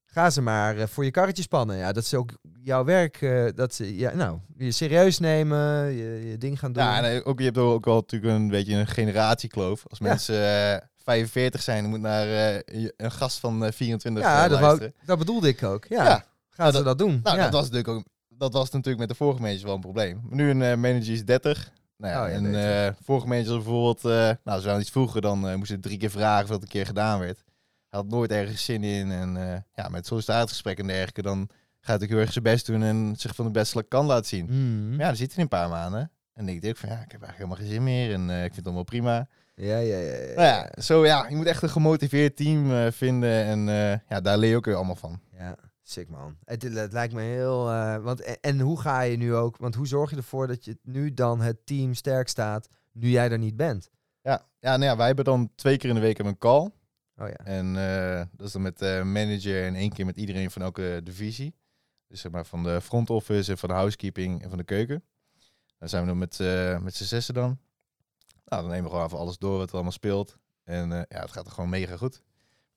Ga 0.06 0.30
ze 0.30 0.42
maar 0.42 0.78
eh, 0.78 0.88
voor 0.88 1.04
je 1.06 1.12
karretje 1.12 1.42
spannen. 1.44 1.78
Ja, 1.78 1.92
dat 1.92 2.04
is 2.04 2.14
ook 2.14 2.32
jouw 2.64 2.84
werk. 2.84 3.20
dat 3.56 3.74
ze, 3.74 3.98
ja, 3.98 4.14
nou, 4.16 4.40
je 4.58 4.72
serieus 4.72 5.20
nemen, 5.20 5.92
je, 5.96 6.28
je 6.30 6.38
ding 6.38 6.60
gaan 6.60 6.72
doen. 6.74 6.84
Ja, 6.84 7.04
en 7.04 7.24
ook, 7.26 7.40
je 7.40 7.46
hebt 7.46 7.58
ook 7.58 7.86
wel 7.86 7.96
natuurlijk 7.96 8.34
een 8.34 8.48
beetje 8.48 8.76
een 8.76 8.88
generatiekloof. 8.88 9.84
Als 9.88 10.00
Ja. 10.00 10.06
mensen 10.06 10.36
eh, 10.74 10.78
45 11.04 11.62
zijn, 11.62 11.86
moet 11.86 12.00
naar 12.02 12.26
je- 12.28 12.94
een 12.98 13.12
gast 13.12 13.40
van 13.40 13.66
eh, 13.66 13.72
24 13.72 14.24
ja 14.24 14.48
dat, 14.48 14.60
wou, 14.60 15.18
bedoelde 15.18 15.48
ik 15.48 15.64
ook. 15.64 15.86
Ja, 15.86 16.04
Ja. 16.04 16.26
gaan 16.50 16.68
ze 16.68 16.74
dat- 16.78 16.86
dat 16.86 16.98
doen. 16.98 17.20
Nou, 17.24 17.38
ja. 17.38 17.44
dat, 17.44 17.52
was 17.54 17.62
natuurlijk 17.70 17.88
ook, 17.90 18.04
dat 18.38 18.54
was 18.54 18.70
natuurlijk 18.70 19.00
met 19.00 19.10
de 19.10 19.16
vorige 19.16 19.42
manager 19.42 19.66
wel 19.66 19.76
een 19.76 19.82
probleem. 19.82 20.22
Nu 20.30 20.50
een 20.50 20.62
eh, 20.62 20.76
manager 20.76 21.14
is 21.14 21.26
30. 21.26 21.72
Nou 21.98 22.14
ja, 22.14 22.24
Oh 22.24 22.30
ja, 22.30 22.36
en 22.36 22.86
eh, 22.86 22.94
vorige 23.04 23.28
manager 23.28 23.54
bijvoorbeeld, 23.54 24.06
eh 24.06 24.32
nou, 24.44 24.62
ze 24.62 24.80
iets 24.80 24.90
vroeger, 24.90 25.22
dan 25.22 25.48
eh, 25.48 25.56
moest 25.56 25.72
je 25.72 25.80
drie 25.80 25.98
keer 25.98 26.10
vragen 26.10 26.44
of 26.44 26.50
dat 26.50 26.62
een 26.62 26.68
keer 26.68 26.86
gedaan 26.86 27.20
werd. 27.20 27.44
Hij 27.90 28.00
had 28.00 28.10
nooit 28.10 28.32
ergens 28.32 28.66
zin 28.66 28.84
in. 28.84 29.12
En 29.12 29.64
ja, 29.74 29.90
met 29.90 30.06
sollicitatiegesprek 30.06 30.80
en 30.80 30.88
dergelijke, 30.88 31.22
dan 31.22 31.50
gaat 31.80 32.00
hij 32.00 32.10
heel 32.10 32.18
erg 32.18 32.32
zijn 32.32 32.44
best 32.44 32.66
doen 32.66 32.84
en 32.84 33.14
zich 33.18 33.36
van 33.36 33.46
de 33.46 33.52
beste 33.52 33.84
kan 33.84 34.06
laten 34.06 34.26
zien. 34.26 34.48
Mm. 34.50 34.90
Maar 34.90 35.00
ja, 35.00 35.08
dan 35.08 35.16
zit 35.16 35.34
hij 35.34 35.44
een 35.44 35.50
paar 35.50 35.70
maanden. 35.70 36.00
En 36.00 36.10
dan 36.34 36.46
denk 36.46 36.64
ik 36.64 36.78
van 36.78 36.90
ja, 36.90 36.96
ik 36.96 37.12
heb 37.12 37.22
eigenlijk 37.22 37.38
helemaal 37.38 37.58
geen 37.58 37.68
zin 37.68 37.84
meer 37.84 38.14
en 38.14 38.30
ik 38.30 38.42
vind 38.42 38.56
het 38.56 38.66
allemaal 38.66 38.84
prima. 38.84 39.28
ja, 39.56 39.78
ja, 39.78 39.98
ja. 39.98 40.14
ja, 40.14 40.36
Nou 40.36 40.48
ja, 40.48 40.82
zo 40.82 41.06
ja, 41.06 41.26
je 41.30 41.36
moet 41.36 41.46
echt 41.46 41.64
een 41.64 41.70
gemotiveerd 41.70 42.36
team 42.36 42.92
vinden 42.92 43.44
en 43.44 43.66
ja, 44.10 44.22
daar 44.22 44.38
leer 44.38 44.50
je 44.50 44.56
ook 44.56 44.66
weer 44.66 44.76
allemaal 44.76 44.96
van. 44.96 45.20
Ja, 45.38 45.56
sick 45.90 46.10
man. 46.10 46.38
Het, 46.44 46.64
het 46.64 46.94
lijkt 46.94 47.14
me 47.14 47.22
heel... 47.22 47.70
eh, 47.70 47.98
want, 47.98 48.22
en, 48.22 48.38
en 48.42 48.60
hoe 48.60 48.80
ga 48.80 49.02
je 49.02 49.18
nu 49.18 49.36
ook... 49.36 49.58
Want 49.58 49.76
hoe 49.76 49.88
zorg 49.88 50.10
je 50.10 50.16
ervoor 50.16 50.48
dat 50.48 50.66
je 50.66 50.78
nu 50.84 51.14
dan 51.14 51.42
het 51.42 51.66
team 51.66 51.94
sterk 51.94 52.28
staat, 52.28 52.70
nu 52.92 53.10
jij 53.10 53.32
er 53.32 53.38
niet 53.38 53.58
bent? 53.58 53.90
Ja, 54.22 54.46
ja, 54.60 54.78
nou 54.78 54.84
ja, 54.84 54.98
wij 54.98 55.08
hebben 55.08 55.26
dan 55.26 55.52
twee 55.56 55.78
keer 55.78 55.90
in 55.90 55.96
de 55.96 56.02
week 56.02 56.20
een 56.20 56.38
call. 56.38 56.72
Oh 57.16 57.28
ja. 57.28 57.36
En 57.36 57.78
eh, 57.78 58.26
dat 58.32 58.48
is 58.48 58.54
dan 58.54 58.62
met 58.62 58.80
de 58.80 59.02
manager 59.06 59.66
en 59.66 59.76
één 59.76 59.92
keer 59.92 60.06
met 60.06 60.18
iedereen 60.18 60.52
van 60.52 60.62
elke 60.62 61.02
divisie. 61.04 61.56
Dus 62.08 62.22
zeg 62.22 62.32
maar 62.32 62.46
van 62.46 62.64
de 62.64 62.82
front 62.82 63.10
office 63.10 63.52
en 63.52 63.58
van 63.58 63.70
de 63.70 63.76
housekeeping 63.76 64.44
en 64.44 64.50
van 64.50 64.58
de 64.58 64.64
keuken. 64.64 65.04
Dan 65.78 65.90
zijn 65.90 66.02
we 66.02 66.08
dan 66.08 66.18
met, 66.18 66.40
eh, 66.40 66.80
met 66.80 66.96
z'n 66.96 67.04
zessen 67.04 67.34
dan. 67.34 67.60
Nou, 68.46 68.62
dan 68.62 68.72
nemen 68.72 68.84
we 68.84 68.90
gewoon 68.90 69.06
even 69.06 69.18
alles 69.18 69.38
door 69.38 69.58
wat 69.58 69.68
er 69.68 69.74
allemaal 69.74 69.92
speelt. 69.92 70.38
En 70.64 70.92
eh, 70.92 71.02
ja, 71.10 71.22
het 71.22 71.32
gaat 71.32 71.46
er 71.46 71.52
gewoon 71.52 71.70
mega 71.70 71.98
goed. 71.98 72.22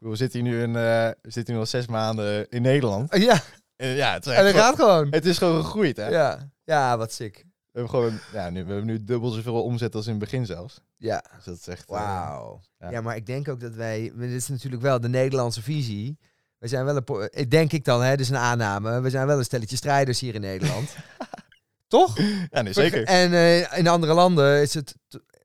We 0.00 0.16
zitten 0.16 0.44
hier 0.44 0.68
nu, 0.68 0.76
eh, 0.76 1.08
we 1.22 1.30
zitten 1.30 1.54
nu 1.54 1.60
al 1.60 1.66
zes 1.66 1.86
maanden 1.86 2.48
in 2.48 2.62
Nederland. 2.62 3.16
Ja, 3.16 3.40
En 3.76 3.88
ja, 3.88 4.12
het 4.12 4.26
is, 4.26 4.32
en 4.32 4.44
dat 4.44 4.54
gaat 4.54 4.74
gewoon. 4.74 5.06
het 5.10 5.26
is 5.26 5.38
gewoon 5.38 5.62
gegroeid, 5.64 5.96
hè? 5.96 6.08
Ja, 6.08 6.50
ja, 6.64 6.96
wat 6.98 7.12
sick. 7.12 7.34
We 7.72 7.78
hebben 7.80 7.90
gewoon, 7.90 8.18
ja, 8.32 8.50
nu, 8.50 8.64
we 8.64 8.72
hebben 8.72 8.86
nu 8.86 9.04
dubbel 9.04 9.30
zoveel 9.30 9.62
omzet 9.62 9.94
als 9.94 10.04
in 10.04 10.10
het 10.10 10.20
begin 10.20 10.46
zelfs. 10.46 10.80
Ja, 10.96 11.24
Dus 11.36 11.44
dat 11.44 11.56
is 11.56 11.68
echt... 11.68 11.88
eh, 11.88 11.96
wauw. 11.96 12.60
ja. 12.78 12.90
Ja. 12.90 13.00
maar 13.00 13.16
ik 13.16 13.26
denk 13.26 13.48
ook 13.48 13.60
dat 13.60 13.74
wij... 13.74 14.12
Dit 14.16 14.30
is 14.30 14.48
natuurlijk 14.48 14.82
wel 14.82 15.00
de 15.00 15.08
Nederlandse 15.08 15.62
visie. 15.62 16.18
We 16.58 16.68
zijn 16.68 16.84
wel 16.84 16.96
een, 16.96 17.28
eh, 17.28 17.48
denk 17.48 17.72
ik 17.72 17.84
dan, 17.84 18.02
hè, 18.02 18.16
dus 18.16 18.28
een 18.28 18.36
aanname. 18.36 19.00
We 19.00 19.10
zijn 19.10 19.26
wel 19.26 19.38
een 19.38 19.44
stelletje 19.44 19.76
strijders 19.76 20.20
hier 20.20 20.34
in 20.34 20.40
Nederland. 20.40 20.94
Toch? 21.88 22.18
Ja, 22.50 22.62
nee, 22.62 22.72
zeker. 22.72 23.04
En 23.04 23.32
in 23.76 23.88
andere 23.88 24.14
landen 24.14 24.60
is 24.62 24.74
het, 24.74 24.94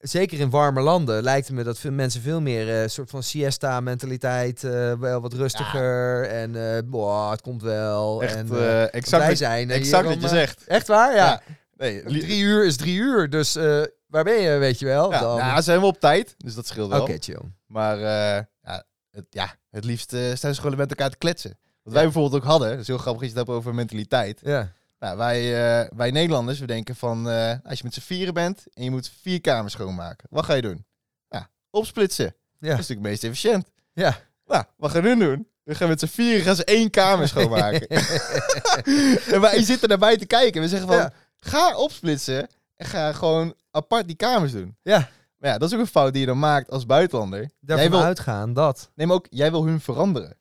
zeker 0.08 0.40
in 0.40 0.50
warme 0.50 0.82
landen, 0.82 1.24
lijkt 1.24 1.48
het 1.48 1.56
me 1.56 1.64
dat 1.64 1.80
veel 1.80 1.92
mensen 1.92 2.22
veel 2.22 2.42
meer 2.42 2.70
een 2.70 2.90
soort 2.90 3.10
van 3.10 3.24
siesta-mentaliteit, 3.24 4.64
eh, 4.64 4.94
wel 4.94 5.22
wat 5.22 5.34
rustiger 5.34 6.28
en 6.28 6.76
eh 6.76 6.80
boah, 6.86 7.32
het 7.32 7.42
komt 7.42 7.62
wel. 7.62 8.24
Echt 8.24 8.36
en, 8.36 8.50
eh, 8.52 8.82
eh, 8.84 8.88
exact, 8.94 9.24
wij 9.24 9.36
zijn 9.36 9.70
eh, 9.70 9.76
exact 9.76 10.06
wat 10.08 10.18
je 10.22 10.28
eh, 10.28 10.34
zegt. 10.34 10.64
Echt 10.68 10.88
waar? 10.88 11.16
Ja. 11.16 11.26
Ja. 11.26 11.42
Nee, 11.78 12.04
Drie 12.04 12.40
uur 12.40 12.66
is 12.66 12.76
drie 12.78 12.96
uur, 12.98 13.30
dus 13.30 13.56
eh, 13.56 13.82
waar 14.08 14.24
ben 14.24 14.42
je, 14.42 14.58
weet 14.58 14.80
je 14.80 14.86
wel? 14.86 15.12
ja, 15.12 15.20
Dan- 15.20 15.38
nou, 15.38 15.62
zijn 15.62 15.80
we 15.80 15.86
op 15.86 16.00
tijd, 16.00 16.36
dus 16.38 16.56
dat 16.56 16.68
scheelt 16.68 16.94
Oké, 16.94 17.08
wel. 17.08 17.18
chill. 17.20 17.42
Maar 17.68 17.98
eh, 17.98 18.44
ja, 18.64 18.84
het, 19.12 19.26
ja, 19.30 19.56
het 19.72 19.84
liefst 19.86 20.14
eh 20.14 20.34
staan 20.36 20.54
ze 20.54 20.62
gewoon 20.62 20.78
met 20.78 20.90
elkaar 20.90 21.10
te 21.10 21.18
kletsen. 21.18 21.58
Wat 21.84 21.94
wij 21.94 22.04
bijvoorbeeld 22.04 22.42
ook 22.42 22.48
hadden, 22.50 22.70
dat 22.70 22.80
is 22.80 22.88
heel 22.88 22.98
grappig 22.98 23.22
dat 23.22 23.32
je 23.32 23.38
het 23.38 23.48
hebt 23.48 23.60
over 23.60 23.76
mentaliteit. 23.76 24.40
Ja. 24.44 24.72
Nou, 25.06 25.18
wij, 25.18 25.42
eh, 25.84 25.90
wij 25.96 26.12
Nederlanders, 26.12 26.60
we 26.60 26.66
denken 26.66 26.96
van, 26.96 27.30
eh, 27.30 27.54
als 27.64 27.78
je 27.78 27.84
met 27.84 27.94
z'n 27.94 28.00
vieren 28.00 28.34
bent 28.34 28.64
en 28.74 28.84
je 28.84 28.92
moet 28.92 29.12
vier 29.22 29.42
kamers 29.42 29.74
schoonmaken, 29.74 30.28
wat 30.30 30.46
ga 30.46 30.54
je 30.54 30.62
doen? 30.62 30.86
Ja, 31.30 31.50
opsplitsen. 31.70 32.26
Ja. 32.26 32.32
Dat 32.60 32.80
is 32.80 32.88
natuurlijk 32.88 32.90
het 32.90 33.10
meest 33.10 33.24
efficiënt. 33.24 33.72
Ja. 33.94 34.18
Nou, 34.46 34.64
wat 34.78 34.92
gaan 34.92 35.02
we 35.02 35.08
nu 35.08 35.26
doen? 35.26 35.48
We 35.64 35.76
gaan 35.76 35.88
met 35.88 36.00
z'n 36.00 36.06
vieren 36.06 36.44
gaan 36.46 36.56
ze 36.56 36.64
één 36.64 36.90
kamer 36.90 37.28
schoonmaken. 37.28 37.88
en 39.34 39.42
wij 39.42 39.64
zitten 39.64 39.90
daarbij 39.90 40.18
te 40.18 40.26
kijken. 40.26 40.62
We 40.62 40.68
zeggen 40.68 40.88
van, 40.88 40.98
Ja. 40.98 41.14
ga 41.38 41.78
opsplitsen 41.78 42.50
en 42.76 42.86
ga 42.86 43.14
gewoon 43.14 43.56
apart 43.72 44.08
die 44.08 44.16
kamers 44.16 44.52
doen. 44.52 44.78
Ja. 44.82 45.10
Maar 45.38 45.50
ja, 45.52 45.58
dat 45.58 45.70
is 45.70 45.76
ook 45.76 45.82
een 45.82 45.88
fout 45.88 46.12
die 46.12 46.22
je 46.22 46.28
dan 46.28 46.40
maakt 46.40 46.72
als 46.72 46.86
buitenlander. 46.86 47.50
Daarvan 47.60 47.88
Jij 47.90 47.98
wil, 47.98 48.06
uitgaan 48.06 48.54
dat. 48.54 48.92
neem 48.96 49.12
ook, 49.12 49.28
jij 49.30 49.52
wil 49.52 49.66
hun 49.66 49.80
veranderen. 49.82 50.38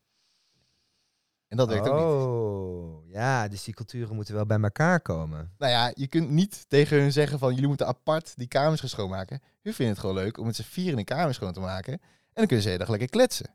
En 1.48 1.56
dat 1.56 1.68
werkt 1.68 1.88
ook 1.88 1.96
niet. 1.96 3.03
Ja, 3.14 3.48
dus 3.48 3.64
die 3.64 3.74
culturen 3.74 4.14
moeten 4.14 4.34
wel 4.34 4.46
bij 4.46 4.60
elkaar 4.60 5.00
komen. 5.00 5.52
Nou 5.58 5.72
ja, 5.72 5.92
je 5.94 6.06
kunt 6.06 6.30
niet 6.30 6.64
tegen 6.68 7.00
hun 7.00 7.12
zeggen 7.12 7.38
van 7.38 7.52
jullie 7.54 7.68
moeten 7.68 7.86
apart 7.86 8.32
die 8.36 8.46
kamers 8.48 8.80
gaan 8.80 8.88
schoonmaken. 8.88 9.40
Hun 9.62 9.74
vinden 9.74 9.94
het 9.94 9.98
gewoon 10.04 10.14
leuk 10.22 10.38
om 10.38 10.46
met 10.46 10.56
z'n 10.56 10.62
vieren 10.62 10.98
een 10.98 11.04
kamer 11.04 11.34
schoon 11.34 11.52
te 11.52 11.60
maken. 11.60 11.92
En 11.92 12.00
dan 12.34 12.46
kunnen 12.46 12.56
ze 12.56 12.62
de 12.62 12.68
hele 12.70 12.78
dag 12.78 12.88
lekker 12.88 13.08
kletsen. 13.08 13.46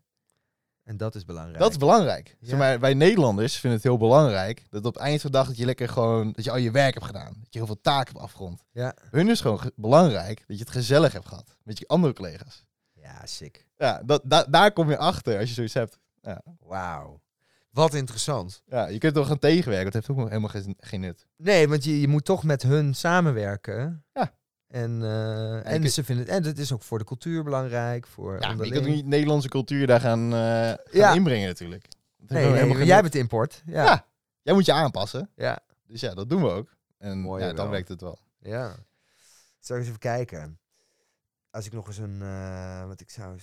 En 0.84 0.96
dat 0.96 1.14
is 1.14 1.24
belangrijk. 1.24 1.58
Dat 1.58 1.70
is 1.70 1.76
belangrijk. 1.76 2.36
Ja. 2.40 2.48
Zeg 2.48 2.58
maar, 2.58 2.80
wij 2.80 2.94
Nederlanders 2.94 3.52
vinden 3.56 3.78
het 3.78 3.88
heel 3.88 3.98
belangrijk 3.98 4.62
dat 4.70 4.84
op 4.84 4.94
het 4.94 5.02
eind 5.02 5.20
van 5.20 5.30
de 5.30 5.36
dag 5.36 5.46
dat 5.46 5.56
je 5.56 5.64
lekker 5.64 5.88
gewoon, 5.88 6.32
dat 6.32 6.44
je 6.44 6.50
al 6.50 6.56
je 6.56 6.70
werk 6.70 6.94
hebt 6.94 7.06
gedaan. 7.06 7.32
Dat 7.40 7.52
je 7.52 7.58
heel 7.58 7.66
veel 7.66 7.80
taken 7.80 8.12
hebt 8.12 8.24
afgerond. 8.24 8.62
Ja. 8.72 8.94
Hun 9.10 9.28
is 9.28 9.40
gewoon 9.40 9.60
ge- 9.60 9.72
belangrijk 9.76 10.38
dat 10.46 10.56
je 10.58 10.62
het 10.64 10.72
gezellig 10.72 11.12
hebt 11.12 11.28
gehad 11.28 11.56
met 11.62 11.78
je 11.78 11.88
andere 11.88 12.12
collega's. 12.12 12.64
Ja, 12.92 13.26
sick. 13.26 13.66
Ja, 13.76 14.02
dat, 14.04 14.22
da- 14.24 14.44
daar 14.44 14.72
kom 14.72 14.90
je 14.90 14.98
achter 14.98 15.38
als 15.38 15.48
je 15.48 15.54
zoiets 15.54 15.74
hebt. 15.74 15.98
Wauw. 16.58 17.20
Wat 17.70 17.94
interessant. 17.94 18.62
Ja, 18.66 18.86
je 18.88 18.98
kunt 18.98 19.14
toch 19.14 19.26
gaan 19.26 19.38
tegenwerken, 19.38 19.84
dat 19.84 19.94
heeft 19.94 20.10
ook 20.10 20.16
nog 20.16 20.28
helemaal 20.28 20.48
geen, 20.48 20.76
geen 20.78 21.00
nut. 21.00 21.26
Nee, 21.36 21.68
want 21.68 21.84
je, 21.84 22.00
je 22.00 22.08
moet 22.08 22.24
toch 22.24 22.44
met 22.44 22.62
hun 22.62 22.94
samenwerken. 22.94 24.04
Ja. 24.12 24.32
En, 24.66 25.02
eh, 25.02 25.72
en 25.72 25.90
ze 25.90 26.04
vinden 26.04 26.24
het, 26.26 26.34
en 26.34 26.44
het 26.44 26.58
is 26.58 26.72
ook 26.72 26.82
voor 26.82 26.98
de 26.98 27.04
cultuur 27.04 27.42
belangrijk. 27.44 28.06
Voor 28.06 28.40
Ja, 28.40 28.50
je 28.50 28.70
kunt 28.70 28.86
niet 28.86 29.06
Nederlandse 29.06 29.48
cultuur 29.48 29.86
daar 29.86 30.00
gaan, 30.00 30.24
eh, 30.32 30.38
gaan 30.38 30.78
Ja. 30.90 31.12
inbrengen 31.12 31.48
natuurlijk. 31.48 31.88
Dat 32.18 32.30
Nee, 32.38 32.84
jij 32.84 33.02
bent 33.02 33.14
import. 33.14 33.62
Ja. 33.66 33.84
Ja. 33.84 34.06
Jij 34.42 34.54
moet 34.54 34.66
je 34.66 34.72
aanpassen. 34.72 35.30
Ja. 35.36 35.58
Dus 35.86 36.00
ja, 36.00 36.14
dat 36.14 36.28
doen 36.28 36.42
we 36.42 36.48
ook. 36.50 36.76
En 36.98 37.18
Mooi 37.18 37.40
ja, 37.42 37.46
dan 37.48 37.56
wel. 37.56 37.68
werkt 37.70 37.88
het 37.88 38.00
wel. 38.00 38.18
Ja. 38.38 38.74
Zal 39.58 39.76
ik 39.76 39.80
eens 39.82 39.88
even 39.88 39.98
kijken. 40.00 40.58
Als 41.50 41.66
ik 41.66 41.72
nog 41.72 41.86
eens 41.86 41.96
een... 41.98 42.22
eh, 42.22 42.86
wat 42.86 43.00
ik 43.00 43.10
zou... 43.10 43.38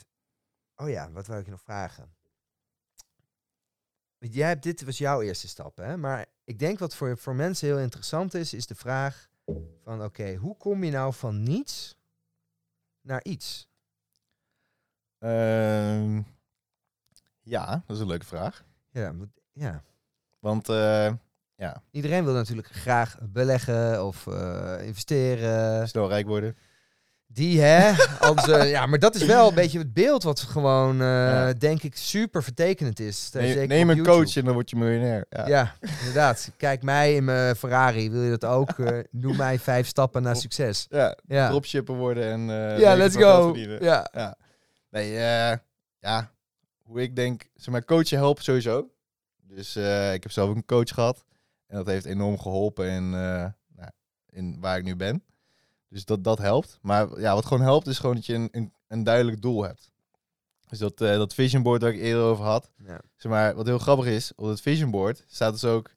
Oh 0.76 0.90
ja, 0.90 1.12
wat 1.12 1.28
wil 1.28 1.38
ik 1.38 1.46
je 1.46 1.52
nog 1.52 1.62
vragen? 1.62 2.16
Jij 4.20 4.48
hebt, 4.48 4.64
dit 4.64 4.84
was 4.84 4.98
jouw 4.98 5.22
eerste 5.22 5.48
stap, 5.48 5.78
hè? 5.78 5.98
Maar 5.98 6.26
ik 6.44 6.60
denk 6.60 6.80
wat 6.80 6.96
voor, 6.96 7.18
voor 7.18 7.36
mensen 7.36 7.68
heel 7.68 7.80
interessant 7.80 8.34
is, 8.34 8.54
is 8.54 8.68
de 8.68 8.76
vraag 8.76 9.28
van... 9.84 10.04
Oké, 10.04 10.36
hoe 10.36 10.58
kom 10.58 10.84
je 10.84 10.92
nou 10.92 11.14
van 11.14 11.44
niets 11.44 11.98
naar 13.02 13.24
iets? 13.24 13.68
Ehm, 15.20 16.22
ja, 17.42 17.84
dat 17.86 17.96
is 17.96 18.02
een 18.02 18.08
leuke 18.08 18.26
vraag. 18.26 18.66
Ja, 18.92 19.14
ja. 19.54 19.84
Want 20.40 20.70
eh, 20.70 21.14
ja, 21.56 21.84
Iedereen 21.92 22.24
wil 22.24 22.34
natuurlijk 22.34 22.68
graag 22.68 23.18
beleggen 23.22 24.06
of 24.06 24.28
eh, 24.28 24.78
investeren. 24.82 25.88
snel 25.88 26.08
rijk 26.08 26.26
worden. 26.26 26.58
Die, 27.28 27.62
hè? 27.62 27.92
Als, 28.28 28.48
eh, 28.48 28.70
ja, 28.70 28.86
maar 28.86 29.00
dat 29.00 29.16
is 29.16 29.26
wel 29.26 29.48
een 29.48 29.54
beetje 29.56 29.78
het 29.80 29.94
beeld 29.94 30.24
wat 30.24 30.40
gewoon, 30.40 31.02
eh, 31.02 31.08
Ja. 31.08 31.54
denk 31.54 31.84
ik, 31.84 31.96
super 31.96 32.44
vertekenend 32.44 33.00
is. 33.00 33.30
Neem, 33.34 33.48
Zeker 33.48 33.68
neem 33.68 33.90
op 33.90 33.98
een 33.98 34.04
coach 34.04 34.36
en 34.36 34.46
dan 34.46 34.54
word 34.54 34.70
je 34.70 34.76
miljonair. 34.76 35.26
Ja. 35.30 35.48
Ja. 35.48 35.74
inderdaad. 36.00 36.52
Kijk 36.58 36.84
mij 36.84 37.16
in 37.16 37.24
mijn 37.24 37.56
Ferrari. 37.56 38.12
Wil 38.12 38.22
je 38.22 38.30
dat 38.38 38.46
ook? 38.46 38.70
Eh, 38.80 39.00
noem 39.12 39.36
mij 39.36 39.60
vijf 39.60 39.88
stappen 39.88 40.22
naar 40.22 40.36
succes. 40.36 40.86
Ja, 40.90 41.18
Ja, 41.28 41.50
dropshipper 41.50 41.96
worden 41.96 42.24
en 42.32 42.72
eh, 42.74 42.80
ja 42.80 42.96
let's 42.96 43.16
go. 43.16 43.44
verdienen. 43.44 43.84
Ja. 43.84 44.36
Nee, 44.90 45.12
eh, 45.18 45.58
ja, 46.00 46.32
hoe 46.84 47.02
ik 47.02 47.16
denk, 47.16 47.44
zeg 47.56 47.68
maar, 47.74 47.86
coachen 47.86 48.18
helpt 48.18 48.44
sowieso. 48.44 48.90
Dus 49.48 49.76
eh, 49.76 50.14
ik 50.14 50.24
heb 50.24 50.32
zelf 50.32 50.50
ook 50.50 50.56
een 50.56 50.66
coach 50.66 50.94
gehad. 50.94 51.26
En 51.68 51.78
dat 51.78 51.88
heeft 51.88 52.06
enorm 52.06 52.40
geholpen 52.40 52.90
in, 52.90 53.04
eh, 53.14 53.46
nou, 53.76 53.90
in 54.30 54.58
waar 54.60 54.78
ik 54.78 54.84
nu 54.84 54.96
ben. 54.96 55.24
Dus 55.90 56.06
dat, 56.06 56.24
dat 56.24 56.38
helpt. 56.38 56.78
Maar 56.82 57.20
ja, 57.20 57.34
wat 57.34 57.46
gewoon 57.46 57.64
helpt 57.64 57.88
is 57.88 58.00
gewoon 58.00 58.16
dat 58.16 58.26
je 58.26 58.34
een, 58.34 58.48
een, 58.52 58.74
een 58.88 59.04
duidelijk 59.04 59.42
doel 59.42 59.64
hebt. 59.64 59.92
Dus 60.68 60.80
dat, 60.80 61.02
eh, 61.02 61.16
dat 61.16 61.34
vision 61.34 61.64
board 61.64 61.82
waar 61.82 61.94
ik 61.94 62.00
eerder 62.00 62.24
over 62.24 62.46
had. 62.46 62.72
Ja. 62.86 63.02
Zeg 63.16 63.32
maar, 63.32 63.56
wat 63.56 63.66
heel 63.66 63.80
grappig 63.80 64.06
is, 64.06 64.32
op 64.36 64.48
het 64.48 64.62
vision 64.62 64.92
board 64.92 65.24
staat 65.28 65.54
dus 65.54 65.64
ook 65.64 65.92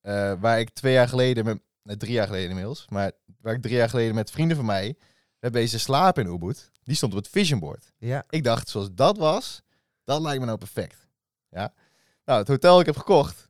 eh, 0.00 0.32
waar 0.40 0.60
ik 0.60 0.70
twee 0.70 0.92
jaar 0.92 1.08
geleden, 1.08 1.44
met, 1.44 1.58
nee, 1.82 1.96
drie 1.96 2.12
jaar 2.12 2.26
geleden 2.26 2.48
inmiddels, 2.48 2.86
maar 2.88 3.12
waar 3.40 3.54
ik 3.54 3.62
drie 3.62 3.76
jaar 3.76 3.88
geleden 3.88 4.14
met 4.14 4.30
vrienden 4.30 4.56
van 4.56 4.66
mij 4.66 4.96
hebben 5.38 5.60
deze 5.60 5.78
slapen 5.78 6.24
in 6.24 6.32
Ubud, 6.32 6.70
die 6.82 6.94
stond 6.94 7.12
op 7.12 7.18
het 7.18 7.28
vision 7.28 7.60
board. 7.60 7.92
Ja. 7.98 8.24
Ik 8.28 8.44
dacht, 8.44 8.68
zoals 8.68 8.88
dat 8.94 9.18
was, 9.18 9.62
dat 10.04 10.20
lijkt 10.20 10.40
me 10.40 10.46
nou 10.46 10.58
perfect. 10.58 11.08
Ja. 11.50 11.72
Nou, 12.24 12.38
het 12.38 12.48
hotel 12.48 12.80
ik 12.80 12.86
heb 12.86 12.96
gekocht, 12.96 13.45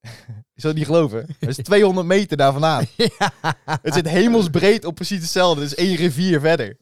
je 0.54 0.60
zou 0.60 0.72
het 0.72 0.74
niet 0.74 0.86
geloven, 0.86 1.36
het 1.38 1.48
is 1.48 1.64
200 1.64 2.06
meter 2.06 2.36
daar 2.36 2.52
vandaan. 2.52 2.84
Het 3.82 3.94
zit 3.94 4.08
hemelsbreed 4.08 4.84
op 4.84 4.94
precies 4.94 5.20
hetzelfde, 5.20 5.60
dus 5.60 5.74
één 5.74 5.96
rivier 5.96 6.40
verder. 6.40 6.76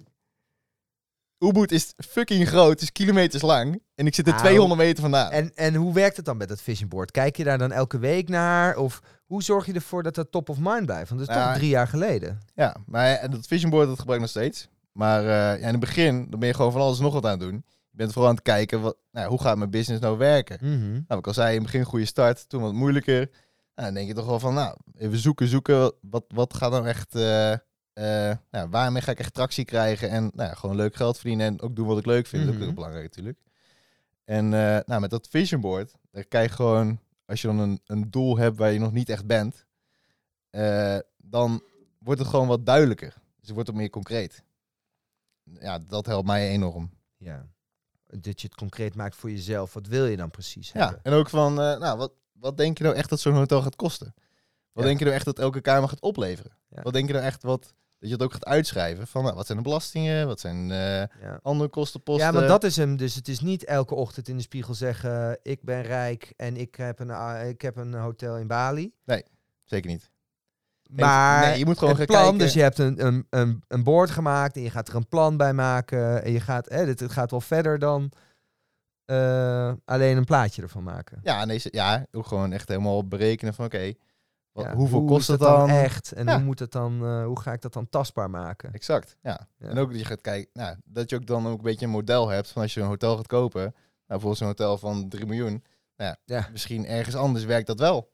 Ubud 1.39 1.73
is 1.73 1.93
fucking 1.97 2.49
groot, 2.49 2.71
het 2.71 2.81
is 2.83 2.93
kilometers 2.93 3.43
lang. 3.43 3.83
En 3.95 4.07
ik 4.07 4.15
zit 4.15 4.27
er 4.27 4.33
Auw. 4.33 4.43
200 4.43 4.81
meter 4.81 5.03
vandaan. 5.03 5.31
En, 5.31 5.53
en 5.55 5.75
hoe 5.75 5.95
werkt 5.95 6.17
het 6.17 6.25
dan 6.25 6.37
met 6.37 6.49
dat 6.49 6.61
vision 6.61 6.89
board? 6.89 7.11
Kijk 7.11 7.37
je 7.37 7.45
daar 7.45 7.59
dan 7.59 7.73
elke 7.73 7.99
week 7.99 8.29
naar? 8.29 8.77
Of 8.77 9.01
hoe 9.27 9.43
zorg 9.43 9.67
je 9.67 9.73
ervoor 9.73 10.03
dat 10.03 10.15
dat 10.15 10.31
top 10.33 10.49
of 10.49 10.57
mind 10.61 10.87
blijft? 10.87 11.09
Want 11.09 11.21
dat 11.21 11.29
is 11.31 11.35
Ja. 11.37 11.47
toch 11.49 11.57
drie 11.57 11.69
jaar 11.69 11.89
geleden. 11.89 12.39
Ja, 12.55 12.77
maar 12.87 13.07
en 13.15 13.31
dat 13.31 13.47
vision 13.47 13.71
board 13.71 13.89
dat 13.89 13.99
gebruik 13.99 14.21
ik 14.21 14.27
nog 14.27 14.35
steeds. 14.35 14.69
Maar 14.93 15.21
eh, 15.21 15.29
ja, 15.61 15.67
in 15.67 15.69
het 15.69 15.81
begin 15.81 16.27
dan 16.31 16.39
ben 16.41 16.49
je 16.49 16.55
gewoon 16.55 16.73
van 16.73 16.81
alles 16.81 16.99
nog 16.99 17.13
wat 17.13 17.25
aan 17.25 17.31
het 17.31 17.41
doen. 17.41 17.65
Bent 17.99 18.13
vooral 18.13 18.31
aan 18.31 18.37
het 18.37 18.45
kijken, 18.45 18.81
wat, 18.81 18.97
nou, 19.11 19.29
hoe 19.29 19.41
gaat 19.41 19.57
mijn 19.59 19.71
business 19.71 20.03
nou 20.03 20.19
werken? 20.19 20.59
Mhm. 20.63 20.93
Nou, 21.07 21.21
ik 21.21 21.27
al 21.27 21.33
zei, 21.35 21.49
in 21.49 21.55
het 21.55 21.63
begin 21.63 21.85
goede 21.85 22.05
start, 22.05 22.49
toen 22.49 22.63
wat 22.63 22.73
moeilijker. 22.73 23.31
Nou, 23.75 23.87
dan 23.87 23.95
denk 23.95 24.07
je 24.09 24.15
toch 24.15 24.27
wel 24.27 24.41
van, 24.41 24.55
nou, 24.55 24.77
even 24.95 25.19
zoeken, 25.19 25.49
zoeken. 25.49 25.93
Wat, 26.01 26.25
wat 26.29 26.55
gaat 26.55 26.71
nou 26.71 26.87
echt, 26.87 27.15
eh, 27.15 27.57
nou, 28.51 28.69
waarmee 28.71 29.03
ga 29.03 29.11
ik 29.11 29.19
echt 29.19 29.35
tractie 29.35 29.65
krijgen? 29.65 30.11
En 30.11 30.31
nou, 30.35 30.57
gewoon 30.57 30.77
leuk 30.77 30.95
geld 30.95 31.19
verdienen 31.19 31.47
en 31.47 31.61
ook 31.61 31.77
doen 31.77 31.87
wat 31.87 31.99
ik 31.99 32.07
leuk 32.07 32.27
vind. 32.27 32.45
Dat 32.45 32.55
is 32.55 32.61
ook 32.61 32.67
Mhm. 32.67 32.75
belangrijk 32.75 33.05
natuurlijk. 33.05 33.39
En 34.25 34.45
eh, 34.45 34.79
nou, 34.87 35.01
met 35.01 35.11
dat 35.11 35.29
vision 35.31 35.61
board, 35.61 35.95
daar 36.11 36.25
kijk 36.25 36.49
je 36.49 36.55
gewoon, 36.57 37.01
als 37.27 37.41
je 37.41 37.47
dan 37.47 37.59
een, 37.59 37.81
een 37.87 38.11
doel 38.11 38.37
hebt 38.39 38.57
waar 38.57 38.73
je 38.73 38.79
nog 38.79 38.93
niet 38.93 39.09
echt 39.09 39.27
bent, 39.27 39.67
dan 41.17 41.63
wordt 41.99 42.21
het 42.21 42.29
gewoon 42.29 42.47
wat 42.47 42.67
duidelijker. 42.67 43.09
Dus 43.13 43.47
het 43.47 43.51
wordt 43.55 43.71
ook 43.71 43.77
meer 43.77 43.91
concreet. 43.91 44.43
Ja, 45.61 45.79
dat 45.79 46.07
helpt 46.07 46.27
mij 46.27 46.49
enorm. 46.49 46.91
Ja. 47.17 47.47
Dat 48.09 48.41
je 48.41 48.47
het 48.47 48.57
concreet 48.57 48.95
maakt 48.95 49.17
voor 49.17 49.31
jezelf. 49.31 49.75
Wat 49.75 49.87
wil 49.87 50.07
je 50.07 50.17
dan 50.17 50.31
precies 50.31 50.73
Ja, 50.73 50.81
hebben? 50.81 51.01
en 51.03 51.13
ook 51.13 51.29
van, 51.29 51.61
eh, 51.61 51.79
nou, 51.79 51.99
wat, 51.99 52.13
wat 52.33 52.57
denk 52.57 52.79
je 52.79 52.85
nou 52.85 52.97
echt 52.97 53.11
dat 53.11 53.21
zo'n 53.21 53.35
hotel 53.35 53.63
gaat 53.63 53.77
kosten? 53.77 54.15
Wat 54.73 54.83
Ja. 54.83 54.83
denk 54.83 54.99
je 54.99 55.05
nou 55.05 55.17
echt 55.17 55.25
dat 55.27 55.39
elke 55.39 55.61
kamer 55.61 55.89
gaat 55.89 56.01
opleveren? 56.01 56.53
Ja. 56.69 56.83
Wat 56.83 56.93
denk 56.93 57.07
je 57.07 57.13
nou 57.13 57.25
echt 57.25 57.43
wat, 57.43 57.63
dat 57.99 58.09
je 58.09 58.15
het 58.15 58.23
ook 58.23 58.33
gaat 58.33 58.45
uitschrijven? 58.45 59.07
Van, 59.07 59.23
nou, 59.23 59.35
wat 59.35 59.47
zijn 59.47 59.59
de 59.59 59.65
belastingen? 59.65 60.27
Wat 60.27 60.41
zijn 60.41 60.71
eh, 60.71 60.79
Ja. 60.99 61.39
andere 61.43 61.71
kostenposten? 61.71 62.27
Ja, 62.27 62.33
want 62.33 62.49
dat 62.49 62.65
is 62.65 62.77
hem. 62.77 62.97
Dus 62.97 63.15
het 63.15 63.29
is 63.29 63.41
niet 63.41 63.65
elke 63.65 63.95
ochtend 63.95 64.29
in 64.29 64.37
de 64.37 64.43
spiegel 64.43 64.75
zeggen: 64.75 65.39
Ik 65.43 65.63
ben 65.63 65.83
rijk 65.83 66.33
en 66.37 66.57
ik 66.57 66.75
heb 66.75 66.99
een, 66.99 67.11
ah, 67.11 67.49
ik 67.49 67.61
heb 67.63 67.77
een 67.77 67.95
hotel 67.95 68.37
in 68.39 68.47
Bali. 68.47 68.93
Zeker 69.65 69.91
niet. 69.91 70.11
Maar 70.89 71.41
nee, 71.49 71.59
je 71.59 71.65
moet 71.65 71.79
gewoon 71.79 71.97
gaan 71.97 72.07
plan, 72.07 72.21
kijken. 72.23 72.39
dus 72.39 72.53
je 72.53 72.61
hebt 72.61 72.79
een, 72.79 73.07
een, 73.07 73.27
een, 73.31 73.63
een 73.69 73.83
board 73.83 74.11
gemaakt 74.11 74.57
en 74.57 74.63
je 74.63 74.71
gaat 74.71 74.89
er 74.89 74.95
een 74.95 75.09
plan 75.09 75.37
bij 75.37 75.53
maken. 75.53 76.25
En 76.25 76.33
je 76.33 76.41
gaat, 76.41 76.69
hè, 76.69 76.85
dit, 76.85 77.01
het 77.01 77.13
gaat 77.13 77.31
wel 77.31 77.41
verder 77.41 77.79
dan 77.79 78.13
eh, 79.05 79.73
alleen 79.85 80.17
een 80.17 80.25
plaatje 80.25 80.63
ervan 80.63 80.83
maken. 80.83 81.19
Ja, 81.23 81.45
nee, 81.45 81.61
ja, 81.65 82.07
ook 82.13 82.27
gewoon 82.27 82.53
echt 82.53 82.69
helemaal 82.69 83.09
berekenen 83.09 83.55
van, 83.55 83.65
oké, 83.65 83.93
Ja, 84.53 84.75
hoeveel 84.75 84.99
hoe 84.99 85.09
kost 85.09 85.29
het 85.29 85.41
dan? 85.41 85.69
echt? 85.69 86.13
En 86.13 86.27
Ja. 86.27 86.35
hoe 86.35 86.45
moet 86.45 86.59
het 86.59 86.73
dan, 86.73 87.05
eh, 87.05 87.25
hoe 87.25 87.41
ga 87.41 87.53
ik 87.53 87.61
dat 87.61 87.73
dan 87.73 87.89
tastbaar 87.89 88.31
maken? 88.31 88.73
Exact, 88.73 89.17
ja. 89.23 89.49
Ja. 89.59 89.69
En 89.69 89.79
ook 89.79 89.91
dat 89.91 89.99
je 89.99 90.05
gaat 90.05 90.21
kijken, 90.21 90.51
nou, 90.53 90.77
dat 90.85 91.11
je 91.11 91.17
ook 91.17 91.27
dan 91.27 91.47
ook 91.47 91.57
een 91.59 91.65
beetje 91.65 91.87
een 91.87 91.93
model 91.93 92.29
hebt 92.29 92.49
van 92.51 92.63
als 92.63 92.75
je 92.75 92.81
een 92.81 92.87
hotel 92.87 93.17
gaat 93.17 93.27
kopen, 93.27 93.61
nou, 93.63 93.75
bijvoorbeeld 94.07 94.39
zo'n 94.39 94.47
hotel 94.49 94.79
van 94.79 95.09
3 95.09 95.27
miljoen, 95.27 95.65
Nou 95.97 96.17
misschien 96.53 96.87
ergens 96.87 97.15
anders 97.17 97.45
werkt 97.45 97.67
dat 97.67 97.79
wel. 97.79 98.11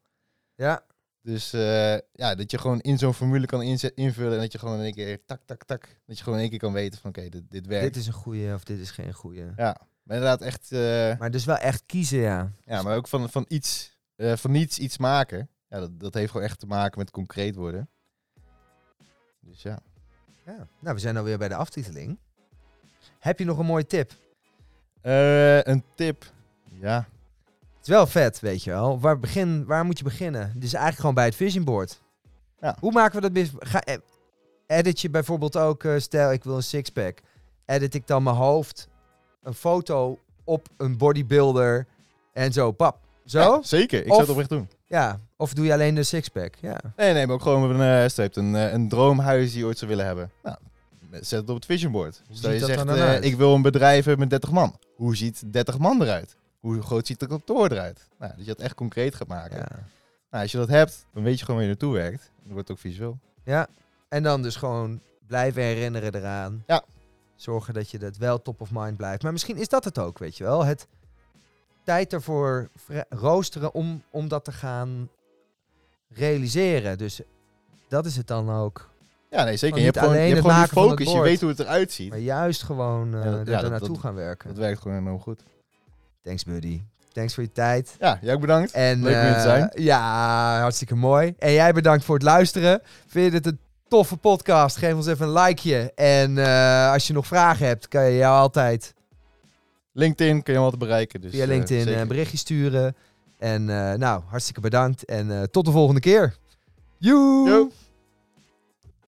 Ja, 0.55 0.83
Dus 1.25 1.53
eh, 1.53 1.97
ja, 2.13 2.35
dat 2.35 2.51
je 2.51 2.59
gewoon 2.59 2.81
in 2.81 2.99
zo'n 2.99 3.15
formule 3.15 3.47
kan 3.47 3.63
invullen 3.95 4.33
en 4.33 4.39
dat 4.39 4.53
je 4.53 4.59
gewoon 4.59 4.79
in 4.79 4.85
één 4.85 4.95
keer 4.95 5.25
tak, 5.27 5.41
tak, 5.47 5.65
tak. 5.65 6.01
Dat 6.07 6.17
je 6.17 6.23
gewoon 6.23 6.39
in 6.39 6.41
één 6.43 6.51
keer 6.51 6.61
kan 6.61 6.73
weten 6.73 7.01
van 7.01 7.11
oké, 7.11 7.29
dit, 7.29 7.43
dit 7.49 7.67
werkt. 7.67 7.95
dit 7.95 8.03
is 8.03 8.07
een 8.07 8.13
goeie 8.13 8.55
of 8.55 8.65
dit 8.65 8.79
is 8.79 8.91
geen 8.91 9.13
goeie. 9.13 9.45
Ja, 9.57 9.77
maar 10.03 10.17
inderdaad 10.17 10.41
echt, 10.41 10.73
eh, 10.73 11.19
Maar 11.19 11.31
dus 11.31 11.45
wel 11.45 11.57
echt 11.57 11.83
kiezen, 11.87 12.19
ja. 12.19 12.51
ja, 12.65 12.83
maar 12.83 12.97
ook 12.97 13.09
van, 13.09 13.31
van 13.31 13.45
iets, 13.49 13.97
eh, 14.17 14.37
van 14.37 14.51
niets 14.51 14.79
iets 14.79 14.99
maken. 14.99 15.49
Ja, 15.69 15.81
dat, 15.81 16.01
dat 16.01 16.15
heeft 16.15 16.31
gewoon 16.31 16.47
echt 16.47 16.59
te 16.59 16.67
maken 16.67 16.99
met 16.99 17.11
concreet 17.11 17.55
worden. 17.55 17.89
Dus 19.41 19.63
ja. 19.63 19.79
ja. 20.47 20.69
Nou, 20.79 20.95
we 20.95 21.01
zijn 21.01 21.17
alweer 21.17 21.39
bij 21.39 21.49
de 21.49 21.55
aftiteling. 21.55 22.19
Heb 23.19 23.39
je 23.39 23.45
nog 23.45 23.59
een 23.59 23.67
mooie 23.67 23.87
tip? 23.87 24.13
Een 25.03 25.85
tip. 25.95 26.33
Ja. 26.81 27.09
Het 27.85 27.93
is 27.93 27.99
wel 27.99 28.07
vet, 28.07 28.41
weet 28.41 28.65
je 28.65 28.71
wel. 28.71 29.01
Waar, 29.01 29.19
begin, 29.19 29.65
waar 29.65 29.85
moet 29.85 29.99
je 29.99 30.05
beginnen? 30.05 30.53
Is 30.61 30.73
eigenlijk 30.73 30.97
gewoon 31.01 31.15
bij 31.15 31.25
het 31.25 31.35
vision 31.35 31.65
board. 31.65 32.01
Ja. 32.61 32.77
Hoe 32.81 32.93
maken 32.93 33.15
we 33.15 33.21
dat? 33.21 33.33
bis- 33.33 33.51
Ga, 33.59 33.81
eh, 33.81 33.97
edit 34.67 35.01
je 35.01 35.11
bijvoorbeeld 35.11 35.57
ook, 35.57 35.85
eh, 35.85 35.99
stel 35.99 36.33
ik 36.33 36.45
wil 36.45 36.57
een 36.57 36.63
sixpack. 36.63 37.19
Edit 37.67 37.95
ik 37.95 38.07
dan 38.07 38.23
mijn 38.23 38.37
hoofd, 38.37 38.89
een 39.43 39.55
foto 39.55 40.19
op 40.45 40.69
een 40.77 40.97
bodybuilder 40.99 41.87
en 42.33 42.53
zo, 42.53 42.73
pap. 42.73 42.99
Zo? 43.25 43.39
Ja, 43.39 43.45
Ja. 43.45 43.63
zeker, 43.63 43.99
ik 43.99 44.05
Of- 44.05 44.09
zou 44.11 44.21
het 44.21 44.31
oprecht 44.31 44.49
doen. 44.49 44.69
Of 45.37 45.53
doe 45.53 45.65
je 45.65 45.73
alleen 45.73 45.95
de 45.95 46.03
sixpack? 46.03 46.55
Ja. 46.61 46.81
Nee, 46.97 47.13
nee, 47.13 47.27
maar 47.27 47.35
ook 47.35 47.43
gewoon 47.43 47.81
een, 47.81 48.03
uh, 48.03 48.09
streep, 48.09 48.37
een, 48.37 48.55
eh, 48.57 48.73
een 48.73 48.89
droomhuis 48.89 49.51
die 49.51 49.59
je 49.61 49.67
ooit 49.67 49.79
zou 49.79 49.91
willen 49.91 50.07
hebben. 50.07 50.31
Nou, 50.43 50.57
zet 51.11 51.41
het 51.41 51.49
op 51.49 51.55
het 51.57 51.65
vision 51.65 51.93
board. 51.93 52.23
Stel 52.31 52.51
je 52.51 52.59
zegt, 52.59 52.85
eh, 52.87 53.23
ik 53.23 53.37
wil 53.37 53.55
een 53.55 53.63
bedrijf 53.63 54.05
hebben 54.05 54.19
met 54.19 54.31
30 54.31 54.51
man. 54.51 54.79
Hoe 54.97 55.17
ziet 55.17 55.53
30 55.53 55.79
man 55.79 56.03
eruit? 56.03 56.37
Hoe 56.65 56.83
groot 56.83 57.07
ziet 57.07 57.21
de 57.21 57.27
kantoor 57.27 57.71
eruit? 57.73 58.09
Nou, 58.19 58.33
dat 58.37 58.41
je 58.47 58.55
dat 58.55 58.61
echt 58.61 58.75
concreet 58.75 59.15
gaat 59.15 59.29
maken. 59.29 59.57
ja. 59.57 59.69
Nou, 60.31 60.43
als 60.43 60.53
je 60.53 60.59
dat 60.59 60.69
hebt, 60.69 61.07
dan 61.13 61.23
weet 61.23 61.39
je 61.39 61.41
gewoon 61.45 61.57
waar 61.61 61.69
je 61.69 61.71
naartoe 61.73 61.93
werkt. 61.95 62.31
Dan 62.43 62.53
wordt 62.53 62.69
het 62.69 62.77
ook 62.77 62.83
visueel. 62.83 63.19
Ja. 63.45 63.67
En 64.09 64.23
dan 64.23 64.43
dus 64.43 64.57
gewoon 64.57 65.01
blijven 65.27 65.63
herinneren 65.63 66.15
eraan. 66.15 66.65
Ja. 66.67 66.85
Zorgen 67.37 67.75
dat 67.75 67.91
je 67.91 67.99
dat 67.99 68.17
wel 68.17 68.43
top 68.43 68.61
of 68.61 68.71
mind 68.73 68.97
blijft. 68.97 69.23
Maar 69.23 69.33
misschien 69.33 69.57
is 69.57 69.69
dat 69.69 69.85
het 69.85 69.99
ook, 69.99 70.19
weet 70.19 70.37
je 70.37 70.45
wel. 70.45 70.65
Het 70.65 70.87
tijd 71.83 72.13
ervoor 72.13 72.69
roosteren 73.09 73.75
om, 73.75 74.03
om 74.11 74.29
dat 74.29 74.45
te 74.45 74.53
gaan 74.53 75.09
realiseren. 76.09 76.99
Dus 76.99 77.21
dat 77.89 78.07
is 78.07 78.17
het 78.17 78.27
dan 78.27 78.51
ook. 78.51 78.89
Ja, 79.31 79.45
nee, 79.45 79.57
zeker. 79.57 79.79
Je 79.79 79.85
hebt 79.85 79.99
gewoon, 79.99 80.15
je 80.15 80.21
hebt 80.21 80.35
het 80.35 80.41
gewoon 80.45 80.57
die 80.57 80.97
het 80.97 80.99
focus. 81.09 81.13
Je 81.13 81.21
weet 81.21 81.41
hoe 81.41 81.51
het 81.51 81.59
eruit 81.59 81.93
ziet. 81.93 82.09
Maar 82.11 82.19
juist 82.19 82.63
gewoon 82.63 83.11
Ja, 83.11 83.23
dat- 83.31 83.47
ja, 83.47 83.61
dat- 83.61 83.71
naartoe 83.71 83.89
dat- 83.89 83.99
gaan 83.99 84.15
werken. 84.15 84.49
Dat 84.49 84.59
werkt 84.59 84.81
gewoon 84.83 84.99
enorm 84.99 85.21
goed. 85.21 85.43
Thanks 86.25 86.45
buddy. 86.45 86.81
Thanks 87.13 87.35
voor 87.35 87.43
je 87.43 87.53
tijd. 87.53 87.97
Ja, 88.01 88.19
jij 88.23 88.35
ook 88.35 88.41
bedankt. 88.41 88.73
En, 88.73 89.03
Leuk 89.03 89.15
om 89.15 89.21
hier 89.21 89.31
te 89.31 89.37
eh, 89.37 89.43
zijn. 89.43 89.71
Ja, 89.75 90.61
hartstikke 90.61 90.95
mooi. 90.95 91.35
En 91.39 91.53
jij 91.53 91.73
bedankt 91.73 92.05
voor 92.05 92.15
het 92.15 92.25
luisteren. 92.25 92.81
Vind 93.07 93.25
je 93.25 93.31
dit 93.31 93.47
een 93.47 93.59
toffe 93.89 94.17
podcast? 94.17 94.77
Geef 94.77 94.95
ons 94.95 95.07
even 95.07 95.27
een 95.27 95.33
likeje. 95.33 95.93
En 95.95 96.39
eh, 96.39 96.93
als 96.93 97.07
je 97.07 97.13
nog 97.13 97.27
vragen 97.27 97.67
hebt, 97.67 97.89
kan 97.89 98.05
je 98.05 98.17
jou 98.17 98.37
altijd 98.37 98.95
LinkedIn 99.93 100.43
kun 100.43 100.53
je 100.53 100.59
hem 100.59 100.63
altijd 100.63 100.83
bereiken. 100.83 101.21
Dus, 101.21 101.31
via 101.31 101.43
eh, 101.43 101.49
LinkedIn 101.49 101.99
een 101.99 102.09
berichtje 102.09 102.37
sturen. 102.37 102.97
En 103.39 103.65
nou, 103.99 104.23
hartstikke 104.27 104.61
bedankt. 104.61 105.05
En 105.05 105.49
tot 105.51 105.65
de 105.65 105.71
volgende 105.71 106.01
keer. 106.01 106.37
Joe! 106.99 107.71